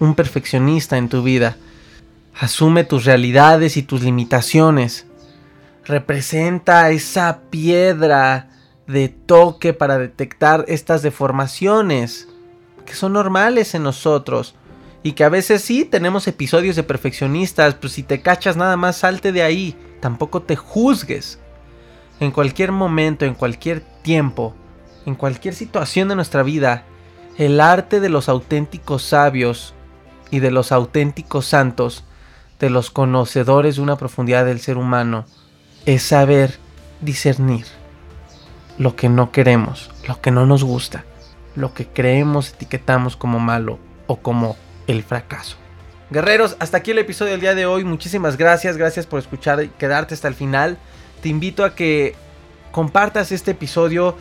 un 0.00 0.14
perfeccionista 0.14 0.98
en 0.98 1.08
tu 1.08 1.22
vida. 1.22 1.56
Asume 2.38 2.84
tus 2.84 3.04
realidades 3.04 3.76
y 3.76 3.82
tus 3.82 4.02
limitaciones. 4.02 5.06
Representa 5.84 6.90
esa 6.90 7.42
piedra 7.48 8.50
de 8.86 9.08
toque 9.08 9.72
para 9.72 9.98
detectar 9.98 10.64
estas 10.68 11.02
deformaciones 11.02 12.28
que 12.84 12.94
son 12.94 13.12
normales 13.14 13.74
en 13.74 13.82
nosotros 13.82 14.54
y 15.06 15.12
que 15.12 15.22
a 15.22 15.28
veces 15.28 15.62
sí 15.62 15.84
tenemos 15.84 16.26
episodios 16.26 16.74
de 16.74 16.82
perfeccionistas, 16.82 17.76
pues 17.76 17.92
si 17.92 18.02
te 18.02 18.22
cachas 18.22 18.56
nada 18.56 18.76
más 18.76 18.96
salte 18.96 19.30
de 19.30 19.44
ahí, 19.44 19.76
tampoco 20.00 20.42
te 20.42 20.56
juzgues. 20.56 21.38
En 22.18 22.32
cualquier 22.32 22.72
momento, 22.72 23.24
en 23.24 23.34
cualquier 23.34 23.82
tiempo, 24.02 24.56
en 25.04 25.14
cualquier 25.14 25.54
situación 25.54 26.08
de 26.08 26.16
nuestra 26.16 26.42
vida, 26.42 26.82
el 27.38 27.60
arte 27.60 28.00
de 28.00 28.08
los 28.08 28.28
auténticos 28.28 29.04
sabios 29.04 29.74
y 30.32 30.40
de 30.40 30.50
los 30.50 30.72
auténticos 30.72 31.46
santos, 31.46 32.02
de 32.58 32.68
los 32.68 32.90
conocedores 32.90 33.76
de 33.76 33.82
una 33.82 33.98
profundidad 33.98 34.44
del 34.44 34.58
ser 34.58 34.76
humano, 34.76 35.24
es 35.84 36.02
saber 36.02 36.58
discernir 37.00 37.66
lo 38.76 38.96
que 38.96 39.08
no 39.08 39.30
queremos, 39.30 39.88
lo 40.08 40.20
que 40.20 40.32
no 40.32 40.46
nos 40.46 40.64
gusta, 40.64 41.04
lo 41.54 41.74
que 41.74 41.86
creemos 41.86 42.54
etiquetamos 42.54 43.16
como 43.16 43.38
malo 43.38 43.78
o 44.08 44.16
como 44.16 44.56
el 44.86 45.02
fracaso. 45.02 45.56
Guerreros, 46.10 46.56
hasta 46.60 46.76
aquí 46.76 46.92
el 46.92 46.98
episodio 46.98 47.32
del 47.32 47.40
día 47.40 47.54
de 47.54 47.66
hoy. 47.66 47.84
Muchísimas 47.84 48.36
gracias, 48.36 48.76
gracias 48.76 49.06
por 49.06 49.18
escuchar 49.18 49.62
y 49.62 49.68
quedarte 49.68 50.14
hasta 50.14 50.28
el 50.28 50.34
final. 50.34 50.78
Te 51.20 51.28
invito 51.28 51.64
a 51.64 51.74
que 51.74 52.14
compartas 52.70 53.32
este 53.32 53.52
episodio 53.52 54.16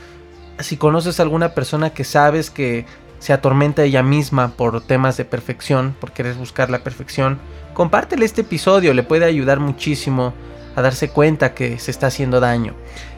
si 0.59 0.77
conoces 0.77 1.19
a 1.19 1.23
alguna 1.23 1.53
persona 1.53 1.91
que 1.91 2.03
sabes 2.03 2.49
que 2.49 2.85
se 3.19 3.33
atormenta 3.33 3.83
ella 3.83 4.03
misma 4.03 4.53
por 4.55 4.81
temas 4.85 5.17
de 5.17 5.25
perfección, 5.25 5.95
por 5.99 6.11
querer 6.11 6.35
buscar 6.35 6.69
la 6.69 6.83
perfección. 6.83 7.39
Compártele 7.73 8.25
este 8.25 8.41
episodio, 8.41 8.93
le 8.93 9.03
puede 9.03 9.25
ayudar 9.25 9.59
muchísimo 9.59 10.33
a 10.75 10.81
darse 10.81 11.09
cuenta 11.09 11.53
que 11.53 11.79
se 11.79 11.91
está 11.91 12.07
haciendo 12.07 12.39
daño. 12.39 12.73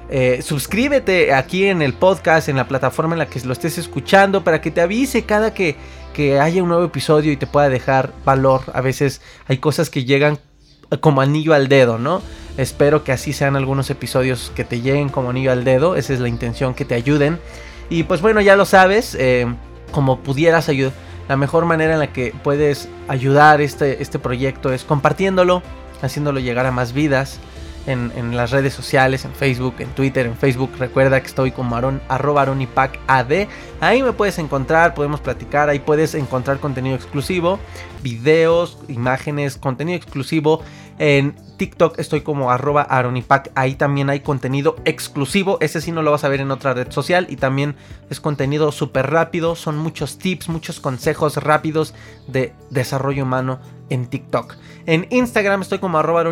Eh, 0.10 0.42
suscríbete 0.42 1.34
aquí 1.34 1.66
en 1.66 1.82
el 1.82 1.94
podcast, 1.94 2.48
en 2.48 2.56
la 2.56 2.68
plataforma 2.68 3.16
en 3.16 3.20
la 3.20 3.26
que 3.26 3.40
lo 3.42 3.54
estés 3.54 3.78
escuchando, 3.78 4.44
para 4.44 4.62
que 4.62 4.72
te 4.72 4.82
avise 4.82 5.24
cada 5.24 5.54
que, 5.54 5.76
que 6.18 6.40
haya 6.40 6.64
un 6.64 6.70
nuevo 6.70 6.84
episodio 6.84 7.32
y 7.32 7.38
te 7.38 7.46
pueda 7.46 7.70
dejar 7.70 8.12
valor. 8.26 8.62
A 8.74 8.82
veces 8.82 9.22
hay 9.48 9.60
cosas 9.60 9.92
que 9.92 10.04
llegan 10.04 10.40
como 11.00 11.22
anillo 11.22 11.54
al 11.54 11.68
dedo, 11.68 12.00
¿no? 12.00 12.24
Espero 12.58 13.04
que 13.04 13.12
así 13.12 13.34
sean 13.34 13.56
algunos 13.56 13.92
episodios 13.92 14.52
que 14.56 14.64
te 14.64 14.82
lleguen 14.82 15.10
como 15.10 15.30
anillo 15.30 15.52
al 15.52 15.64
dedo. 15.64 15.96
Esa 15.96 16.14
es 16.14 16.20
la 16.20 16.28
intención, 16.28 16.74
que 16.74 16.86
te 16.86 16.96
ayuden. 16.96 17.38
Y 17.92 18.02
pues 18.02 18.24
bueno, 18.24 18.42
ya 18.42 18.56
lo 18.56 18.66
sabes, 18.66 19.16
eh, 19.20 19.46
como 19.92 20.22
pudieras 20.22 20.70
ayudar. 20.70 20.94
La 21.30 21.38
mejor 21.38 21.66
manera 21.66 21.94
en 21.94 22.00
la 22.00 22.12
que 22.12 22.34
puedes 22.44 22.90
ayudar 23.08 23.62
este, 23.62 24.02
este 24.02 24.18
proyecto 24.18 24.74
es 24.74 24.86
compartiéndolo, 24.86 25.62
haciéndolo 26.02 26.40
llegar 26.40 26.66
a 26.66 26.72
más 26.72 26.94
vidas 26.94 27.40
en, 27.88 28.36
las 28.36 28.52
redes 28.52 28.74
sociales, 28.74 29.26
en 29.26 29.34
Facebook, 29.34 29.76
en 29.80 29.90
Twitter, 29.90 30.26
en 30.26 30.36
Facebook. 30.36 30.72
Recuerda 30.78 31.20
que 31.22 31.28
estoy 31.28 31.52
como 31.52 31.76
Aaron, 31.76 32.02
arroba 32.10 32.44
AD. 32.44 33.48
Ahí 33.80 34.04
me 34.04 34.14
puedes 34.14 34.38
encontrar, 34.40 34.94
podemos 34.94 35.22
platicar, 35.22 35.70
ahí 35.70 35.80
puedes 35.80 36.14
encontrar 36.14 36.60
contenido 36.60 36.96
exclusivo, 36.96 37.60
videos, 38.04 38.78
imágenes, 38.88 39.58
contenido 39.58 39.98
exclusivo. 39.98 40.62
En 41.00 41.36
TikTok 41.58 42.00
estoy 42.00 42.22
como 42.22 42.52
arroba 42.52 42.82
aronipac. 42.82 43.52
Ahí 43.56 43.76
también 43.76 44.10
hay 44.10 44.20
contenido 44.20 44.76
exclusivo. 44.86 45.58
Ese 45.62 45.80
sí 45.80 45.92
no 45.92 46.02
lo 46.02 46.12
vas 46.12 46.24
a 46.24 46.30
ver 46.30 46.42
en 46.42 46.52
otra 46.52 46.74
red 46.74 46.92
social. 46.92 47.28
Y 47.30 47.36
también 47.36 47.76
es 48.10 48.20
contenido 48.20 48.72
súper 48.72 49.10
rápido. 49.12 49.56
Son 49.56 49.78
muchos 49.78 50.18
tips, 50.18 50.50
muchos 50.50 50.80
consejos 50.80 51.38
rápidos 51.38 51.94
de 52.28 52.54
desarrollo 52.70 53.24
humano 53.24 53.60
en 53.90 54.08
TikTok. 54.08 54.56
En 54.86 55.08
Instagram 55.10 55.62
estoy 55.62 55.80
como 55.80 55.98
arroba. 55.98 56.24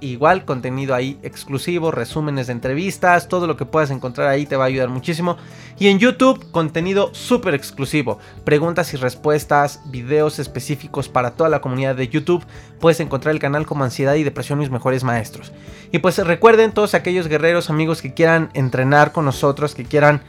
Igual 0.00 0.44
contenido 0.44 0.94
ahí 0.94 1.18
exclusivo, 1.22 1.90
resúmenes 1.90 2.46
de 2.46 2.52
entrevistas. 2.52 3.28
Todo 3.28 3.46
lo 3.46 3.56
que 3.56 3.64
puedas 3.64 3.90
encontrar 3.90 4.28
ahí 4.28 4.46
te 4.46 4.56
va 4.56 4.64
a 4.64 4.66
ayudar 4.68 4.88
muchísimo. 4.88 5.36
Y 5.78 5.88
en 5.88 5.98
YouTube 5.98 6.50
contenido 6.50 7.14
súper 7.14 7.54
exclusivo. 7.54 8.18
Preguntas 8.44 8.92
y 8.94 8.96
respuestas, 8.96 9.80
videos 9.86 10.38
específicos 10.38 11.08
para 11.08 11.32
toda 11.32 11.50
la 11.50 11.60
comunidad 11.60 11.96
de 11.96 12.08
YouTube. 12.08 12.44
Puedes 12.80 13.00
encontrar 13.00 13.34
el 13.34 13.40
canal 13.40 13.66
como 13.66 13.84
Ansiedad 13.84 14.14
y 14.14 14.22
Depresión 14.22 14.58
Mis 14.58 14.70
Mejores 14.70 15.04
Maestros. 15.04 15.52
Y 15.90 15.98
pues 15.98 16.18
recuerden 16.18 16.72
todos 16.72 16.94
aquellos 16.94 17.28
guerreros 17.28 17.70
amigos 17.70 18.02
que 18.02 18.14
quieran 18.14 18.50
entrenar 18.54 19.12
con 19.12 19.24
nosotros, 19.24 19.74
que 19.74 19.84
quieran 19.84 20.22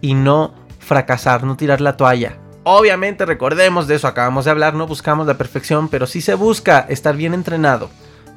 y 0.00 0.14
no 0.14 0.54
fracasar, 0.78 1.44
no 1.44 1.56
tirar 1.56 1.80
la 1.80 1.96
toalla. 1.96 2.38
Obviamente 2.64 3.24
recordemos 3.24 3.86
de 3.86 3.94
eso, 3.94 4.08
acabamos 4.08 4.44
de 4.44 4.50
hablar, 4.50 4.74
no 4.74 4.86
buscamos 4.86 5.26
la 5.26 5.38
perfección, 5.38 5.88
pero 5.88 6.06
sí 6.06 6.20
se 6.20 6.34
busca 6.34 6.80
estar 6.88 7.16
bien 7.16 7.34
entrenado 7.34 7.88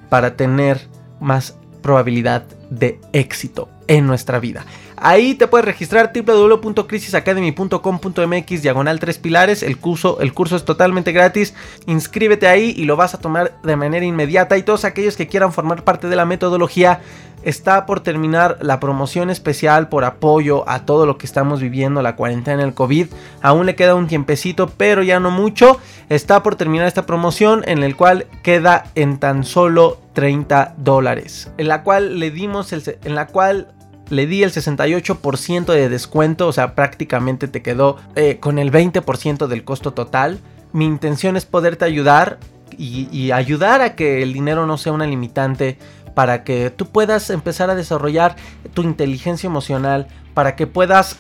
para 0.09 0.36
tener 0.36 0.88
más 1.20 1.57
probabilidad 1.82 2.43
de 2.70 2.99
éxito 3.14 3.70
en 3.88 4.07
nuestra 4.07 4.39
vida. 4.39 4.66
Ahí 5.04 5.34
te 5.34 5.47
puedes 5.47 5.66
registrar 5.66 6.12
www.crisisacademy.com.mx 6.14 8.62
diagonal 8.62 8.99
3 8.99 9.18
pilares. 9.18 9.64
El 9.64 9.80
curso, 9.80 10.20
el 10.22 10.32
curso 10.32 10.56
es 10.56 10.64
totalmente 10.64 11.12
gratis. 11.12 11.56
Inscríbete 11.88 12.45
ahí 12.45 12.76
y 12.78 12.86
lo 12.86 12.95
vas 12.95 13.16
a 13.16 13.20
tomar 13.20 13.60
de 13.64 13.76
manera 13.76 14.06
inmediata. 14.06 14.60
Y 14.60 14.64
todos 14.64 14.86
aquellos 14.86 15.18
que 15.18 15.26
quieran 15.26 15.54
formar 15.54 15.84
parte 15.84 16.08
de 16.08 16.16
la 16.16 16.26
metodología 16.26 17.02
está 17.41 17.88
por 17.88 18.02
terminar 18.02 18.60
la 18.62 18.80
promoción 18.80 19.32
especial 19.32 19.89
por 19.89 20.04
apoyo 20.04 20.70
a 20.70 20.86
todo 20.86 21.08
lo 21.08 21.18
que 21.18 21.26
estamos 21.26 21.62
viviendo, 21.62 22.04
la 22.04 22.16
cuarentena, 22.16 22.64
el 22.64 22.76
COVID. 22.76 23.08
Aún 23.41 23.66
le 23.66 23.74
queda 23.74 23.95
un 23.95 24.06
tiempecito, 24.06 24.70
pero 24.70 25.02
ya 25.02 25.20
no 25.20 25.32
mucho. 25.32 25.80
Está 26.10 26.43
por 26.43 26.58
terminar 26.58 26.86
esta 26.86 27.08
promoción 27.08 27.64
en 27.66 27.82
el 27.82 27.95
cual 27.95 28.28
queda 28.43 28.91
en 28.93 29.18
tan 29.18 29.45
solo 29.45 29.97
30 30.14 30.76
dólares. 30.78 31.49
En 31.58 31.70
la 31.70 31.82
cual 31.82 32.20
le 32.20 32.30
dimos 32.30 32.72
el, 32.72 32.84
en 33.04 33.16
la 33.16 33.26
cual 33.26 33.74
le 34.12 34.28
di 34.28 34.43
el 34.43 34.51
68% 34.51 35.66
de 35.74 35.89
descuento, 35.89 36.47
o 36.47 36.51
sea, 36.51 36.76
prácticamente 36.76 37.47
te 37.47 37.62
quedó 37.62 37.97
eh, 38.16 38.38
con 38.39 38.59
el 38.59 38.72
20% 38.72 39.47
del 39.47 39.64
costo 39.64 39.93
total. 39.93 40.39
Mi 40.74 40.86
intención 40.86 41.38
es 41.38 41.45
poderte 41.45 41.86
ayudar 41.86 42.38
y, 42.78 43.32
ayudar 43.32 43.82
a 43.82 43.95
que 43.95 44.22
el 44.22 44.34
dinero 44.34 44.66
no 44.66 44.78
sea 44.78 44.91
una 44.91 45.07
limitante 45.07 45.78
para 46.14 46.43
que 46.43 46.70
tú 46.70 46.88
puedas 46.88 47.30
empezar 47.30 47.70
a 47.70 47.76
desarrollar 47.76 48.36
tu 48.74 48.84
inteligencia 48.84 49.47
emocional, 49.47 50.07
para 50.34 50.55
que 50.57 50.68
puedas 50.68 51.18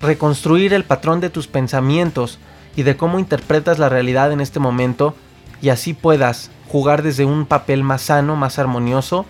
reconstruir 0.00 0.72
el 0.72 0.84
patrón 0.84 1.20
de 1.20 1.28
tus 1.28 1.46
pensamientos 1.46 2.38
y 2.76 2.82
de 2.82 2.96
cómo 2.96 3.18
interpretas 3.18 3.78
la 3.78 3.90
realidad 3.90 4.32
en 4.32 4.40
este 4.40 4.58
momento 4.58 5.14
y 5.60 5.68
así 5.68 5.92
puedas 5.92 6.50
jugar 6.68 7.02
desde 7.02 7.26
un 7.26 7.44
papel 7.44 7.82
más 7.82 8.02
sano, 8.02 8.36
más 8.36 8.58
armonioso 8.58 9.26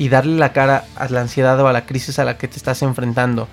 y 0.00 0.08
darle 0.08 0.38
la 0.38 0.54
cara 0.54 0.84
a 0.96 1.10
la 1.10 1.20
ansiedad 1.20 1.60
o 1.60 1.68
a 1.68 1.74
la 1.74 1.84
crisis 1.84 2.18
a 2.18 2.24
la 2.24 2.38
que 2.38 2.48
te 2.48 2.56
estás 2.56 2.80
enfrentando 2.80 3.48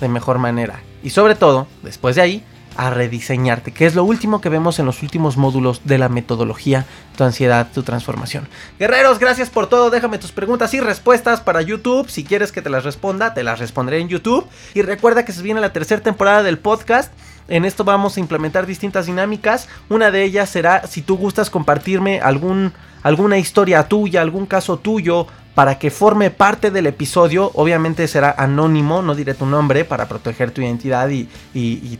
de 0.00 0.08
mejor 0.08 0.38
manera. 0.38 0.80
Y 1.02 1.10
sobre 1.10 1.34
todo, 1.34 1.66
después 1.82 2.14
de 2.14 2.22
ahí, 2.22 2.44
a 2.76 2.90
rediseñarte, 2.90 3.72
que 3.72 3.84
es 3.84 3.96
lo 3.96 4.04
último 4.04 4.40
que 4.40 4.48
vemos 4.48 4.78
en 4.78 4.86
los 4.86 5.02
últimos 5.02 5.36
módulos 5.36 5.80
de 5.82 5.98
la 5.98 6.08
metodología, 6.08 6.86
tu 7.16 7.24
ansiedad, 7.24 7.66
tu 7.74 7.82
transformación. 7.82 8.46
Guerreros, 8.78 9.18
gracias 9.18 9.50
por 9.50 9.66
todo, 9.66 9.90
déjame 9.90 10.18
tus 10.18 10.30
preguntas 10.30 10.72
y 10.72 10.78
respuestas 10.78 11.40
para 11.40 11.62
YouTube, 11.62 12.08
si 12.08 12.22
quieres 12.22 12.52
que 12.52 12.62
te 12.62 12.70
las 12.70 12.84
responda, 12.84 13.34
te 13.34 13.42
las 13.42 13.58
responderé 13.58 13.98
en 13.98 14.08
YouTube. 14.08 14.46
Y 14.74 14.82
recuerda 14.82 15.24
que 15.24 15.32
se 15.32 15.42
viene 15.42 15.60
la 15.60 15.72
tercera 15.72 16.00
temporada 16.00 16.44
del 16.44 16.60
podcast. 16.60 17.12
En 17.48 17.64
esto 17.64 17.82
vamos 17.82 18.16
a 18.16 18.20
implementar 18.20 18.66
distintas 18.66 19.06
dinámicas. 19.06 19.68
Una 19.88 20.12
de 20.12 20.22
ellas 20.22 20.48
será 20.48 20.86
si 20.86 21.02
tú 21.02 21.16
gustas 21.16 21.50
compartirme 21.50 22.20
algún, 22.20 22.72
alguna 23.02 23.38
historia 23.38 23.88
tuya, 23.88 24.22
algún 24.22 24.46
caso 24.46 24.78
tuyo, 24.78 25.26
para 25.58 25.76
que 25.76 25.90
forme 25.90 26.30
parte 26.30 26.70
del 26.70 26.86
episodio. 26.86 27.50
Obviamente 27.54 28.06
será 28.06 28.32
anónimo, 28.38 29.02
no 29.02 29.16
diré 29.16 29.34
tu 29.34 29.44
nombre 29.44 29.84
para 29.84 30.06
proteger 30.06 30.52
tu 30.52 30.60
identidad 30.60 31.08
y, 31.08 31.26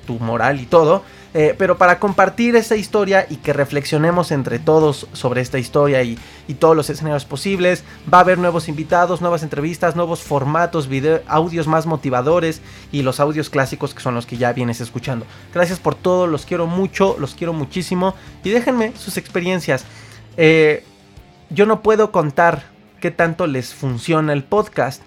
tu 0.07 0.21
moral 0.21 0.61
y 0.61 0.67
todo. 0.67 1.03
Eh, 1.35 1.57
pero 1.59 1.77
para 1.77 1.99
compartir 1.99 2.55
esa 2.55 2.77
historia 2.77 3.27
y 3.29 3.35
que 3.39 3.53
reflexionemos 3.53 4.31
entre 4.31 4.61
todos 4.61 5.09
sobre 5.13 5.41
esta 5.41 5.59
historia 5.59 6.05
y, 6.05 6.17
todos 6.61 6.77
los 6.77 6.89
escenarios 6.89 7.25
posibles. 7.25 7.83
Va 8.15 8.19
a 8.19 8.21
haber 8.21 8.39
nuevos 8.39 8.69
invitados, 8.69 9.21
nuevas 9.21 9.43
entrevistas, 9.43 9.97
nuevos 9.97 10.21
formatos, 10.21 10.87
video, 10.87 11.23
audios 11.27 11.67
más 11.67 11.85
motivadores 11.85 12.63
y 12.93 13.03
los 13.03 13.19
audios 13.19 13.51
clásicos 13.51 13.93
que 13.93 14.03
son 14.03 14.15
los 14.15 14.25
que 14.25 14.37
ya 14.37 14.53
vienes 14.53 14.81
escuchando. 14.81 15.27
Gracias 15.53 15.81
por 15.81 15.97
todo, 15.97 16.29
los 16.29 16.47
quiero 16.47 16.69
mucho, 16.69 17.17
los 17.19 17.35
quiero 17.35 17.53
muchísimo 17.53 18.15
y 18.45 18.51
déjenme 18.51 18.93
sus 18.97 19.17
experiencias. 19.17 19.85
Eh, 20.37 20.85
yo 21.51 21.67
no 21.67 21.83
puedo 21.83 22.13
contar 22.13 22.78
qué 23.01 23.11
tanto 23.11 23.47
les 23.47 23.75
funciona 23.75 24.33
el 24.33 24.45
podcast. 24.45 25.03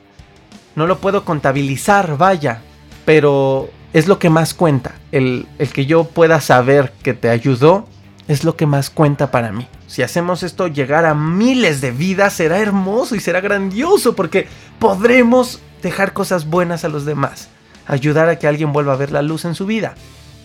No 0.75 0.87
lo 0.87 0.99
puedo 0.99 1.25
contabilizar, 1.25 2.17
vaya, 2.17 2.61
pero 3.05 3.69
es 3.93 4.07
lo 4.07 4.19
que 4.19 4.29
más 4.29 4.53
cuenta. 4.53 4.93
El, 5.11 5.47
que 5.73 5.85
yo 5.85 6.05
pueda 6.05 6.41
saber 6.41 6.93
que 7.03 7.13
te 7.13 7.29
ayudó 7.29 7.87
es 8.27 8.43
lo 8.43 8.55
que 8.55 8.65
más 8.65 8.89
cuenta 8.89 9.31
para 9.31 9.51
mí. 9.51 9.67
Si 9.87 10.03
hacemos 10.03 10.43
esto 10.43 10.67
llegar 10.67 11.05
a 11.05 11.13
miles 11.13 11.81
de 11.81 11.91
vidas, 11.91 12.33
será 12.33 12.59
hermoso 12.59 13.15
y 13.15 13.19
será 13.19 13.41
grandioso 13.41 14.15
porque 14.15 14.47
podremos 14.79 15.59
dejar 15.83 16.13
cosas 16.13 16.45
buenas 16.45 16.85
a 16.85 16.89
los 16.89 17.05
demás, 17.05 17.49
ayudar 17.87 18.29
a 18.29 18.39
que 18.39 18.47
alguien 18.47 18.71
vuelva 18.71 18.93
a 18.93 18.97
ver 18.97 19.11
la 19.11 19.21
luz 19.21 19.43
en 19.43 19.55
su 19.55 19.65
vida. 19.65 19.95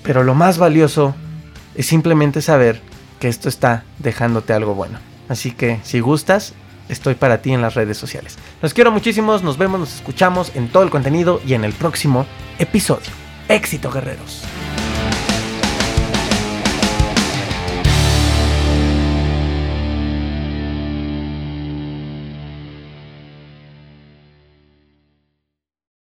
Pero 0.03 0.25
lo 0.25 0.35
más 0.35 0.59
valioso 0.59 1.15
es 1.77 1.87
simplemente 1.87 2.43
saber 2.43 2.81
que 3.21 3.29
esto 3.29 3.49
está 3.49 3.85
dejándote 3.99 4.53
algo 4.53 4.75
bueno. 4.75 4.99
Así 5.29 5.53
que 5.53 5.81
si 5.85 6.01
gustas, 6.01 6.55
estoy 6.89 7.15
para 7.15 7.43
ti 7.43 7.53
en 7.53 7.63
las 7.63 7.75
redes 7.75 7.97
sociales. 7.97 8.39
Los 8.63 8.75
quiero 8.75 8.93
muchísimos, 8.93 9.43
nos 9.43 9.59
vemos, 9.59 9.81
nos 9.81 9.95
escuchamos 9.95 10.53
en 10.55 10.69
todo 10.69 10.83
el 10.83 10.91
contenido 10.91 11.41
y 11.47 11.55
en 11.55 11.65
el 11.65 11.73
próximo 11.73 12.27
episodio. 12.59 13.11
Éxito 13.49 13.91
guerreros. 13.91 14.45